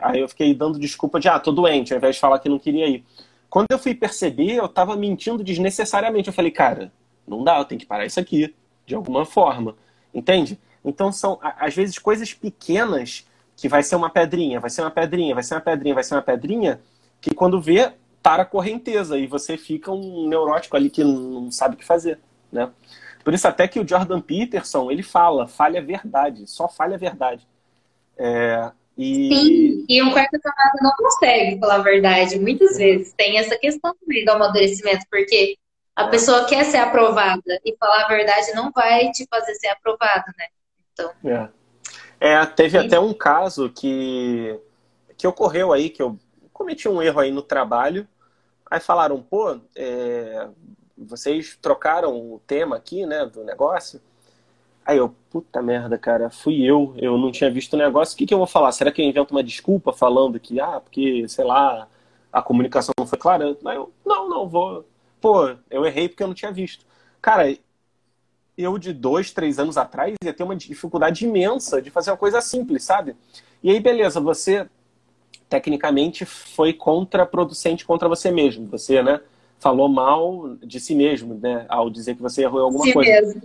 Aí 0.00 0.20
eu 0.20 0.28
fiquei 0.28 0.54
dando 0.54 0.78
desculpa 0.78 1.20
de, 1.20 1.28
ah, 1.28 1.38
tô 1.38 1.52
doente, 1.52 1.92
ao 1.92 1.98
invés 1.98 2.14
de 2.14 2.20
falar 2.20 2.38
que 2.38 2.48
não 2.48 2.58
queria 2.58 2.86
ir. 2.88 3.04
Quando 3.50 3.66
eu 3.70 3.78
fui 3.78 3.94
perceber, 3.94 4.54
eu 4.54 4.68
tava 4.68 4.96
mentindo 4.96 5.44
desnecessariamente. 5.44 6.28
Eu 6.28 6.32
falei, 6.32 6.50
cara, 6.50 6.90
não 7.26 7.44
dá, 7.44 7.58
eu 7.58 7.64
tenho 7.64 7.78
que 7.78 7.86
parar 7.86 8.06
isso 8.06 8.18
aqui, 8.18 8.54
de 8.86 8.94
alguma 8.94 9.26
forma. 9.26 9.76
Entende? 10.14 10.58
Então 10.84 11.12
são, 11.12 11.38
às 11.42 11.74
vezes, 11.74 11.98
coisas 11.98 12.32
pequenas 12.32 13.26
que 13.56 13.68
vai 13.68 13.82
ser 13.82 13.96
uma 13.96 14.08
pedrinha, 14.08 14.58
vai 14.58 14.70
ser 14.70 14.80
uma 14.80 14.90
pedrinha, 14.90 15.34
vai 15.34 15.44
ser 15.44 15.54
uma 15.54 15.60
pedrinha, 15.60 15.94
vai 15.94 16.04
ser 16.04 16.14
uma 16.14 16.22
pedrinha, 16.22 16.80
que 17.20 17.34
quando 17.34 17.60
vê, 17.60 17.92
para 18.22 18.44
a 18.44 18.46
correnteza 18.46 19.18
e 19.18 19.26
você 19.26 19.56
fica 19.56 19.90
um 19.90 20.28
neurótico 20.28 20.76
ali 20.76 20.88
que 20.88 21.02
não 21.02 21.50
sabe 21.50 21.74
o 21.74 21.78
que 21.78 21.84
fazer, 21.84 22.18
né? 22.50 22.70
Por 23.24 23.34
isso 23.34 23.46
até 23.46 23.68
que 23.68 23.80
o 23.80 23.88
Jordan 23.88 24.20
Peterson, 24.20 24.90
ele 24.90 25.02
fala, 25.02 25.46
falha 25.46 25.80
a 25.80 25.84
verdade, 25.84 26.46
só 26.46 26.68
falha 26.68 26.96
a 26.96 26.98
verdade. 26.98 27.46
É, 28.16 28.70
e... 28.96 29.34
Sim, 29.34 29.84
e 29.88 30.02
um 30.02 30.12
quarto 30.12 30.38
camada 30.40 30.78
não 30.82 30.92
consegue 30.92 31.58
falar 31.58 31.76
a 31.76 31.82
verdade, 31.82 32.38
muitas 32.38 32.76
vezes. 32.76 33.12
Tem 33.14 33.38
essa 33.38 33.56
questão 33.56 33.94
também 34.00 34.24
do 34.24 34.32
amadurecimento, 34.32 35.06
porque 35.10 35.56
a 35.96 36.04
é. 36.04 36.10
pessoa 36.10 36.46
quer 36.46 36.64
ser 36.64 36.78
aprovada 36.78 37.60
e 37.64 37.76
falar 37.76 38.04
a 38.04 38.08
verdade 38.08 38.52
não 38.54 38.70
vai 38.72 39.10
te 39.10 39.26
fazer 39.28 39.54
ser 39.54 39.68
aprovada, 39.68 40.24
né? 40.38 40.46
Então... 40.92 41.10
É. 41.24 41.48
é 42.20 42.46
teve 42.46 42.78
até 42.78 42.98
um 43.00 43.14
caso 43.14 43.70
que, 43.70 44.58
que 45.16 45.26
ocorreu 45.26 45.72
aí, 45.72 45.88
que 45.88 46.02
eu 46.02 46.18
cometi 46.52 46.88
um 46.88 47.02
erro 47.02 47.20
aí 47.20 47.30
no 47.30 47.42
trabalho, 47.42 48.06
aí 48.70 48.78
falaram, 48.78 49.22
pô, 49.22 49.58
é, 49.74 50.48
vocês 51.08 51.58
trocaram 51.60 52.16
o 52.16 52.40
tema 52.46 52.76
aqui, 52.76 53.06
né, 53.06 53.26
do 53.26 53.44
negócio. 53.44 54.00
Aí 54.84 54.98
eu, 54.98 55.14
puta 55.30 55.62
merda, 55.62 55.96
cara, 55.96 56.28
fui 56.30 56.62
eu, 56.62 56.94
eu 56.98 57.16
não 57.16 57.30
tinha 57.30 57.50
visto 57.50 57.74
o 57.74 57.76
negócio. 57.76 58.14
O 58.14 58.18
que, 58.18 58.26
que 58.26 58.34
eu 58.34 58.38
vou 58.38 58.46
falar? 58.46 58.72
Será 58.72 58.90
que 58.90 59.00
eu 59.00 59.06
invento 59.06 59.32
uma 59.32 59.42
desculpa 59.42 59.92
falando 59.92 60.40
que, 60.40 60.60
ah, 60.60 60.80
porque, 60.80 61.28
sei 61.28 61.44
lá, 61.44 61.86
a 62.32 62.42
comunicação 62.42 62.92
não 62.98 63.06
foi 63.06 63.18
clara? 63.18 63.56
Aí 63.64 63.76
eu, 63.76 63.92
não, 64.04 64.28
não, 64.28 64.48
vou. 64.48 64.84
Pô, 65.20 65.54
eu 65.70 65.86
errei 65.86 66.08
porque 66.08 66.22
eu 66.22 66.26
não 66.26 66.34
tinha 66.34 66.50
visto. 66.50 66.84
Cara, 67.20 67.56
eu 68.58 68.76
de 68.78 68.92
dois, 68.92 69.30
três 69.30 69.58
anos 69.58 69.78
atrás 69.78 70.14
ia 70.24 70.32
ter 70.32 70.42
uma 70.42 70.56
dificuldade 70.56 71.24
imensa 71.24 71.80
de 71.80 71.90
fazer 71.90 72.10
uma 72.10 72.16
coisa 72.16 72.40
simples, 72.40 72.84
sabe? 72.84 73.16
E 73.62 73.70
aí, 73.70 73.78
beleza, 73.78 74.20
você 74.20 74.68
tecnicamente 75.48 76.24
foi 76.24 76.72
contraproducente 76.72 77.84
contra 77.84 78.08
você 78.08 78.30
mesmo. 78.30 78.66
Você, 78.68 79.02
né? 79.02 79.20
Falou 79.62 79.88
mal 79.88 80.56
de 80.56 80.80
si 80.80 80.92
mesmo, 80.92 81.38
né? 81.40 81.64
Ao 81.68 81.88
dizer 81.88 82.16
que 82.16 82.20
você 82.20 82.42
errou 82.42 82.62
alguma 82.62 82.84
si 82.84 82.92
coisa. 82.92 83.12
Mesmo. 83.12 83.42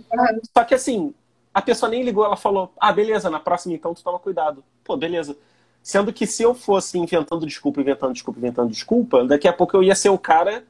Só 0.52 0.64
que 0.64 0.74
assim, 0.74 1.14
a 1.54 1.62
pessoa 1.62 1.88
nem 1.88 2.02
ligou, 2.02 2.24
ela 2.24 2.36
falou, 2.36 2.72
ah, 2.76 2.92
beleza, 2.92 3.30
na 3.30 3.38
próxima 3.38 3.76
então 3.76 3.94
tu 3.94 4.02
toma 4.02 4.18
cuidado. 4.18 4.64
Pô, 4.82 4.96
beleza. 4.96 5.36
Sendo 5.80 6.12
que 6.12 6.26
se 6.26 6.42
eu 6.42 6.54
fosse 6.54 6.98
inventando 6.98 7.46
desculpa, 7.46 7.80
inventando 7.80 8.12
desculpa, 8.12 8.40
inventando 8.40 8.68
desculpa, 8.68 9.24
daqui 9.24 9.46
a 9.46 9.52
pouco 9.52 9.76
eu 9.76 9.82
ia 9.84 9.94
ser 9.94 10.08
o 10.08 10.18
cara 10.18 10.64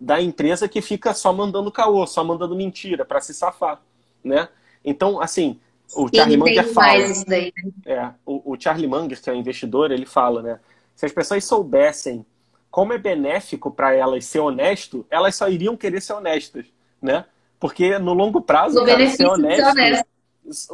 da 0.00 0.22
empresa 0.22 0.68
que 0.68 0.80
fica 0.80 1.12
só 1.12 1.32
mandando 1.32 1.72
caô, 1.72 2.06
só 2.06 2.22
mandando 2.22 2.54
mentira 2.54 3.04
para 3.04 3.20
se 3.20 3.34
safar, 3.34 3.82
né? 4.22 4.48
Então, 4.84 5.20
assim, 5.20 5.58
o 5.96 6.08
Charlie 6.14 6.36
Munger 6.36 6.72
fala. 6.72 7.12
Daí, 7.26 7.52
né? 7.56 7.72
é, 7.86 8.10
o, 8.24 8.52
o 8.52 8.56
Charlie 8.60 8.86
Munger, 8.86 9.20
que 9.20 9.28
é 9.28 9.32
um 9.32 9.36
investidor, 9.36 9.90
ele 9.90 10.06
fala, 10.06 10.42
né? 10.42 10.60
Se 10.94 11.06
as 11.06 11.12
pessoas 11.12 11.44
soubessem 11.44 12.24
como 12.72 12.94
é 12.94 12.98
benéfico 12.98 13.70
para 13.70 13.94
elas 13.94 14.24
ser 14.24 14.40
honesto, 14.40 15.06
elas 15.10 15.36
só 15.36 15.46
iriam 15.46 15.76
querer 15.76 16.00
ser 16.00 16.14
honestas, 16.14 16.64
né? 17.02 17.26
Porque 17.60 17.98
no 17.98 18.14
longo 18.14 18.40
prazo, 18.40 18.82
o 18.82 18.86
cara, 18.86 19.06
ser 19.10 19.26
honesto, 19.26 19.68
honesto. 19.68 20.06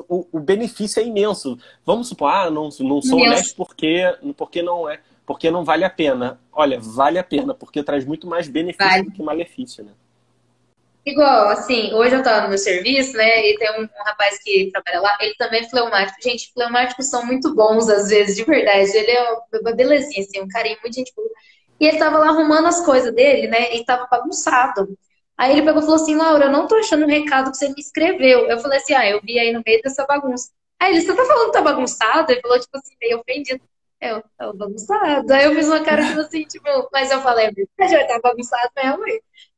O, 0.08 0.26
o, 0.32 0.40
benefício 0.40 1.00
é 1.00 1.04
imenso. 1.04 1.58
Vamos 1.84 2.08
supor, 2.08 2.30
ah, 2.30 2.50
não, 2.50 2.70
não 2.80 3.02
sou 3.02 3.18
honesto 3.18 3.56
porque, 3.56 4.02
porque 4.36 4.62
não 4.62 4.88
é, 4.88 5.00
porque 5.26 5.50
não 5.50 5.64
vale 5.64 5.84
a 5.84 5.90
pena. 5.90 6.40
Olha, 6.52 6.78
vale 6.80 7.18
a 7.18 7.24
pena, 7.24 7.52
porque 7.52 7.82
traz 7.82 8.04
muito 8.04 8.28
mais 8.28 8.48
benefício 8.48 8.88
vale. 8.88 9.02
do 9.02 9.10
que 9.10 9.22
malefício, 9.22 9.84
né? 9.84 9.90
Igual, 11.04 11.48
assim, 11.48 11.92
hoje 11.94 12.14
eu 12.14 12.22
tava 12.22 12.42
no 12.42 12.48
meu 12.48 12.58
serviço, 12.58 13.16
né? 13.16 13.50
E 13.50 13.58
tem 13.58 13.80
um, 13.80 13.82
um, 13.82 14.04
rapaz 14.04 14.38
que 14.42 14.70
trabalha 14.70 15.00
lá, 15.00 15.18
ele 15.20 15.34
também 15.34 15.62
é 15.62 15.68
fleumático. 15.68 16.22
Gente, 16.22 16.52
fleumáticos 16.52 17.08
são 17.08 17.26
muito 17.26 17.54
bons, 17.54 17.88
às 17.88 18.08
vezes, 18.08 18.36
de 18.36 18.44
verdade. 18.44 18.96
Ele 18.96 19.10
é 19.10 19.32
uma 19.60 19.72
belezinha, 19.72 20.24
assim, 20.24 20.40
um 20.40 20.48
carinho, 20.48 20.78
muito 20.80 20.94
gente 20.94 21.12
boa. 21.14 21.28
E 21.80 21.86
ele 21.86 21.98
tava 21.98 22.18
lá 22.18 22.28
arrumando 22.28 22.66
as 22.66 22.84
coisas 22.84 23.14
dele, 23.14 23.46
né? 23.48 23.74
E 23.76 23.84
tava 23.84 24.06
bagunçado. 24.10 24.88
Aí 25.36 25.52
ele 25.52 25.62
pegou 25.62 25.80
e 25.80 25.84
falou 25.84 25.96
assim, 25.96 26.16
Laura, 26.16 26.46
eu 26.46 26.52
não 26.52 26.66
tô 26.66 26.74
achando 26.76 27.04
o 27.04 27.08
recado 27.08 27.50
que 27.52 27.56
você 27.56 27.68
me 27.68 27.80
escreveu. 27.80 28.48
Eu 28.48 28.58
falei 28.58 28.78
assim, 28.78 28.94
ah, 28.94 29.08
eu 29.08 29.20
vi 29.22 29.38
aí 29.38 29.52
no 29.52 29.62
meio 29.64 29.80
dessa 29.82 30.04
bagunça. 30.04 30.50
Aí 30.80 30.92
ele, 30.92 31.00
você 31.00 31.14
tá 31.14 31.24
falando 31.24 31.46
que 31.46 31.52
tá 31.52 31.62
bagunçado? 31.62 32.32
Ele 32.32 32.40
falou, 32.40 32.58
tipo 32.58 32.76
assim, 32.76 32.94
meio 33.00 33.20
ofendido. 33.20 33.62
Eu 34.00 34.22
tava 34.36 34.52
bagunçado. 34.52 35.32
Aí 35.32 35.44
eu 35.44 35.54
fiz 35.54 35.66
uma 35.68 35.84
cara 35.84 36.04
tipo 36.06 36.20
assim, 36.20 36.44
tipo, 36.44 36.66
mas 36.92 37.10
eu 37.10 37.20
falei, 37.20 37.46
a 37.80 37.86
já 37.88 38.06
tá 38.06 38.20
bagunçado 38.22 38.70
mesmo. 38.76 39.04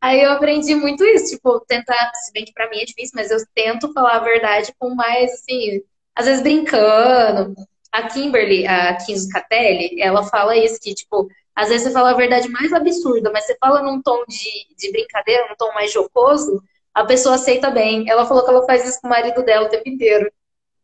Aí 0.01 0.23
eu 0.23 0.33
aprendi 0.33 0.75
muito 0.75 1.05
isso, 1.05 1.35
tipo, 1.37 1.61
tentar, 1.61 2.13
se 2.15 2.33
bem 2.33 2.45
que 2.45 2.53
pra 2.53 2.69
mim 2.71 2.79
é 2.79 2.85
difícil, 2.85 3.13
mas 3.15 3.31
eu 3.31 3.39
tento 3.55 3.93
falar 3.93 4.17
a 4.17 4.21
verdade 4.21 4.75
com 4.79 4.95
mais, 4.95 5.31
assim, 5.33 5.83
às 6.15 6.27
vezes 6.27 6.43
brincando. 6.43 7.55
A 7.93 8.07
Kimberly, 8.09 8.67
a 8.67 8.97
Kim 8.97 9.15
Catelli, 9.29 10.01
ela 10.01 10.23
fala 10.25 10.57
isso, 10.57 10.79
que, 10.81 10.95
tipo, 10.95 11.29
às 11.55 11.69
vezes 11.69 11.87
você 11.87 11.93
fala 11.93 12.11
a 12.11 12.15
verdade 12.15 12.49
mais 12.49 12.73
absurda, 12.73 13.31
mas 13.33 13.45
você 13.45 13.57
fala 13.59 13.83
num 13.83 14.01
tom 14.03 14.25
de, 14.27 14.75
de 14.77 14.93
brincadeira, 14.93 15.47
num 15.49 15.57
tom 15.57 15.73
mais 15.75 15.93
jocoso, 15.93 16.63
a 16.95 17.05
pessoa 17.05 17.35
aceita 17.35 17.71
bem. 17.71 18.09
Ela 18.09 18.27
falou 18.27 18.45
que 18.45 18.51
ela 18.51 18.67
faz 18.67 18.89
isso 18.89 19.01
com 19.01 19.07
o 19.07 19.11
marido 19.11 19.43
dela 19.43 19.67
o 19.67 19.71
tempo 19.71 19.89
inteiro. 19.89 20.31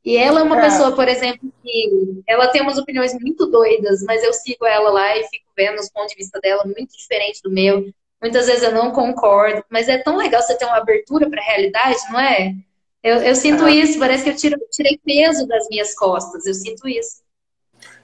E 0.05 0.17
ela 0.17 0.41
é 0.41 0.43
uma 0.45 0.59
é. 0.59 0.63
pessoa, 0.63 0.93
por 0.93 1.09
exemplo, 1.09 1.53
que 1.63 2.23
ela 2.29 2.47
tem 2.49 2.63
umas 2.63 2.79
opiniões 2.79 3.13
muito 3.15 3.47
doidas, 3.47 4.03
mas 4.05 4.23
eu 4.23 4.33
sigo 4.33 4.65
ela 4.65 4.91
lá 4.91 5.17
e 5.17 5.25
fico 5.25 5.47
vendo 5.57 5.81
os 5.81 5.91
pontos 5.91 6.13
de 6.13 6.17
vista 6.17 6.39
dela 6.41 6.65
muito 6.65 6.97
diferente 6.97 7.43
do 7.43 7.51
meu. 7.51 7.93
Muitas 8.23 8.47
vezes 8.47 8.63
eu 8.63 8.73
não 8.73 8.93
concordo, 8.93 9.65
mas 9.69 9.89
é 9.89 9.99
tão 9.99 10.17
legal 10.17 10.41
você 10.41 10.57
ter 10.57 10.65
uma 10.65 10.77
abertura 10.77 11.29
para 11.29 11.41
a 11.41 11.45
realidade, 11.45 11.99
não 12.11 12.21
é? 12.21 12.55
Eu, 13.03 13.17
eu 13.17 13.35
sinto 13.35 13.69
isso, 13.69 13.99
parece 13.99 14.25
que 14.25 14.31
eu 14.31 14.37
tiro, 14.37 14.57
tirei 14.71 14.99
peso 15.05 15.47
das 15.47 15.69
minhas 15.69 15.95
costas, 15.95 16.47
eu 16.47 16.55
sinto 16.55 16.89
isso. 16.89 17.23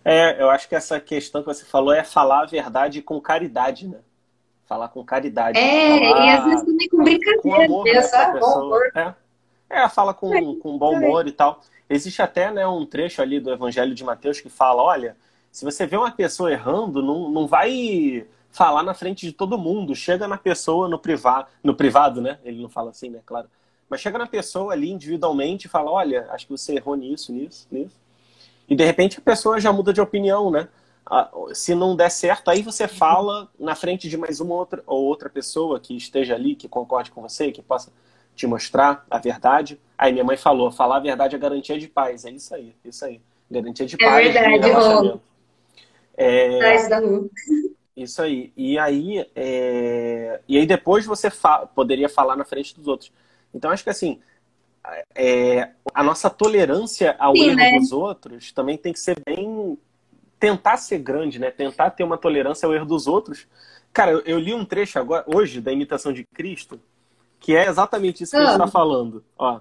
É, 0.04 0.40
eu 0.42 0.50
acho 0.50 0.68
que 0.68 0.74
essa 0.74 0.98
questão 0.98 1.42
que 1.42 1.46
você 1.46 1.64
falou 1.64 1.92
é 1.92 2.02
falar 2.02 2.42
a 2.42 2.46
verdade 2.46 3.02
com 3.02 3.20
caridade, 3.20 3.86
né? 3.86 3.98
Falar 4.66 4.88
com 4.88 5.04
caridade. 5.04 5.58
É, 5.58 5.98
falar... 5.98 6.26
e 6.26 6.28
às 6.30 6.44
vezes 6.44 6.64
também 6.64 6.88
com 6.88 7.04
brincadeira. 7.04 7.42
Com 7.42 7.54
amor, 7.54 7.84
né, 7.84 7.92
pessoa. 7.92 8.80
É. 8.94 9.14
é, 9.70 9.88
fala 9.88 10.12
com, 10.12 10.56
com 10.56 10.78
bom 10.78 10.96
humor 10.96 11.26
e 11.26 11.32
tal. 11.32 11.60
Existe 11.88 12.22
até 12.22 12.50
né, 12.50 12.66
um 12.66 12.86
trecho 12.86 13.20
ali 13.22 13.38
do 13.38 13.52
Evangelho 13.52 13.94
de 13.94 14.02
Mateus 14.02 14.40
que 14.40 14.48
fala: 14.48 14.82
olha, 14.82 15.16
se 15.50 15.64
você 15.64 15.86
vê 15.86 15.96
uma 15.96 16.10
pessoa 16.10 16.50
errando, 16.50 17.02
não, 17.02 17.28
não 17.30 17.46
vai 17.46 18.26
falar 18.50 18.82
na 18.82 18.94
frente 18.94 19.26
de 19.26 19.32
todo 19.32 19.58
mundo. 19.58 19.94
Chega 19.94 20.26
na 20.26 20.38
pessoa 20.38 20.88
no 20.88 20.98
privado, 20.98 21.48
no 21.62 21.74
privado, 21.74 22.20
né? 22.20 22.38
Ele 22.44 22.60
não 22.60 22.68
fala 22.68 22.90
assim, 22.90 23.10
né? 23.10 23.20
Claro. 23.24 23.48
Mas 23.88 24.00
chega 24.00 24.16
na 24.16 24.26
pessoa 24.26 24.72
ali 24.72 24.90
individualmente 24.90 25.66
e 25.66 25.70
fala: 25.70 25.90
olha, 25.90 26.26
acho 26.30 26.46
que 26.46 26.52
você 26.52 26.74
errou 26.74 26.96
nisso, 26.96 27.32
nisso, 27.32 27.68
nisso. 27.70 28.01
E 28.68 28.74
de 28.74 28.84
repente 28.84 29.18
a 29.18 29.22
pessoa 29.22 29.60
já 29.60 29.72
muda 29.72 29.92
de 29.92 30.00
opinião, 30.00 30.50
né? 30.50 30.68
Se 31.52 31.74
não 31.74 31.96
der 31.96 32.10
certo, 32.10 32.50
aí 32.50 32.62
você 32.62 32.88
fala 32.88 33.48
na 33.58 33.74
frente 33.74 34.08
de 34.08 34.16
mais 34.16 34.40
uma 34.40 34.54
outra 34.54 34.82
ou 34.86 35.04
outra 35.04 35.28
pessoa 35.28 35.78
que 35.78 35.96
esteja 35.96 36.34
ali, 36.34 36.54
que 36.54 36.68
concorde 36.68 37.10
com 37.10 37.20
você, 37.20 37.50
que 37.52 37.60
possa 37.60 37.92
te 38.34 38.46
mostrar 38.46 39.04
a 39.10 39.18
verdade. 39.18 39.80
Aí 39.98 40.12
minha 40.12 40.24
mãe 40.24 40.36
falou, 40.36 40.70
falar 40.70 40.96
a 40.96 41.00
verdade 41.00 41.36
é 41.36 41.38
garantia 41.38 41.78
de 41.78 41.88
paz. 41.88 42.24
É 42.24 42.30
isso 42.30 42.54
aí, 42.54 42.74
isso 42.84 43.04
aí. 43.04 43.20
Garantia 43.50 43.84
de 43.84 43.96
é 43.96 43.98
paz. 43.98 44.34
É 44.34 44.48
verdade, 44.48 45.20
é... 46.16 46.78
Isso 47.94 48.22
aí. 48.22 48.52
E 48.56 48.78
aí, 48.78 49.26
é... 49.34 50.40
e 50.48 50.56
aí 50.56 50.66
depois 50.66 51.04
você 51.04 51.30
fa... 51.30 51.66
poderia 51.66 52.08
falar 52.08 52.36
na 52.36 52.44
frente 52.44 52.74
dos 52.74 52.88
outros. 52.88 53.12
Então 53.54 53.70
acho 53.70 53.84
que 53.84 53.90
assim, 53.90 54.18
é... 55.14 55.70
a 55.94 56.02
nossa 56.02 56.28
tolerância 56.30 57.16
ao 57.18 57.36
Sim, 57.36 57.48
erro 57.48 57.56
né? 57.56 57.78
dos 57.78 57.92
outros 57.92 58.52
também 58.52 58.76
tem 58.76 58.92
que 58.92 59.00
ser 59.00 59.16
bem 59.24 59.78
tentar 60.38 60.76
ser 60.76 60.98
grande, 60.98 61.38
né? 61.38 61.50
Tentar 61.50 61.90
ter 61.90 62.02
uma 62.02 62.18
tolerância 62.18 62.66
ao 62.66 62.74
erro 62.74 62.86
dos 62.86 63.06
outros. 63.06 63.46
Cara, 63.92 64.10
eu, 64.10 64.20
eu 64.20 64.38
li 64.38 64.52
um 64.52 64.64
trecho 64.64 64.98
agora 64.98 65.24
hoje 65.26 65.60
da 65.60 65.72
imitação 65.72 66.12
de 66.12 66.24
Cristo 66.24 66.80
que 67.42 67.56
é 67.56 67.68
exatamente 67.68 68.22
isso 68.22 68.30
que 68.30 68.38
ah. 68.38 68.42
ele 68.42 68.52
está 68.52 68.66
falando. 68.68 69.22
Ó, 69.36 69.60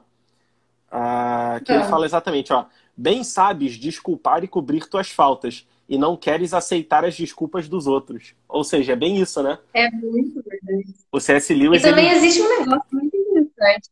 ah, 0.91 1.59
que 1.65 1.71
ah. 1.71 1.75
ele 1.75 1.83
fala 1.85 2.05
exatamente, 2.05 2.53
ó. 2.53 2.65
Bem 2.95 3.23
sabes 3.23 3.77
desculpar 3.77 4.43
e 4.43 4.47
cobrir 4.47 4.87
tuas 4.87 5.09
faltas, 5.09 5.67
e 5.89 5.97
não 5.97 6.15
queres 6.15 6.53
aceitar 6.53 7.03
as 7.03 7.17
desculpas 7.17 7.67
dos 7.67 7.87
outros. 7.87 8.35
Ou 8.47 8.63
seja, 8.63 8.93
é 8.93 8.95
bem 8.95 9.17
isso, 9.19 9.41
né? 9.41 9.57
É 9.73 9.89
muito 9.89 10.41
verdade. 10.43 10.93
O 11.11 11.19
C.S. 11.19 11.53
Lewis. 11.53 11.81
E 11.81 11.89
também 11.89 12.09
ele... 12.09 12.17
existe 12.17 12.41
um 12.41 12.59
negócio 12.59 12.87
muito 12.91 13.17
interessante. 13.17 13.89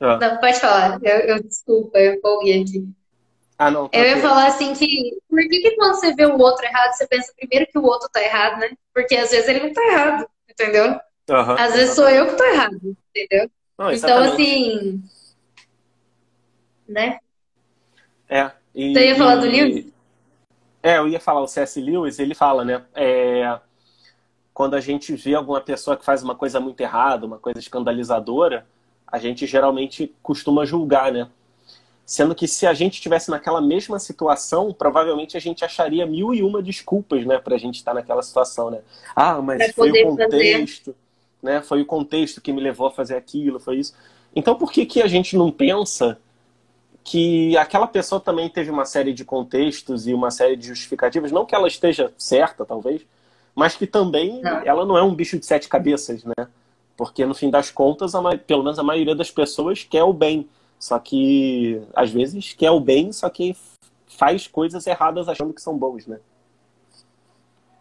Ah. 0.00 0.18
Não, 0.18 0.38
pode 0.38 0.60
falar. 0.60 0.98
Eu, 1.02 1.18
eu 1.20 1.42
desculpa, 1.42 1.98
eu 1.98 2.14
empolguei 2.14 2.62
aqui. 2.62 2.88
Ah, 3.58 3.70
não. 3.70 3.88
Tá 3.88 3.98
eu 3.98 4.04
ia 4.04 4.20
falar 4.20 4.48
assim 4.48 4.74
que. 4.74 5.18
Por 5.28 5.40
que, 5.40 5.60
que 5.60 5.76
quando 5.76 5.94
você 5.94 6.14
vê 6.14 6.26
o 6.26 6.38
outro 6.38 6.64
errado, 6.64 6.92
você 6.92 7.06
pensa 7.06 7.32
primeiro 7.36 7.70
que 7.70 7.78
o 7.78 7.84
outro 7.84 8.08
tá 8.08 8.22
errado, 8.22 8.58
né? 8.58 8.70
Porque 8.92 9.16
às 9.16 9.30
vezes 9.30 9.48
ele 9.48 9.60
não 9.60 9.72
tá 9.72 9.82
errado, 9.86 10.26
entendeu? 10.48 11.00
Uhum, 11.30 11.56
Às 11.58 11.74
vezes 11.74 11.94
sou 11.94 12.08
eu 12.08 12.26
que 12.26 12.36
tô 12.36 12.44
errado, 12.44 12.96
entendeu? 13.14 13.50
Não, 13.78 13.92
então, 13.92 14.22
assim. 14.22 15.02
Né? 16.86 17.18
É. 18.28 18.50
E, 18.74 18.92
Você 18.92 19.08
ia 19.08 19.16
falar 19.16 19.36
do 19.36 19.46
Lewis? 19.46 19.86
É, 20.82 20.98
eu 20.98 21.08
ia 21.08 21.18
falar, 21.18 21.40
o 21.40 21.48
C.S. 21.48 21.80
Lewis, 21.80 22.18
ele 22.18 22.34
fala, 22.34 22.64
né? 22.64 22.84
É, 22.94 23.58
quando 24.52 24.74
a 24.74 24.80
gente 24.80 25.14
vê 25.16 25.34
alguma 25.34 25.60
pessoa 25.60 25.96
que 25.96 26.04
faz 26.04 26.22
uma 26.22 26.34
coisa 26.34 26.60
muito 26.60 26.80
errada, 26.80 27.24
uma 27.24 27.38
coisa 27.38 27.58
escandalizadora, 27.58 28.66
a 29.14 29.18
gente 29.18 29.46
geralmente 29.46 30.12
costuma 30.20 30.64
julgar, 30.64 31.12
né? 31.12 31.28
Sendo 32.04 32.34
que 32.34 32.48
se 32.48 32.66
a 32.66 32.74
gente 32.74 32.94
estivesse 32.94 33.30
naquela 33.30 33.60
mesma 33.60 33.98
situação, 34.00 34.72
provavelmente 34.72 35.36
a 35.36 35.40
gente 35.40 35.64
acharia 35.64 36.04
mil 36.04 36.34
e 36.34 36.42
uma 36.42 36.60
desculpas, 36.60 37.24
né, 37.24 37.38
pra 37.38 37.56
gente 37.56 37.76
estar 37.76 37.94
naquela 37.94 38.22
situação, 38.22 38.72
né? 38.72 38.80
Ah, 39.14 39.40
mas 39.40 39.72
foi 39.72 39.90
o 39.90 40.08
contexto. 40.08 40.86
Fazer 40.86 41.04
né? 41.44 41.62
Foi 41.62 41.80
o 41.80 41.86
contexto 41.86 42.40
que 42.40 42.52
me 42.52 42.60
levou 42.60 42.88
a 42.88 42.90
fazer 42.90 43.14
aquilo, 43.14 43.60
foi 43.60 43.76
isso. 43.76 43.94
Então, 44.34 44.56
por 44.56 44.72
que, 44.72 44.84
que 44.84 45.00
a 45.00 45.06
gente 45.06 45.36
não 45.36 45.52
pensa 45.52 46.18
que 47.04 47.56
aquela 47.56 47.86
pessoa 47.86 48.20
também 48.20 48.48
teve 48.48 48.70
uma 48.70 48.84
série 48.84 49.12
de 49.12 49.24
contextos 49.24 50.08
e 50.08 50.14
uma 50.14 50.30
série 50.32 50.56
de 50.56 50.66
justificativas, 50.66 51.30
não 51.30 51.46
que 51.46 51.54
ela 51.54 51.68
esteja 51.68 52.12
certa, 52.18 52.64
talvez, 52.64 53.02
mas 53.54 53.76
que 53.76 53.86
também 53.86 54.40
não. 54.40 54.62
ela 54.64 54.84
não 54.84 54.98
é 54.98 55.02
um 55.02 55.14
bicho 55.14 55.38
de 55.38 55.46
sete 55.46 55.68
cabeças, 55.68 56.24
né? 56.24 56.48
Porque 56.96 57.24
no 57.26 57.34
fim 57.34 57.50
das 57.50 57.70
contas, 57.70 58.14
a, 58.14 58.36
pelo 58.38 58.62
menos 58.62 58.78
a 58.78 58.82
maioria 58.82 59.14
das 59.14 59.30
pessoas 59.30 59.82
quer 59.82 60.04
o 60.04 60.12
bem, 60.12 60.48
só 60.78 60.98
que 60.98 61.82
às 61.94 62.10
vezes 62.10 62.52
quer 62.52 62.70
o 62.70 62.80
bem, 62.80 63.12
só 63.12 63.28
que 63.28 63.56
faz 64.06 64.46
coisas 64.46 64.86
erradas 64.86 65.28
achando 65.28 65.52
que 65.52 65.60
são 65.60 65.76
boas, 65.76 66.06
né? 66.06 66.18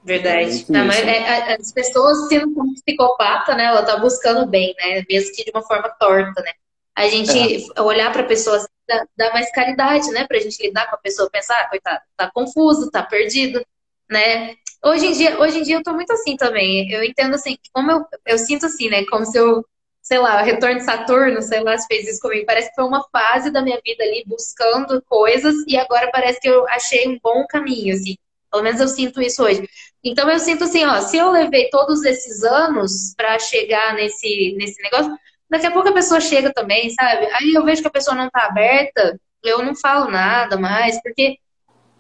Verdade. 0.04 0.66
Não, 0.70 0.86
mas 0.86 1.00
é, 1.00 1.54
as 1.54 1.72
pessoas 1.72 2.28
sendo 2.28 2.54
como 2.54 2.74
psicopata, 2.74 3.56
né? 3.56 3.66
Ela 3.66 3.84
tá 3.84 3.98
buscando 3.98 4.46
bem, 4.46 4.76
né? 4.78 5.04
Mesmo 5.10 5.34
que 5.34 5.46
de 5.46 5.52
uma 5.52 5.62
forma 5.62 5.90
torta, 5.98 6.42
né? 6.42 6.52
A 6.96 7.08
gente 7.08 7.72
é. 7.76 7.82
olhar 7.82 8.12
para 8.12 8.22
a 8.22 8.28
pessoa 8.28 8.58
assim, 8.58 8.68
dá, 8.88 9.06
dá, 9.16 9.34
mais 9.34 9.50
caridade, 9.52 10.10
né? 10.12 10.28
Pra 10.28 10.40
gente 10.40 10.62
lidar 10.62 10.90
com 10.90 10.96
a 10.96 11.00
pessoa, 11.00 11.30
pensar, 11.30 11.56
ah, 11.56 11.70
coitado, 11.70 12.02
tá 12.18 12.30
confuso, 12.32 12.92
tá 12.92 13.02
perdido, 13.02 13.66
né? 14.10 14.56
Hoje 14.86 15.06
em 15.08 15.12
dia, 15.14 15.40
hoje 15.40 15.60
em 15.60 15.64
dia 15.64 15.78
eu 15.78 15.84
tô 15.84 15.94
muito 15.94 16.12
assim 16.12 16.36
também. 16.36 16.90
Eu 16.92 17.04
entendo 17.04 17.36
assim, 17.36 17.58
como 17.72 17.90
eu, 17.92 18.06
eu 18.26 18.38
sinto 18.38 18.66
assim, 18.66 18.90
né? 18.90 19.06
Como 19.06 19.26
se 19.26 19.38
eu, 19.38 19.66
sei 20.02 20.20
lá, 20.20 20.42
retorno 20.42 20.78
de 20.78 20.84
Saturno, 20.86 21.42
sei 21.42 21.62
lá, 21.62 21.78
fez 21.88 22.08
isso 22.08 22.20
comigo. 22.20 22.46
Parece 22.46 22.70
que 22.70 22.76
foi 22.76 22.84
uma 22.86 23.04
fase 23.10 23.50
da 23.50 23.62
minha 23.62 23.80
vida 23.84 24.04
ali 24.04 24.24
buscando 24.28 25.02
coisas 25.04 25.56
e 25.68 25.78
agora 25.78 26.12
parece 26.12 26.40
que 26.40 26.50
eu 26.50 26.68
achei 26.68 27.08
um 27.08 27.18
bom 27.24 27.46
caminho, 27.48 27.94
assim. 27.94 28.18
Pelo 28.52 28.64
menos 28.64 28.80
eu 28.82 28.88
sinto 28.88 29.22
isso 29.22 29.42
hoje. 29.44 29.68
Então 30.04 30.30
eu 30.30 30.38
sinto 30.38 30.66
assim, 30.66 30.84
ó, 30.86 31.00
se 31.02 31.18
eu 31.18 31.32
levei 31.32 31.70
todos 31.70 32.04
esses 32.04 32.44
anos 32.44 33.14
para 33.16 33.40
chegar 33.40 33.94
nesse, 33.96 34.54
nesse 34.58 34.82
negócio, 34.84 35.18
daqui 35.50 35.66
a 35.66 35.72
pouco 35.72 35.90
a 35.90 35.94
pessoa 35.94 36.20
chega 36.20 36.54
também, 36.54 36.90
sabe? 36.90 37.28
Aí 37.34 37.54
eu 37.54 37.64
vejo 37.64 37.82
que 37.82 37.88
a 37.88 37.92
pessoa 37.92 38.16
não 38.16 38.30
tá 38.30 38.46
aberta, 38.46 39.18
eu 39.44 39.64
não 39.64 39.74
falo 39.76 40.12
nada 40.12 40.58
mais, 40.58 41.02
porque 41.02 41.38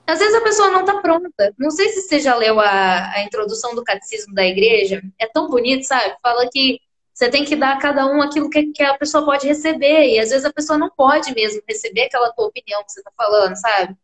às 0.05 0.19
vezes 0.19 0.35
a 0.35 0.41
pessoa 0.41 0.69
não 0.69 0.85
tá 0.85 0.99
pronta. 1.01 1.53
Não 1.57 1.71
sei 1.71 1.89
se 1.89 2.01
você 2.01 2.19
já 2.19 2.35
leu 2.35 2.59
a, 2.59 3.11
a 3.11 3.23
introdução 3.23 3.73
do 3.73 3.83
catecismo 3.83 4.33
da 4.33 4.45
igreja, 4.45 5.01
é 5.19 5.27
tão 5.27 5.49
bonito, 5.49 5.83
sabe? 5.83 6.15
Fala 6.21 6.49
que 6.51 6.79
você 7.13 7.29
tem 7.29 7.45
que 7.45 7.55
dar 7.55 7.73
a 7.73 7.79
cada 7.79 8.05
um 8.07 8.21
aquilo 8.21 8.49
que, 8.49 8.71
que 8.71 8.83
a 8.83 8.97
pessoa 8.97 9.23
pode 9.23 9.47
receber, 9.47 10.09
e 10.09 10.19
às 10.19 10.29
vezes 10.29 10.45
a 10.45 10.51
pessoa 10.51 10.77
não 10.77 10.89
pode 10.89 11.33
mesmo 11.33 11.61
receber 11.67 12.05
aquela 12.05 12.31
tua 12.33 12.47
opinião 12.47 12.83
que 12.83 12.91
você 12.91 13.03
tá 13.03 13.11
falando, 13.15 13.55
sabe? 13.55 13.95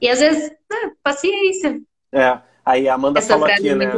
E 0.00 0.08
às 0.08 0.20
vezes, 0.20 0.50
é, 0.50 0.90
paciência. 1.02 1.80
É. 2.12 2.40
Aí 2.64 2.88
a 2.88 2.94
Amanda 2.94 3.18
Essa 3.18 3.34
falou 3.34 3.46
aqui, 3.46 3.68
é 3.68 3.74
né? 3.74 3.92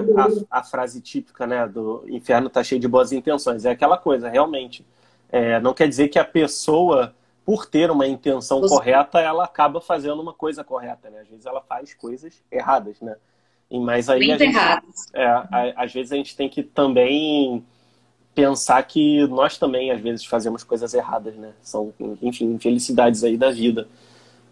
A, 0.51 0.61
a, 0.61 0.63
frase 0.63 1.01
típica, 1.01 1.47
né? 1.47 1.67
Do 1.69 2.05
inferno 2.09 2.49
tá 2.49 2.65
cheio 2.65 2.81
de 2.81 2.89
boas 2.89 3.13
intenções. 3.13 3.67
É 3.67 3.71
aquela 3.71 3.99
coisa, 3.99 4.29
realmente. 4.29 4.87
É, 5.31 5.61
não 5.61 5.75
quer 5.75 5.87
dizer 5.87 6.09
que 6.09 6.19
a 6.19 6.25
pessoa, 6.25 7.15
por 7.45 7.67
ter 7.67 7.91
uma 7.91 8.07
intenção 8.07 8.61
Você... 8.61 8.75
correta, 8.75 9.21
ela 9.21 9.45
acaba 9.45 9.81
fazendo 9.81 10.21
uma 10.21 10.33
coisa 10.33 10.65
correta, 10.65 11.11
né? 11.11 11.21
Às 11.21 11.29
vezes 11.29 11.47
ela 11.47 11.61
faz 11.61 11.95
coisas 11.95 12.43
erradas, 12.51 13.01
né? 13.01 13.17
Mas 13.71 14.09
aí 14.09 14.31
a 14.31 14.39
gente, 14.39 14.57
é, 15.15 15.27
a, 15.27 15.73
às 15.77 15.93
vezes 15.93 16.13
a 16.13 16.17
gente 16.17 16.37
tem 16.37 16.49
que 16.49 16.63
também 16.63 17.65
pensar 18.35 18.83
que 18.83 19.27
nós 19.29 19.59
também 19.59 19.91
às 19.91 20.01
vezes 20.01 20.25
fazemos 20.25 20.65
coisas 20.65 20.95
erradas, 20.95 21.35
né? 21.37 21.53
São, 21.63 21.93
enfim, 22.23 22.47
infelicidades 22.47 23.25
aí 23.25 23.37
da 23.37 23.51
vida. 23.51 23.89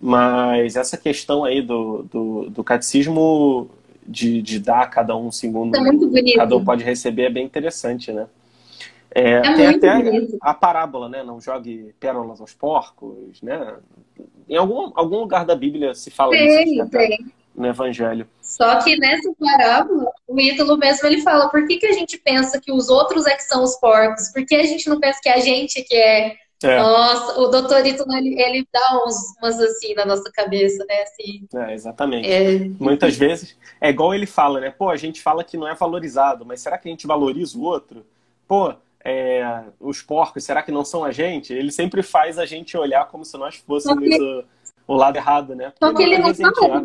Mas 0.00 0.76
essa 0.76 0.96
questão 0.96 1.44
aí 1.44 1.62
do, 1.62 2.02
do, 2.04 2.50
do 2.50 2.64
catecismo 2.64 3.70
de, 4.06 4.42
de 4.42 4.58
dar 4.58 4.80
a 4.82 4.86
cada 4.86 5.16
um 5.16 5.30
segundo, 5.30 5.76
é 5.76 6.34
cada 6.34 6.56
um 6.56 6.64
pode 6.64 6.82
receber, 6.82 7.24
é 7.24 7.30
bem 7.30 7.44
interessante, 7.44 8.12
né? 8.12 8.26
É, 9.14 9.32
é 9.32 9.54
tem 9.54 9.66
até 9.66 10.02
bonito. 10.02 10.38
a 10.40 10.54
parábola, 10.54 11.08
né? 11.08 11.22
Não 11.22 11.40
jogue 11.40 11.94
pérolas 12.00 12.40
aos 12.40 12.54
porcos, 12.54 13.40
né? 13.42 13.76
Em 14.48 14.56
algum, 14.56 14.90
algum 14.94 15.18
lugar 15.20 15.44
da 15.44 15.54
Bíblia 15.54 15.94
se 15.94 16.10
fala 16.10 16.32
tem, 16.32 16.78
isso. 16.78 16.90
Tem. 16.90 17.18
no 17.54 17.66
Evangelho. 17.66 18.26
Só 18.40 18.82
que 18.82 18.96
nessa 18.96 19.30
parábola, 19.38 20.10
o 20.26 20.40
Ítalo 20.40 20.76
mesmo 20.78 21.06
ele 21.06 21.20
fala: 21.20 21.48
por 21.50 21.66
que, 21.66 21.76
que 21.76 21.86
a 21.86 21.92
gente 21.92 22.18
pensa 22.18 22.60
que 22.60 22.72
os 22.72 22.88
outros 22.88 23.26
é 23.26 23.34
que 23.34 23.42
são 23.42 23.62
os 23.62 23.76
porcos? 23.76 24.30
Por 24.32 24.44
que 24.46 24.54
a 24.54 24.66
gente 24.66 24.88
não 24.88 24.98
pensa 24.98 25.20
que 25.22 25.28
a 25.28 25.40
gente 25.40 25.82
que 25.82 25.94
é. 25.94 26.36
é. 26.62 26.78
Nossa, 26.78 27.38
o 27.38 27.48
doutor 27.48 27.86
Ítalo 27.86 28.14
ele, 28.14 28.40
ele 28.40 28.66
dá 28.72 29.04
uns, 29.06 29.14
umas 29.38 29.60
assim 29.60 29.94
na 29.94 30.06
nossa 30.06 30.30
cabeça, 30.32 30.84
né? 30.86 31.02
Assim, 31.02 31.46
é, 31.54 31.74
exatamente. 31.74 32.30
É... 32.30 32.58
Muitas 32.80 33.14
vezes 33.14 33.58
é 33.78 33.90
igual 33.90 34.14
ele 34.14 34.26
fala, 34.26 34.58
né? 34.58 34.70
Pô, 34.70 34.88
a 34.88 34.96
gente 34.96 35.20
fala 35.20 35.44
que 35.44 35.58
não 35.58 35.68
é 35.68 35.74
valorizado, 35.74 36.46
mas 36.46 36.62
será 36.62 36.78
que 36.78 36.88
a 36.88 36.90
gente 36.90 37.06
valoriza 37.06 37.58
o 37.58 37.62
outro? 37.62 38.06
Pô, 38.46 38.74
é, 39.04 39.64
os 39.80 40.00
porcos, 40.00 40.44
será 40.44 40.62
que 40.62 40.70
não 40.70 40.84
são 40.84 41.04
a 41.04 41.10
gente? 41.10 41.52
Ele 41.52 41.72
sempre 41.72 42.02
faz 42.02 42.38
a 42.38 42.46
gente 42.46 42.76
olhar 42.76 43.08
como 43.08 43.24
se 43.24 43.36
nós 43.36 43.56
fôssemos 43.56 44.06
o, 44.18 44.44
o, 44.86 44.94
lado 44.94 45.16
errado, 45.16 45.54
né? 45.54 45.70
Porque 45.70 45.86
Só 45.86 45.94
que 45.94 46.02
ele 46.02 46.18
não 46.18 46.34
fala. 46.34 46.84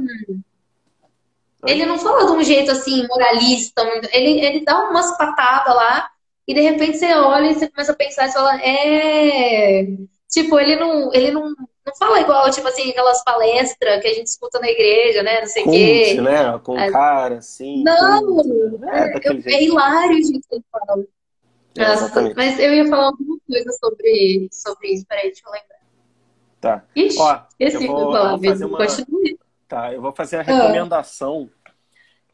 Ele 1.66 1.86
não 1.86 1.98
fala 1.98 2.26
de 2.26 2.32
um 2.32 2.44
jeito 2.44 2.72
assim, 2.72 3.06
moralista. 3.08 3.82
Ele, 4.12 4.40
ele 4.46 4.66
dá 4.66 4.90
umas 4.90 5.18
patadas 5.18 5.76
lá 5.76 6.10
e 6.48 6.54
de 6.54 6.62
repente 6.62 6.98
você 6.98 7.14
olha 7.14 7.52
e 7.52 7.54
você 7.56 7.70
começa 7.70 7.92
a 7.92 7.96
pensar 7.96 8.28
e 8.28 8.32
fala, 8.32 8.62
é. 8.62 9.88
Tipo, 10.30 10.60
ele 10.60 10.76
não, 10.76 11.14
ele 11.14 11.32
não, 11.32 11.50
não 11.50 11.96
fala 11.98 12.20
igual, 12.20 12.50
tipo 12.52 12.68
assim, 12.68 12.90
aquelas 12.90 13.24
palestras 13.24 14.02
que 14.02 14.08
a 14.08 14.14
gente 14.14 14.28
escuta 14.28 14.60
na 14.60 14.70
igreja, 14.70 15.24
né? 15.24 15.40
Não 15.40 15.48
sei 15.48 15.64
o 15.64 15.72
quê. 15.72 16.22
né? 16.22 16.60
Com 16.64 16.78
é. 16.78 16.92
cara, 16.92 17.38
assim. 17.38 17.84
Não! 17.84 18.42
É, 18.92 19.14
é, 19.14 19.54
é 19.56 19.64
hilário 19.64 20.18
o 20.18 20.24
jeito 20.24 20.48
que 20.48 20.56
ele 20.56 20.66
fala. 20.72 21.04
É, 21.78 22.34
mas 22.36 22.60
eu 22.60 22.74
ia 22.74 22.88
falar 22.88 23.06
alguma 23.08 23.38
coisa 23.48 23.72
sobre, 23.74 24.50
sobre 24.52 24.88
isso. 24.90 25.06
Peraí, 25.06 25.28
deixa 25.28 25.42
eu 25.46 25.52
lembrar. 25.52 25.78
Tá. 26.60 26.84
Ixi, 26.96 27.20
Ó, 27.20 27.40
eu 27.60 27.82
vou, 27.88 28.12
falar, 28.12 28.36
vou 28.36 28.46
fazer 28.46 28.66
uma... 28.66 28.78
Tá, 29.68 29.94
eu 29.94 30.02
vou 30.02 30.12
fazer 30.12 30.38
a 30.38 30.42
recomendação. 30.42 31.50
Ah. 31.66 31.72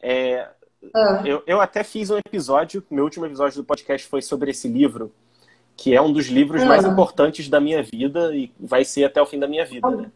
É, 0.00 0.48
ah. 0.94 1.22
eu, 1.24 1.42
eu 1.46 1.60
até 1.60 1.82
fiz 1.82 2.10
um 2.10 2.18
episódio, 2.18 2.82
meu 2.90 3.04
último 3.04 3.26
episódio 3.26 3.56
do 3.56 3.64
podcast 3.64 4.06
foi 4.06 4.22
sobre 4.22 4.50
esse 4.50 4.68
livro, 4.68 5.12
que 5.76 5.94
é 5.94 6.00
um 6.00 6.12
dos 6.12 6.26
livros 6.26 6.62
ah. 6.62 6.66
mais 6.66 6.84
importantes 6.84 7.48
da 7.48 7.60
minha 7.60 7.82
vida 7.82 8.34
e 8.34 8.52
vai 8.58 8.84
ser 8.84 9.04
até 9.04 9.20
o 9.20 9.26
fim 9.26 9.38
da 9.38 9.46
minha 9.46 9.64
vida, 9.64 9.90
né? 9.90 10.10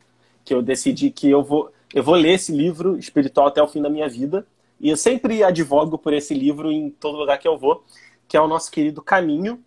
Que 0.45 0.55
eu 0.55 0.63
decidi 0.63 1.11
que 1.11 1.29
eu 1.29 1.43
vou, 1.43 1.71
eu 1.95 2.03
vou 2.03 2.15
ler 2.15 2.35
esse 2.35 2.53
livro 2.53 2.99
espiritual 2.99 3.49
até 3.49 3.63
o 3.63 3.69
fim 3.69 3.83
da 3.83 3.91
minha 3.91 4.09
vida. 4.09 4.47
E 4.81 4.89
eu 4.89 4.97
sempre 4.97 5.43
advogo 5.43 5.99
por 5.99 6.13
esse 6.13 6.33
livro 6.33 6.71
em 6.71 6.89
todo 6.89 7.19
lugar 7.19 7.39
que 7.39 7.49
eu 7.49 7.59
vou 7.59 7.85
que 8.29 8.37
é 8.37 8.41
o 8.41 8.47
nosso 8.47 8.71
querido 8.71 9.03
Caminho, 9.03 9.65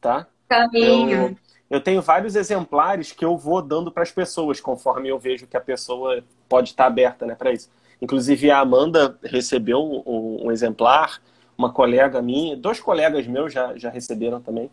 tá? 0.00 0.26
Caminho. 0.48 1.36
Eu, 1.70 1.76
eu 1.76 1.80
tenho 1.80 2.00
vários 2.00 2.34
exemplares 2.34 3.12
que 3.12 3.24
eu 3.24 3.36
vou 3.36 3.60
dando 3.60 3.92
para 3.92 4.02
as 4.02 4.10
pessoas, 4.10 4.60
conforme 4.60 5.10
eu 5.10 5.18
vejo 5.18 5.46
que 5.46 5.56
a 5.56 5.60
pessoa 5.60 6.24
pode 6.48 6.70
estar 6.70 6.86
aberta 6.86 7.26
né, 7.26 7.34
para 7.34 7.52
isso. 7.52 7.70
Inclusive, 8.00 8.50
a 8.50 8.60
Amanda 8.60 9.18
recebeu 9.22 9.80
um, 9.80 10.46
um, 10.46 10.52
exemplar, 10.52 11.20
uma 11.56 11.70
colega 11.70 12.22
minha, 12.22 12.56
dois 12.56 12.80
colegas 12.80 13.26
meus 13.26 13.52
já, 13.52 13.76
já 13.76 13.90
receberam 13.90 14.40
também. 14.40 14.70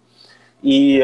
E 0.63 1.03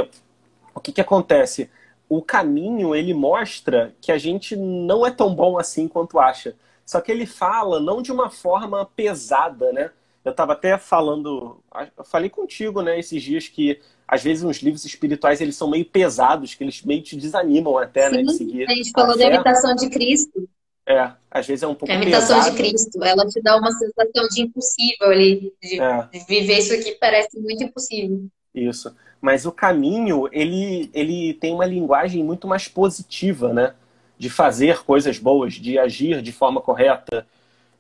o 0.73 0.79
que, 0.79 0.93
que 0.93 1.01
acontece? 1.01 1.69
O 2.07 2.21
caminho, 2.21 2.95
ele 2.95 3.13
mostra 3.13 3.93
que 3.99 4.11
a 4.11 4.17
gente 4.17 4.55
não 4.55 5.05
é 5.05 5.11
tão 5.11 5.34
bom 5.34 5.57
assim 5.57 5.88
quanto 5.88 6.19
acha. 6.19 6.55
Só 6.86 7.01
que 7.01 7.11
ele 7.11 7.25
fala 7.25 7.79
não 7.79 8.01
de 8.01 8.11
uma 8.11 8.29
forma 8.29 8.86
pesada, 8.86 9.73
né? 9.73 9.91
Eu 10.24 10.32
estava 10.32 10.53
até 10.53 10.78
falando, 10.78 11.63
eu 11.97 12.03
falei 12.03 12.30
contigo, 12.30 12.82
né, 12.82 12.99
esses 12.99 13.22
dias 13.24 13.47
que 13.47 13.80
às 14.07 14.22
vezes 14.22 14.43
uns 14.43 14.57
livros 14.57 14.86
espirituais 14.86 15.41
eles 15.41 15.55
são 15.55 15.69
meio 15.69 15.86
pesados, 15.86 16.53
que 16.53 16.63
eles 16.63 16.84
meio 16.84 17.01
te 17.01 17.15
desanimam 17.15 17.78
até, 17.78 18.09
Sim, 18.09 18.17
né, 18.17 18.24
de 18.24 18.34
seguir. 18.34 18.69
A 18.69 18.76
gente 18.76 18.91
falou 18.91 19.15
a 19.15 19.17
da 19.17 19.26
imitação 19.26 19.74
de 19.76 19.89
Cristo. 19.89 20.47
É, 20.86 21.11
às 21.30 21.47
vezes 21.47 21.63
é 21.63 21.67
um 21.67 21.76
pouco 21.76 21.91
A 21.91 21.95
imitação 21.95 22.38
pesado. 22.38 22.55
de 22.55 22.61
Cristo, 22.61 23.03
ela 23.03 23.26
te 23.28 23.41
dá 23.41 23.55
uma 23.55 23.72
sensação 23.72 24.28
de 24.30 24.41
impossível 24.41 25.09
ali, 25.09 25.53
de, 25.61 25.80
é. 25.80 26.07
de 26.11 26.26
viver 26.26 26.57
isso 26.57 26.74
aqui 26.74 26.97
parece 26.99 27.39
muito 27.39 27.63
impossível. 27.63 28.26
Isso. 28.53 28.93
Mas 29.22 29.45
o 29.45 29.51
caminho, 29.51 30.28
ele, 30.32 30.89
ele 30.93 31.36
tem 31.36 31.53
uma 31.53 31.65
linguagem 31.65 32.24
muito 32.24 32.47
mais 32.47 32.67
positiva, 32.67 33.53
né? 33.53 33.74
De 34.17 34.30
fazer 34.30 34.84
coisas 34.84 35.17
boas, 35.17 35.53
de 35.53 35.80
agir 35.80 36.22
de 36.22 36.32
forma 36.32 36.59
correta, 36.59 37.26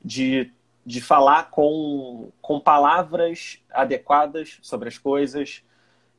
de 0.03 0.51
de 0.85 1.01
falar 1.01 1.51
com, 1.51 2.31
com 2.41 2.59
palavras 2.59 3.59
adequadas 3.71 4.57
sobre 4.61 4.89
as 4.89 4.97
coisas, 4.97 5.63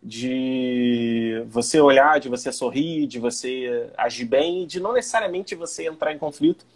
de 0.03 1.45
você 1.47 1.81
olhar, 1.81 2.19
de 2.19 2.29
você 2.29 2.53
sorrir, 2.53 3.07
de 3.07 3.19
você 3.19 3.91
agir 3.97 4.25
bem, 4.25 4.67
de 4.67 4.81
não 4.81 4.93
necessariamente 4.93 5.55
você 5.55 5.87
entrar 5.87 6.13
em 6.13 6.19
conflito. 6.19 6.67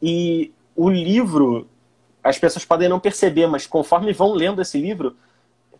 E 0.00 0.52
o 0.74 0.88
livro, 0.88 1.68
as 2.24 2.38
pessoas 2.38 2.64
podem 2.64 2.88
não 2.88 2.98
perceber, 2.98 3.46
mas 3.46 3.66
conforme 3.66 4.12
vão 4.12 4.32
lendo 4.32 4.62
esse 4.62 4.80
livro, 4.80 5.16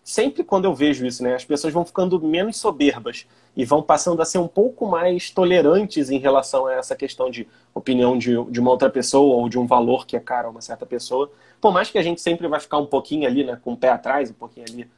sempre 0.04 0.42
quando 0.42 0.64
eu 0.64 0.74
vejo 0.74 1.06
isso, 1.06 1.22
né, 1.22 1.34
as 1.34 1.44
pessoas 1.44 1.72
vão 1.72 1.84
ficando 1.84 2.20
menos 2.20 2.56
soberbas 2.56 3.26
e 3.56 3.64
vão 3.64 3.82
passando 3.82 4.20
a 4.20 4.24
ser 4.24 4.38
um 4.38 4.48
pouco 4.48 4.86
mais 4.86 5.30
tolerantes 5.30 6.10
em 6.10 6.18
relação 6.18 6.66
a 6.66 6.74
essa 6.74 6.96
questão 6.96 7.30
de 7.30 7.46
opinião 7.74 8.18
de, 8.18 8.30
de 8.50 8.60
uma 8.60 8.70
outra 8.70 8.90
pessoa 8.90 9.36
ou 9.36 9.48
de 9.48 9.58
um 9.58 9.66
valor 9.66 10.06
que 10.06 10.16
é 10.16 10.20
caro 10.20 10.48
a 10.48 10.50
uma 10.50 10.60
certa 10.60 10.86
pessoa. 10.86 11.30
Por 11.60 11.72
mais 11.72 11.90
que 11.90 11.98
a 11.98 12.02
gente 12.02 12.20
sempre 12.20 12.48
vai 12.48 12.58
ficar 12.58 12.78
um 12.78 12.86
pouquinho 12.86 13.26
ali, 13.26 13.44
né, 13.44 13.58
com 13.62 13.74
o 13.74 13.76
pé 13.76 13.90
atrás, 13.90 14.30
um 14.30 14.34
pouquinho 14.34 14.66
ali, 14.68 14.88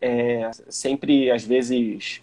é, 0.00 0.50
sempre 0.68 1.30
às 1.30 1.44
vezes 1.44 2.22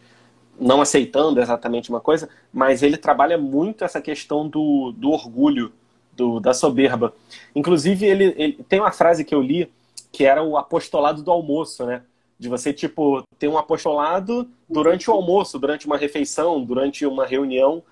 não 0.59 0.81
aceitando 0.81 1.39
exatamente 1.39 1.89
uma 1.89 2.01
coisa, 2.01 2.27
mas 2.51 2.81
ele 2.81 2.97
trabalha 2.97 3.37
muito 3.37 3.85
essa 3.85 4.01
questão 4.01 4.47
do, 4.47 4.91
do 4.97 5.11
orgulho, 5.11 5.71
do, 6.13 6.39
da 6.39 6.53
soberba. 6.53 7.13
Inclusive, 7.55 8.05
ele, 8.05 8.33
ele 8.35 8.65
tem 8.67 8.79
uma 8.79 8.91
frase 8.91 9.23
que 9.23 9.35
eu 9.35 9.41
li 9.41 9.71
que 10.11 10.25
era 10.25 10.41
o 10.41 10.57
apostolado 10.57 11.21
do 11.21 11.29
almoço, 11.29 11.85
né? 11.85 12.01
De 12.39 12.49
você, 12.49 12.71
tipo, 12.71 13.23
ter 13.39 13.47
um 13.47 13.57
apostolado 13.57 14.49
durante 14.69 15.09
o 15.09 15.13
almoço, 15.13 15.57
durante 15.57 15.87
uma 15.87 15.97
refeição, 15.97 16.63
durante 16.63 17.05
uma 17.05 17.25
reunião. 17.25 17.83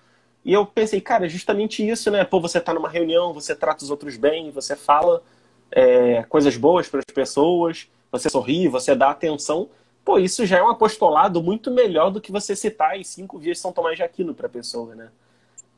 E 0.44 0.54
eu 0.54 0.66
pensei, 0.66 1.02
cara, 1.02 1.26
é 1.26 1.30
justamente 1.30 1.88
isso, 1.88 2.12
né? 2.12 2.24
Pô, 2.24 2.40
você 2.40 2.62
tá 2.62 2.74
numa 2.74 2.90
reunião, 2.90 3.34
você 3.34 3.56
trata 3.56 3.84
os 3.84 3.90
outros 3.90 4.18
bem, 4.18 4.52
você 4.52 4.76
fala 4.76 5.24
é, 5.72 6.24
coisas 6.24 6.56
boas 6.56 6.88
para 6.88 7.00
as 7.00 7.14
pessoas, 7.14 7.88
você 8.12 8.30
sorri, 8.30 8.68
você 8.68 8.94
dá 8.94 9.10
atenção. 9.10 9.70
Pô, 10.04 10.20
isso 10.20 10.46
já 10.46 10.60
é 10.60 10.64
um 10.64 10.70
apostolado 10.70 11.42
muito 11.42 11.72
melhor 11.72 12.12
do 12.12 12.22
que 12.22 12.32
você 12.32 12.56
citar 12.56 13.00
em 13.00 13.04
cinco 13.04 13.40
dias 13.40 13.60
São 13.60 13.72
Tomás 13.72 13.98
de 13.98 14.04
Aquino 14.04 14.36
para 14.36 14.46
a 14.46 14.50
pessoa, 14.50 14.94
né? 14.94 15.10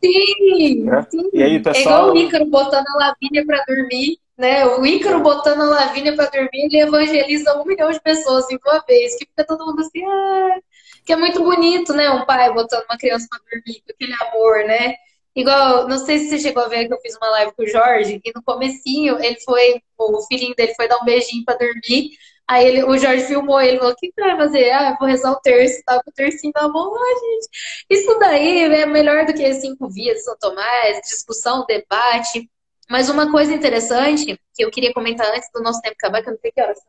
Sim, 0.03 0.89
é? 0.89 1.01
sim. 1.03 1.30
E 1.34 1.41
aí, 1.41 1.59
pessoal... 1.61 1.78
É 1.78 1.82
igual 1.82 2.13
o 2.13 2.18
Ícaro 2.18 2.45
botando 2.47 2.86
a 2.88 2.97
Lavínia 2.97 3.45
para 3.45 3.63
dormir 3.65 4.20
né? 4.38 4.65
O 4.65 4.85
Ícaro 4.85 5.21
botando 5.21 5.61
a 5.61 5.65
Lavínia 5.65 6.15
para 6.15 6.29
dormir, 6.29 6.65
ele 6.65 6.79
evangeliza 6.81 7.55
um 7.59 7.65
milhão 7.65 7.91
de 7.91 7.99
pessoas 8.01 8.49
em 8.51 8.57
uma 8.65 8.79
vez, 8.88 9.15
que 9.17 9.25
fica 9.25 9.45
todo 9.45 9.65
mundo 9.65 9.81
assim, 9.81 10.03
ah, 10.05 10.59
que 11.05 11.13
é 11.13 11.15
muito 11.15 11.43
bonito, 11.43 11.93
né? 11.93 12.09
Um 12.11 12.25
pai 12.25 12.53
botando 12.53 12.83
uma 12.85 12.97
criança 12.97 13.27
para 13.29 13.39
dormir, 13.51 13.83
aquele 13.89 14.13
amor, 14.13 14.65
né? 14.65 14.95
Igual, 15.35 15.88
não 15.88 15.97
sei 15.99 16.19
se 16.19 16.29
você 16.29 16.39
chegou 16.39 16.63
a 16.63 16.67
ver 16.67 16.88
que 16.88 16.93
eu 16.93 16.99
fiz 17.01 17.15
uma 17.17 17.29
live 17.29 17.53
com 17.55 17.63
o 17.63 17.67
Jorge, 17.67 18.21
e 18.23 18.31
no 18.35 18.43
comecinho 18.43 19.17
ele 19.23 19.39
foi, 19.41 19.81
o 19.97 20.21
filhinho 20.27 20.55
dele 20.55 20.73
foi 20.75 20.88
dar 20.88 20.97
um 20.97 21.05
beijinho 21.05 21.45
para 21.45 21.57
dormir, 21.57 22.11
Aí 22.49 22.65
ele, 22.65 22.83
o 22.85 22.97
Jorge 22.97 23.25
filmou 23.25 23.59
ele 23.59 23.77
falou: 23.77 23.93
O 23.93 23.95
que, 23.95 24.11
vai 24.17 24.38
fazer? 24.38 24.71
Ah, 24.71 24.95
vou 24.97 25.07
rezar 25.07 25.31
o 25.31 25.41
terço, 25.41 25.83
tá 25.85 26.01
com 26.01 26.09
o 26.09 26.13
tercinho 26.13 26.53
na 26.55 26.67
mão. 26.69 26.93
Ah, 26.95 27.19
gente, 27.19 27.49
isso 27.89 28.17
daí 28.19 28.63
é 28.63 28.85
melhor 28.85 29.25
do 29.25 29.33
que 29.33 29.53
cinco 29.55 29.89
vias 29.89 30.17
de 30.17 30.23
São 30.23 30.38
Tomás, 30.39 31.01
discussão, 31.01 31.65
debate. 31.67 32.49
Mas 32.89 33.09
uma 33.09 33.31
coisa 33.31 33.53
interessante 33.53 34.39
que 34.53 34.63
eu 34.63 34.71
queria 34.71 34.93
comentar 34.93 35.27
antes 35.35 35.49
do 35.53 35.61
nosso 35.61 35.81
tempo 35.81 35.95
acabar, 35.95 36.21
que 36.21 36.29
eu 36.29 36.33
não 36.33 36.39
sei 36.39 36.51
que 36.51 36.61
horas. 36.61 36.79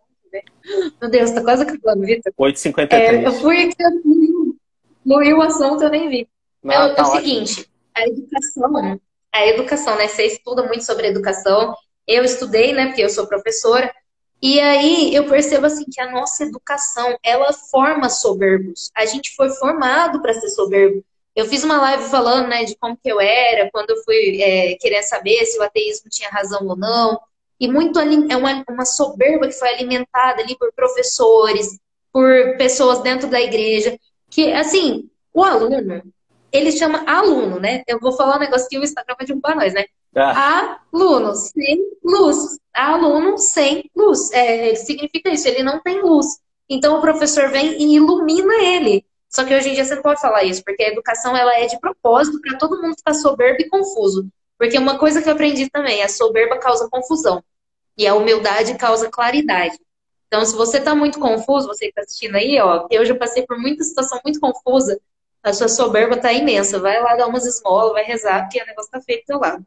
Meu 1.00 1.10
Deus, 1.10 1.30
tá 1.30 1.42
quase 1.42 1.62
acabando, 1.62 2.04
Vitor. 2.04 2.32
8h53. 2.38 2.92
É, 2.92 3.26
eu 3.26 3.32
fui 3.32 3.62
aqui, 3.62 3.74
fluiu 5.02 5.38
o 5.38 5.42
assunto, 5.42 5.82
eu 5.82 5.90
nem 5.90 6.08
vi. 6.08 6.28
Não, 6.62 6.74
é, 6.74 6.94
tá 6.94 7.02
é 7.02 7.06
o 7.06 7.10
seguinte, 7.12 7.68
a 7.94 8.06
educação, 8.06 9.00
a 9.32 9.46
educação, 9.46 9.96
né? 9.96 10.08
Você 10.08 10.26
estuda 10.26 10.62
muito 10.64 10.84
sobre 10.84 11.08
educação. 11.08 11.74
Eu 12.06 12.24
estudei, 12.24 12.72
né? 12.72 12.86
Porque 12.86 13.02
eu 13.02 13.10
sou 13.10 13.26
professora. 13.26 13.92
E 14.40 14.60
aí 14.60 15.14
eu 15.14 15.26
percebo 15.28 15.66
assim 15.66 15.84
que 15.90 16.00
a 16.00 16.10
nossa 16.10 16.44
educação, 16.44 17.18
ela 17.24 17.52
forma 17.52 18.08
soberbos. 18.08 18.90
A 18.94 19.04
gente 19.04 19.34
foi 19.34 19.50
formado 19.50 20.22
para 20.22 20.34
ser 20.34 20.48
soberbo. 20.50 21.04
Eu 21.38 21.46
fiz 21.46 21.62
uma 21.62 21.80
live 21.80 22.02
falando, 22.10 22.48
né, 22.48 22.64
de 22.64 22.76
como 22.76 22.96
que 22.96 23.08
eu 23.08 23.20
era, 23.20 23.70
quando 23.70 23.90
eu 23.90 24.02
fui 24.02 24.42
é, 24.42 24.74
querer 24.74 25.04
saber 25.04 25.46
se 25.46 25.56
o 25.56 25.62
ateísmo 25.62 26.10
tinha 26.10 26.28
razão 26.28 26.66
ou 26.66 26.76
não. 26.76 27.16
E 27.60 27.68
muito 27.68 27.96
é 28.00 28.36
uma, 28.36 28.64
uma 28.68 28.84
soberba 28.84 29.46
que 29.46 29.52
foi 29.52 29.68
alimentada 29.68 30.42
ali 30.42 30.58
por 30.58 30.72
professores, 30.72 31.78
por 32.12 32.56
pessoas 32.56 33.02
dentro 33.02 33.28
da 33.28 33.40
igreja, 33.40 33.96
que, 34.28 34.52
assim, 34.52 35.08
o 35.32 35.44
aluno, 35.44 36.02
ele 36.50 36.72
chama 36.72 37.04
aluno, 37.06 37.60
né? 37.60 37.84
Eu 37.86 38.00
vou 38.00 38.10
falar 38.10 38.34
um 38.34 38.40
negócio 38.40 38.68
que 38.68 38.76
o 38.76 38.82
Instagram 38.82 39.14
vai 39.16 39.24
derrubar 39.24 39.54
nós, 39.54 39.72
né? 39.72 39.84
Ah. 40.16 40.80
Aluno 40.92 41.36
sem 41.36 41.86
luz. 42.02 42.58
Aluno 42.74 43.38
sem 43.38 43.88
luz. 43.94 44.32
É, 44.32 44.74
significa 44.74 45.30
isso, 45.30 45.46
ele 45.46 45.62
não 45.62 45.80
tem 45.80 46.02
luz. 46.02 46.40
Então 46.68 46.98
o 46.98 47.00
professor 47.00 47.48
vem 47.48 47.80
e 47.80 47.94
ilumina 47.94 48.56
ele. 48.56 49.06
Só 49.28 49.44
que 49.44 49.54
hoje 49.54 49.68
em 49.70 49.74
dia 49.74 49.84
você 49.84 49.94
não 49.94 50.02
pode 50.02 50.20
falar 50.20 50.44
isso, 50.44 50.64
porque 50.64 50.82
a 50.82 50.88
educação 50.88 51.36
ela 51.36 51.54
é 51.54 51.66
de 51.66 51.78
propósito 51.78 52.40
para 52.40 52.56
todo 52.56 52.80
mundo 52.80 52.96
ficar 52.96 53.14
soberbo 53.14 53.60
e 53.60 53.68
confuso. 53.68 54.28
Porque 54.58 54.78
uma 54.78 54.98
coisa 54.98 55.22
que 55.22 55.28
eu 55.28 55.32
aprendi 55.34 55.68
também, 55.70 56.02
a 56.02 56.08
soberba 56.08 56.58
causa 56.58 56.88
confusão. 56.88 57.42
E 57.96 58.06
a 58.06 58.14
humildade 58.14 58.76
causa 58.76 59.10
claridade. 59.10 59.78
Então, 60.26 60.44
se 60.44 60.54
você 60.54 60.78
está 60.78 60.94
muito 60.94 61.18
confuso, 61.18 61.66
você 61.66 61.86
que 61.86 61.90
está 61.90 62.02
assistindo 62.02 62.36
aí, 62.36 62.60
ó, 62.60 62.86
eu 62.90 63.04
já 63.04 63.14
passei 63.14 63.44
por 63.46 63.58
muita 63.58 63.82
situação 63.82 64.20
muito 64.24 64.40
confusa, 64.40 65.00
a 65.42 65.52
sua 65.52 65.68
soberba 65.68 66.16
está 66.16 66.32
imensa. 66.32 66.78
Vai 66.78 67.00
lá 67.00 67.16
dar 67.16 67.26
umas 67.26 67.46
esmolas, 67.46 67.92
vai 67.92 68.04
rezar, 68.04 68.42
porque 68.42 68.62
o 68.62 68.66
negócio 68.66 68.88
está 68.88 69.00
feito 69.00 69.22
do 69.22 69.26
teu 69.26 69.38
lado. 69.38 69.64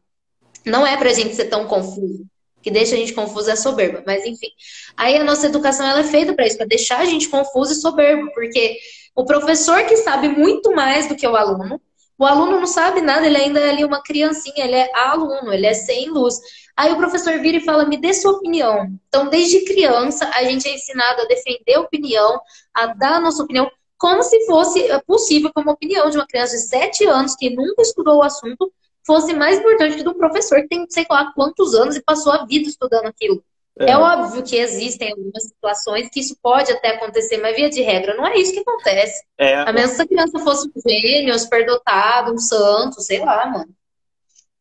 Não 0.66 0.86
é 0.86 0.97
pra 0.97 1.14
gente 1.14 1.36
ser 1.36 1.45
tão 1.45 1.68
confuso. 1.68 2.26
Que 2.62 2.72
deixa 2.72 2.95
a 2.95 2.97
gente 2.97 3.14
confuso 3.14 3.49
é 3.49 3.53
a 3.53 3.57
soberba. 3.57 4.03
Mas, 4.05 4.26
enfim. 4.26 4.49
Aí 4.95 5.18
a 5.18 5.24
nossa 5.24 5.47
educação 5.47 5.86
ela 5.86 6.01
é 6.01 6.03
feita 6.03 6.34
para 6.34 6.45
isso, 6.45 6.57
para 6.57 6.68
deixar 6.68 6.99
a 6.99 7.05
gente 7.05 7.30
confuso 7.30 7.74
e 7.74 7.76
soberbo. 7.76 8.32
Porque 8.34 8.78
o 9.16 9.26
professor 9.26 9.84
que 9.86 9.97
sabe 9.97 10.30
muito 10.30 10.74
mais 10.74 11.07
do 11.07 11.16
que 11.16 11.28
o 11.28 11.36
aluno, 11.36 11.82
o 12.18 12.26
aluno 12.26 12.59
não 12.59 12.68
sabe 12.68 13.01
nada, 13.01 13.26
ele 13.26 13.38
ainda 13.38 13.59
é 13.59 13.70
ali 13.70 13.84
uma 13.84 14.03
criancinha, 14.03 14.64
ele 14.64 14.76
é 14.76 14.91
aluno, 14.95 15.51
ele 15.51 15.66
é 15.66 15.74
sem 15.74 16.07
luz. 16.09 16.36
Aí 16.78 16.91
o 16.91 16.97
professor 16.97 17.39
vira 17.39 17.57
e 17.57 17.66
fala: 17.66 17.86
me 17.86 17.97
dê 17.97 18.14
sua 18.14 18.34
opinião. 18.34 18.88
Então, 19.07 19.28
desde 19.28 19.66
criança, 19.66 20.30
a 20.34 20.43
gente 20.43 20.68
é 20.68 20.76
ensinado 20.76 21.22
a 21.22 21.26
defender 21.26 21.80
opinião, 21.80 22.39
a 22.74 22.88
dar 22.88 23.16
a 23.16 23.20
nossa 23.20 23.43
opinião, 23.43 23.70
como 23.97 24.22
se 24.24 24.45
fosse 24.45 24.88
possível 25.05 25.51
que 25.53 25.62
uma 25.62 25.74
opinião 25.74 26.09
de 26.09 26.18
uma 26.18 26.28
criança 26.28 26.55
de 26.55 26.64
7 26.64 27.05
anos 27.05 27.36
que 27.36 27.49
nunca 27.49 27.82
estudou 27.82 28.18
o 28.18 28.24
assunto 28.24 28.72
fosse 29.06 29.34
mais 29.34 29.60
importante 29.60 29.97
do 29.97 30.04
que 30.04 30.10
um 30.10 30.18
professor 30.18 30.62
que 30.62 30.68
tem 30.68 30.86
sei 30.89 31.06
lá 31.10 31.32
quantos 31.34 31.74
anos 31.74 31.95
e 31.95 32.02
passou 32.02 32.32
a 32.32 32.45
vida 32.45 32.68
estudando 32.68 33.06
aquilo. 33.06 33.43
É. 33.80 33.91
é. 33.91 33.97
óbvio 33.97 34.43
que 34.43 34.58
existem 34.58 35.12
algumas 35.12 35.43
situações 35.43 36.10
que 36.10 36.20
isso 36.20 36.38
pode 36.41 36.72
até 36.72 36.95
acontecer, 36.95 37.38
mas 37.38 37.56
via 37.56 37.70
de 37.70 37.82
regra 37.82 38.16
não 38.16 38.28
é 38.28 38.36
isso 38.38 38.54
que 38.54 38.60
acontece. 38.60 39.24
É. 39.38 39.56
A 39.56 39.72
menos 39.72 39.91
que 39.91 39.95
essa 39.95 40.08
criança 40.08 40.39
fosse 40.39 40.68
um 40.68 40.89
gênio, 40.89 41.34
um 41.34 41.39
superdotado, 41.39 42.34
um 42.34 42.38
santo, 42.38 43.02
sei 43.02 43.20
lá, 43.20 43.45
mano. 43.49 43.70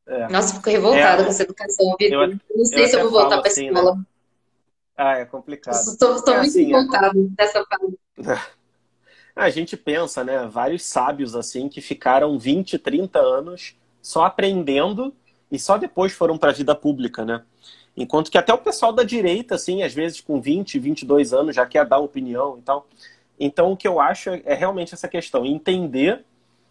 É. 0.06 0.28
Nossa, 0.28 0.54
fico 0.54 0.70
revoltada 0.70 1.22
é. 1.22 1.24
com 1.24 1.30
essa 1.30 1.42
educação. 1.42 1.96
Eu, 2.00 2.28
não 2.28 2.64
sei 2.64 2.84
eu 2.84 2.88
se 2.88 2.96
eu 2.96 3.02
vou 3.02 3.10
voltar 3.10 3.40
pra 3.40 3.50
assim, 3.50 3.68
escola. 3.68 3.94
Né? 3.94 4.02
Ah, 4.96 5.18
é 5.18 5.24
complicado. 5.24 5.74
Estou 5.74 6.14
muito 6.14 6.30
assim, 6.30 6.66
revoltada 6.66 7.12
dessa 7.14 7.64
parte. 7.64 7.98
A 9.36 9.48
gente 9.48 9.76
pensa, 9.76 10.22
né? 10.24 10.46
Vários 10.46 10.84
sábios 10.84 11.34
assim 11.34 11.68
que 11.68 11.80
ficaram 11.80 12.38
20, 12.38 12.78
30 12.78 13.18
anos 13.18 13.76
só 14.02 14.24
aprendendo 14.24 15.14
e 15.50 15.58
só 15.58 15.76
depois 15.76 16.12
foram 16.12 16.38
para 16.38 16.50
a 16.50 16.54
vida 16.54 16.74
pública, 16.74 17.24
né? 17.24 17.42
Enquanto 17.96 18.30
que 18.30 18.38
até 18.38 18.52
o 18.52 18.58
pessoal 18.58 18.92
da 18.92 19.02
direita, 19.02 19.56
assim, 19.56 19.82
às 19.82 19.92
vezes 19.92 20.20
com 20.20 20.40
20, 20.40 20.78
22 20.78 21.32
anos 21.32 21.56
já 21.56 21.66
quer 21.66 21.84
dar 21.84 21.98
opinião 21.98 22.58
e 22.58 22.62
tal. 22.62 22.86
Então, 23.38 23.72
o 23.72 23.76
que 23.76 23.88
eu 23.88 24.00
acho 24.00 24.30
é 24.30 24.54
realmente 24.54 24.94
essa 24.94 25.08
questão, 25.08 25.44
entender, 25.44 26.24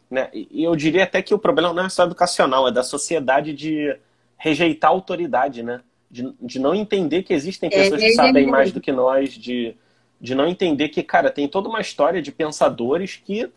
né? 0.10 0.30
E 0.34 0.64
eu 0.64 0.76
diria 0.76 1.04
até 1.04 1.22
que 1.22 1.34
o 1.34 1.40
problema 1.40 1.74
não 1.74 1.86
é 1.86 1.90
só 1.90 2.04
educacional, 2.04 2.68
é 2.68 2.72
da 2.72 2.84
sociedade 2.84 3.54
de 3.54 3.96
rejeitar 4.38 4.90
a 4.90 4.94
autoridade, 4.94 5.62
né? 5.62 5.82
De, 6.10 6.34
de 6.42 6.58
não 6.58 6.74
entender 6.74 7.24
que 7.24 7.34
existem 7.34 7.70
pessoas 7.70 8.02
que 8.02 8.14
sabem 8.14 8.48
mais 8.48 8.72
do 8.72 8.82
que 8.82 8.92
nós, 8.92 9.34
de, 9.34 9.76
de 10.20 10.34
não 10.34 10.48
entender 10.48 10.90
que, 10.90 11.04
cara, 11.04 11.30
tem 11.30 11.48
toda 11.48 11.70
uma 11.70 11.82
história 11.82 12.22
de 12.22 12.32
pensadores 12.32 13.22
que 13.24 13.52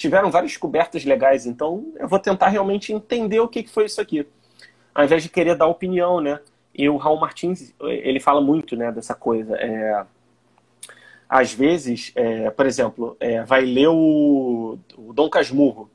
tiveram 0.00 0.30
várias 0.30 0.52
descobertas 0.52 1.04
legais, 1.04 1.44
então 1.44 1.92
eu 1.96 2.08
vou 2.08 2.18
tentar 2.18 2.48
realmente 2.48 2.90
entender 2.90 3.38
o 3.38 3.46
que, 3.46 3.68
foi 3.68 3.84
isso 3.84 4.00
aqui. 4.00 4.26
Ao 4.94 5.04
invés 5.04 5.22
de 5.22 5.28
querer 5.28 5.54
dar 5.54 5.66
opinião, 5.66 6.22
né? 6.22 6.40
E 6.74 6.88
o 6.88 6.96
Raul 6.96 7.20
Martins, 7.20 7.74
ele 7.78 8.18
fala 8.18 8.40
muito 8.40 8.74
né, 8.74 8.90
dessa 8.90 9.14
coisa. 9.14 9.54
É, 9.56 10.06
às 11.28 11.52
vezes, 11.52 12.12
é, 12.14 12.48
por 12.48 12.64
exemplo, 12.64 13.14
é, 13.20 13.42
vai 13.44 13.60
ler 13.60 13.88
o, 13.88 14.78
o 14.96 15.12
Dom 15.12 15.28
Casmurro. 15.28 15.90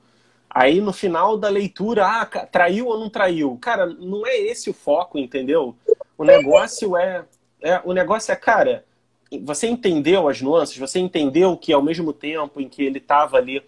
Aí 0.48 0.80
no 0.80 0.94
final 0.94 1.36
da 1.36 1.50
leitura, 1.50 2.06
ah, 2.06 2.26
traiu 2.26 2.86
ou 2.86 3.00
não 3.00 3.10
traiu? 3.10 3.58
Cara, 3.60 3.88
não 3.88 4.26
é 4.28 4.38
esse 4.38 4.70
o 4.70 4.74
foco, 4.74 5.18
entendeu? 5.18 5.76
O 6.16 6.24
negócio 6.24 6.96
é, 6.96 7.26
é 7.60 7.82
o 7.84 7.92
negócio 7.92 8.32
é, 8.32 8.36
cara, 8.36 8.86
você 9.42 9.68
entendeu 9.68 10.30
as 10.30 10.42
nuances, 10.42 10.78
você 10.78 11.00
entendeu 11.00 11.58
que 11.58 11.74
ao 11.74 11.82
mesmo 11.82 12.14
tempo 12.14 12.62
em 12.62 12.70
que 12.70 12.84
ele 12.84 13.00
estava 13.00 13.38
ali 13.38 13.64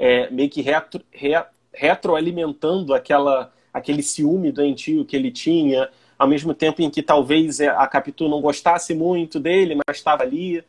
é, 0.00 0.30
meio 0.30 0.48
que 0.48 0.62
retro, 0.62 1.02
re, 1.12 1.34
retroalimentando 1.74 2.94
aquela, 2.94 3.52
aquele 3.72 4.02
ciúme 4.02 4.50
doentio 4.50 5.04
que 5.04 5.14
ele 5.14 5.30
tinha, 5.30 5.90
ao 6.18 6.26
mesmo 6.26 6.54
tempo 6.54 6.80
em 6.80 6.88
que 6.88 7.02
talvez 7.02 7.60
a 7.60 7.86
Capitu 7.86 8.26
não 8.26 8.40
gostasse 8.40 8.94
muito 8.94 9.38
dele, 9.38 9.74
mas 9.74 9.98
estava 9.98 10.22
ali, 10.22 10.64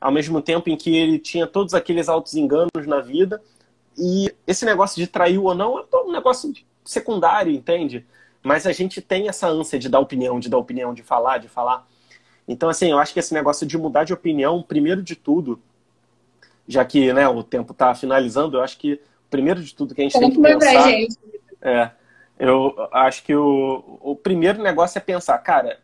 ao 0.00 0.12
mesmo 0.12 0.40
tempo 0.40 0.70
em 0.70 0.76
que 0.76 0.96
ele 0.96 1.18
tinha 1.18 1.48
todos 1.48 1.74
aqueles 1.74 2.08
altos 2.08 2.36
enganos 2.36 2.86
na 2.86 3.00
vida. 3.00 3.42
E 3.98 4.32
esse 4.46 4.64
negócio 4.64 4.96
de 4.96 5.08
trair 5.08 5.38
ou 5.38 5.52
não 5.52 5.80
é 5.80 5.84
um 6.04 6.12
negócio 6.12 6.52
secundário, 6.84 7.52
entende? 7.52 8.06
Mas 8.40 8.66
a 8.66 8.72
gente 8.72 9.00
tem 9.00 9.28
essa 9.28 9.48
ânsia 9.48 9.80
de 9.80 9.88
dar 9.88 9.98
opinião, 9.98 10.38
de 10.38 10.48
dar 10.48 10.58
opinião, 10.58 10.94
de 10.94 11.02
falar, 11.02 11.38
de 11.38 11.48
falar. 11.48 11.84
Então, 12.46 12.68
assim, 12.68 12.90
eu 12.90 12.98
acho 12.98 13.12
que 13.12 13.18
esse 13.18 13.34
negócio 13.34 13.66
de 13.66 13.76
mudar 13.76 14.04
de 14.04 14.12
opinião, 14.12 14.62
primeiro 14.62 15.02
de 15.02 15.16
tudo, 15.16 15.60
já 16.66 16.84
que 16.84 17.12
né, 17.12 17.28
o 17.28 17.42
tempo 17.42 17.72
está 17.72 17.94
finalizando, 17.94 18.56
eu 18.56 18.62
acho 18.62 18.78
que 18.78 19.00
primeiro 19.30 19.62
de 19.62 19.74
tudo 19.74 19.94
que 19.94 20.00
a 20.00 20.04
gente 20.04 20.18
tem 20.18 20.30
que 20.30 20.40
pensar. 20.40 20.90
É, 21.62 21.90
eu 22.38 22.74
acho 22.92 23.22
que 23.22 23.34
o, 23.34 23.98
o 24.00 24.16
primeiro 24.16 24.62
negócio 24.62 24.98
é 24.98 25.00
pensar, 25.00 25.38
cara, 25.38 25.80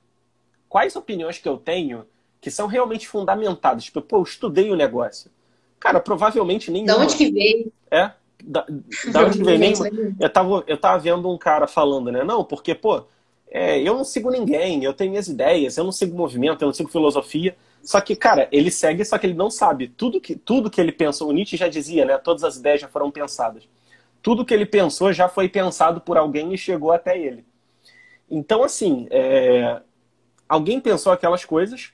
quais 0.68 0.96
opiniões 0.96 1.38
que 1.38 1.48
eu 1.48 1.56
tenho 1.56 2.04
que 2.40 2.50
são 2.50 2.66
realmente 2.66 3.08
fundamentadas? 3.08 3.84
Tipo, 3.84 4.02
pô, 4.02 4.18
eu 4.18 4.22
estudei 4.22 4.70
o 4.70 4.76
negócio. 4.76 5.30
Cara, 5.78 6.00
provavelmente 6.00 6.70
nenhuma. 6.70 6.94
Da 6.94 7.02
onde 7.02 7.16
que 7.16 7.30
veio? 7.30 7.72
É, 7.90 8.10
da, 8.42 8.66
da 9.12 9.24
onde 9.24 9.38
que 9.38 9.44
veio 9.44 9.58
nenhuma. 9.60 9.88
Eu 10.18 10.30
tava, 10.30 10.64
eu 10.66 10.76
tava 10.76 10.98
vendo 10.98 11.30
um 11.30 11.38
cara 11.38 11.66
falando, 11.66 12.12
né? 12.12 12.22
Não, 12.22 12.44
porque, 12.44 12.74
pô, 12.74 13.04
é, 13.50 13.80
eu 13.80 13.94
não 13.94 14.04
sigo 14.04 14.30
ninguém, 14.30 14.82
eu 14.82 14.94
tenho 14.94 15.10
minhas 15.10 15.28
ideias, 15.28 15.76
eu 15.76 15.84
não 15.84 15.92
sigo 15.92 16.16
movimento, 16.16 16.62
eu 16.62 16.66
não 16.66 16.74
sigo 16.74 16.90
filosofia. 16.90 17.56
Só 17.82 18.00
que, 18.00 18.14
cara, 18.14 18.48
ele 18.52 18.70
segue, 18.70 19.04
só 19.04 19.18
que 19.18 19.26
ele 19.26 19.34
não 19.34 19.50
sabe. 19.50 19.88
Tudo 19.88 20.20
que, 20.20 20.36
tudo 20.36 20.70
que 20.70 20.80
ele 20.80 20.92
pensou, 20.92 21.28
o 21.28 21.32
Nietzsche 21.32 21.56
já 21.56 21.68
dizia, 21.68 22.04
né? 22.04 22.16
Todas 22.18 22.44
as 22.44 22.56
ideias 22.56 22.80
já 22.80 22.88
foram 22.88 23.10
pensadas. 23.10 23.68
Tudo 24.22 24.44
que 24.44 24.54
ele 24.54 24.66
pensou 24.66 25.12
já 25.12 25.28
foi 25.28 25.48
pensado 25.48 26.00
por 26.00 26.16
alguém 26.16 26.54
e 26.54 26.58
chegou 26.58 26.92
até 26.92 27.18
ele. 27.18 27.44
Então, 28.30 28.62
assim, 28.62 29.08
é... 29.10 29.82
alguém 30.48 30.80
pensou 30.80 31.12
aquelas 31.12 31.44
coisas, 31.44 31.92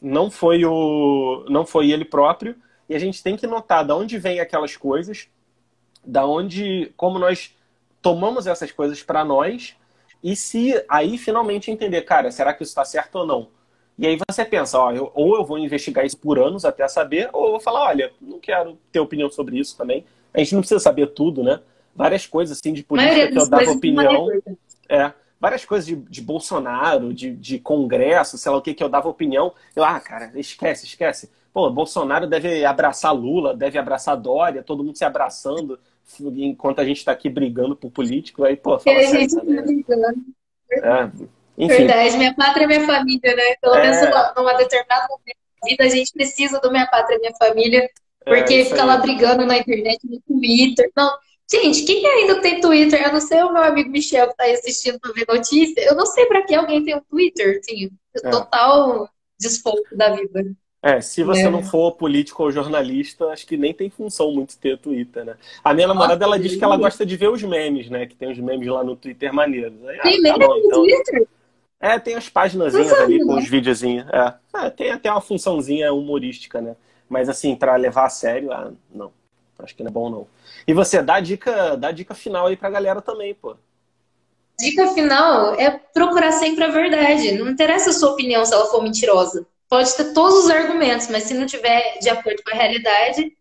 não 0.00 0.30
foi 0.30 0.64
o, 0.64 1.44
não 1.48 1.66
foi 1.66 1.90
ele 1.90 2.04
próprio, 2.04 2.56
e 2.88 2.94
a 2.94 2.98
gente 2.98 3.22
tem 3.22 3.36
que 3.36 3.46
notar 3.46 3.84
de 3.84 3.92
onde 3.92 4.18
vem 4.18 4.38
aquelas 4.38 4.76
coisas, 4.76 5.28
da 6.04 6.24
onde, 6.26 6.92
como 6.96 7.18
nós 7.18 7.56
tomamos 8.00 8.46
essas 8.46 8.70
coisas 8.70 9.02
para 9.02 9.24
nós, 9.24 9.74
e 10.22 10.36
se 10.36 10.82
aí 10.88 11.18
finalmente 11.18 11.70
entender, 11.70 12.02
cara, 12.02 12.30
será 12.30 12.54
que 12.54 12.62
isso 12.62 12.70
está 12.70 12.84
certo 12.84 13.16
ou 13.16 13.26
não? 13.26 13.48
E 13.98 14.06
aí 14.06 14.18
você 14.28 14.44
pensa, 14.44 14.78
ó, 14.78 14.92
eu, 14.92 15.10
ou 15.14 15.36
eu 15.36 15.44
vou 15.44 15.58
investigar 15.58 16.04
isso 16.04 16.18
por 16.18 16.38
anos 16.38 16.64
até 16.64 16.86
saber, 16.88 17.30
ou 17.32 17.46
eu 17.46 17.50
vou 17.52 17.60
falar, 17.60 17.88
olha, 17.88 18.12
não 18.20 18.40
quero 18.40 18.76
ter 18.90 18.98
opinião 18.98 19.30
sobre 19.30 19.58
isso 19.58 19.76
também. 19.76 20.04
A 20.32 20.38
gente 20.38 20.54
não 20.54 20.60
precisa 20.60 20.80
saber 20.80 21.08
tudo, 21.08 21.42
né? 21.42 21.60
Várias 21.94 22.26
coisas 22.26 22.58
assim 22.58 22.72
de 22.72 22.82
política 22.82 23.30
que 23.30 23.38
eu 23.38 23.48
dava 23.48 23.70
opinião. 23.70 24.28
É, 24.88 25.12
várias 25.38 25.64
coisas 25.64 25.86
de, 25.86 25.94
de 25.94 26.20
Bolsonaro, 26.20 27.14
de, 27.14 27.36
de 27.36 27.58
Congresso, 27.58 28.36
sei 28.36 28.50
lá 28.50 28.58
o 28.58 28.62
que, 28.62 28.74
que 28.74 28.82
eu 28.82 28.88
dava 28.88 29.08
opinião. 29.08 29.52
Eu, 29.76 29.84
ah, 29.84 30.00
cara, 30.00 30.32
esquece, 30.34 30.86
esquece. 30.86 31.30
Pô, 31.52 31.70
Bolsonaro 31.70 32.26
deve 32.26 32.64
abraçar 32.64 33.14
Lula, 33.14 33.54
deve 33.54 33.78
abraçar 33.78 34.16
Dória, 34.16 34.62
todo 34.62 34.82
mundo 34.82 34.98
se 34.98 35.04
abraçando, 35.04 35.78
enquanto 36.20 36.80
a 36.80 36.84
gente 36.84 36.96
está 36.96 37.12
aqui 37.12 37.28
brigando 37.28 37.76
por 37.76 37.92
político. 37.92 38.42
Aí, 38.42 38.56
pô, 38.56 38.76
fala 38.78 39.00
sério 39.02 39.28
também. 39.28 39.84
É, 40.72 41.10
enfim. 41.56 41.76
Verdade, 41.76 42.16
minha 42.16 42.34
pátria 42.34 42.64
é 42.64 42.66
minha 42.66 42.86
família, 42.86 43.36
né? 43.36 43.54
Pelo 43.60 43.74
menos 43.74 43.96
é... 43.96 44.32
numa 44.36 44.54
determinada 44.54 45.06
vida, 45.64 45.84
a 45.84 45.88
gente 45.88 46.12
precisa 46.12 46.60
do 46.60 46.70
minha 46.70 46.86
pátria 46.86 47.16
é 47.16 47.18
minha 47.18 47.34
família, 47.36 47.88
porque 48.24 48.54
é, 48.54 48.64
fica 48.64 48.84
lá 48.84 48.98
brigando 48.98 49.46
na 49.46 49.58
internet, 49.58 49.98
no 50.04 50.20
Twitter. 50.20 50.90
Não, 50.96 51.10
gente, 51.50 51.84
quem 51.84 52.06
ainda 52.06 52.40
tem 52.40 52.60
Twitter? 52.60 53.02
Eu 53.02 53.12
não 53.12 53.20
sei 53.20 53.42
o 53.42 53.52
meu 53.52 53.62
amigo 53.62 53.90
Michel 53.90 54.28
que 54.28 54.36
tá 54.36 54.44
aí 54.44 54.52
assistindo 54.52 54.98
pra 55.00 55.12
ver 55.12 55.26
notícia. 55.28 55.80
Eu 55.80 55.94
não 55.94 56.06
sei 56.06 56.26
pra 56.26 56.42
que 56.42 56.54
alguém 56.54 56.84
tem 56.84 56.96
um 56.96 57.02
Twitter, 57.02 57.60
assim, 57.60 57.90
é. 58.14 58.30
total 58.30 59.08
desfoco 59.38 59.96
da 59.96 60.10
vida. 60.10 60.44
É, 60.82 61.00
se 61.00 61.24
você 61.24 61.46
é. 61.46 61.50
não 61.50 61.62
for 61.62 61.92
político 61.92 62.42
ou 62.42 62.52
jornalista, 62.52 63.26
acho 63.28 63.46
que 63.46 63.56
nem 63.56 63.72
tem 63.72 63.88
função 63.88 64.30
muito 64.32 64.58
ter 64.58 64.76
Twitter, 64.76 65.24
né? 65.24 65.34
A 65.62 65.72
minha 65.72 65.88
namorada, 65.88 66.22
ela 66.22 66.38
diz 66.38 66.56
que 66.56 66.62
ela 66.62 66.76
gosta 66.76 67.06
de 67.06 67.16
ver 67.16 67.30
os 67.30 67.42
memes, 67.42 67.88
né? 67.88 68.04
Que 68.04 68.14
tem 68.14 68.30
os 68.30 68.38
memes 68.38 68.68
lá 68.68 68.84
no 68.84 68.94
Twitter 68.94 69.32
maneiros. 69.32 69.82
Aí, 69.86 69.98
tem 70.00 70.18
ah, 70.18 70.20
meme 70.20 70.38
tá 70.40 70.46
no 70.46 70.58
então... 70.58 70.82
Twitter? 70.82 71.28
É, 71.80 71.98
tem 71.98 72.14
as 72.14 72.28
páginas 72.28 72.74
ali 72.74 73.24
com 73.24 73.36
os 73.36 73.48
videozinhos. 73.48 74.06
É. 74.08 74.66
é. 74.66 74.70
tem 74.70 74.90
até 74.90 75.10
uma 75.10 75.20
funçãozinha 75.20 75.92
humorística, 75.92 76.60
né? 76.60 76.76
Mas 77.08 77.28
assim, 77.28 77.54
para 77.54 77.76
levar 77.76 78.06
a 78.06 78.10
sério, 78.10 78.52
ah, 78.52 78.72
não. 78.92 79.12
Acho 79.58 79.74
que 79.74 79.82
não 79.82 79.90
é 79.90 79.92
bom, 79.92 80.10
não. 80.10 80.26
E 80.66 80.72
você 80.72 81.02
dá 81.02 81.20
dica, 81.20 81.76
dá 81.76 81.92
dica 81.92 82.14
final 82.14 82.46
aí 82.46 82.56
pra 82.56 82.70
galera 82.70 83.00
também, 83.00 83.34
pô. 83.34 83.56
Dica 84.58 84.88
final 84.88 85.54
é 85.54 85.70
procurar 85.92 86.32
sempre 86.32 86.64
a 86.64 86.68
verdade. 86.68 87.32
Não 87.32 87.48
interessa 87.48 87.90
a 87.90 87.92
sua 87.92 88.12
opinião 88.12 88.44
se 88.44 88.52
ela 88.52 88.66
for 88.66 88.82
mentirosa. 88.82 89.46
Pode 89.68 89.94
ter 89.96 90.12
todos 90.12 90.44
os 90.44 90.50
argumentos, 90.50 91.08
mas 91.08 91.24
se 91.24 91.34
não 91.34 91.46
tiver 91.46 91.98
de 91.98 92.08
acordo 92.08 92.42
com 92.42 92.50
a 92.50 92.54
realidade, 92.54 93.36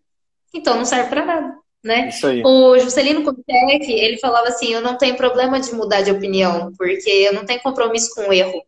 então 0.53 0.75
não 0.75 0.86
serve 0.86 1.09
para 1.09 1.25
nada. 1.25 1.62
Né? 1.84 2.09
Isso 2.09 2.25
aí. 2.25 2.41
O 2.43 2.79
Juscelino 2.79 3.23
Kubitschek, 3.23 3.91
ele 3.91 4.17
falava 4.17 4.47
assim, 4.47 4.73
eu 4.73 4.81
não 4.81 4.97
tenho 4.97 5.17
problema 5.17 5.59
de 5.59 5.73
mudar 5.73 6.01
de 6.01 6.11
opinião, 6.11 6.71
porque 6.77 7.09
eu 7.09 7.34
não 7.34 7.45
tenho 7.45 7.61
compromisso 7.61 8.13
com 8.15 8.29
o 8.29 8.34
erro. 8.34 8.63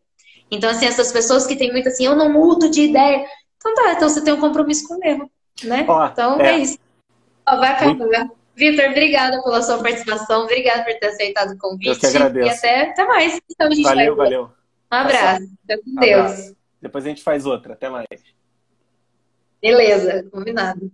Então, 0.52 0.70
assim, 0.70 0.86
essas 0.86 1.12
pessoas 1.12 1.48
que 1.48 1.56
têm 1.56 1.72
muito 1.72 1.88
assim, 1.88 2.06
eu 2.06 2.16
não 2.16 2.32
mudo 2.32 2.70
de 2.70 2.82
ideia. 2.82 3.26
Então 3.58 3.74
tá, 3.74 3.94
então 3.94 4.10
você 4.10 4.24
tem 4.24 4.34
um 4.34 4.40
compromisso 4.40 4.88
com 4.88 4.96
o 4.96 5.04
erro, 5.04 5.32
né? 5.64 5.86
Ó, 5.88 6.06
então 6.08 6.40
é. 6.40 6.56
é, 6.56 6.58
isso. 6.60 6.78
Ó, 7.48 7.58
vai 7.58 7.70
acabar. 7.70 8.30
Vitor, 8.56 8.86
obrigada 8.86 9.42
pela 9.44 9.62
sua 9.62 9.82
participação, 9.82 10.44
obrigada 10.44 10.84
por 10.84 10.94
ter 10.94 11.08
aceitado 11.08 11.54
o 11.54 11.58
convite. 11.58 11.88
Eu 11.88 12.00
que 12.00 12.06
agradeço. 12.06 12.48
E 12.48 12.50
até, 12.58 12.90
até 12.90 13.06
mais. 13.06 13.40
Então, 13.50 13.68
a 13.68 13.72
gente 13.72 13.84
Valeu, 13.84 14.16
vai... 14.16 14.26
valeu. 14.26 14.44
Um 14.92 14.96
abraço. 14.96 15.48
Fica 15.62 15.84
com 15.84 15.96
Deus. 15.96 16.32
Abraço. 16.32 16.56
Depois 16.82 17.06
a 17.06 17.10
gente 17.10 17.24
faz 17.24 17.46
outra. 17.46 17.74
Até 17.74 17.90
mais. 17.90 18.08
Beleza, 19.62 20.28
combinado. 20.32 20.92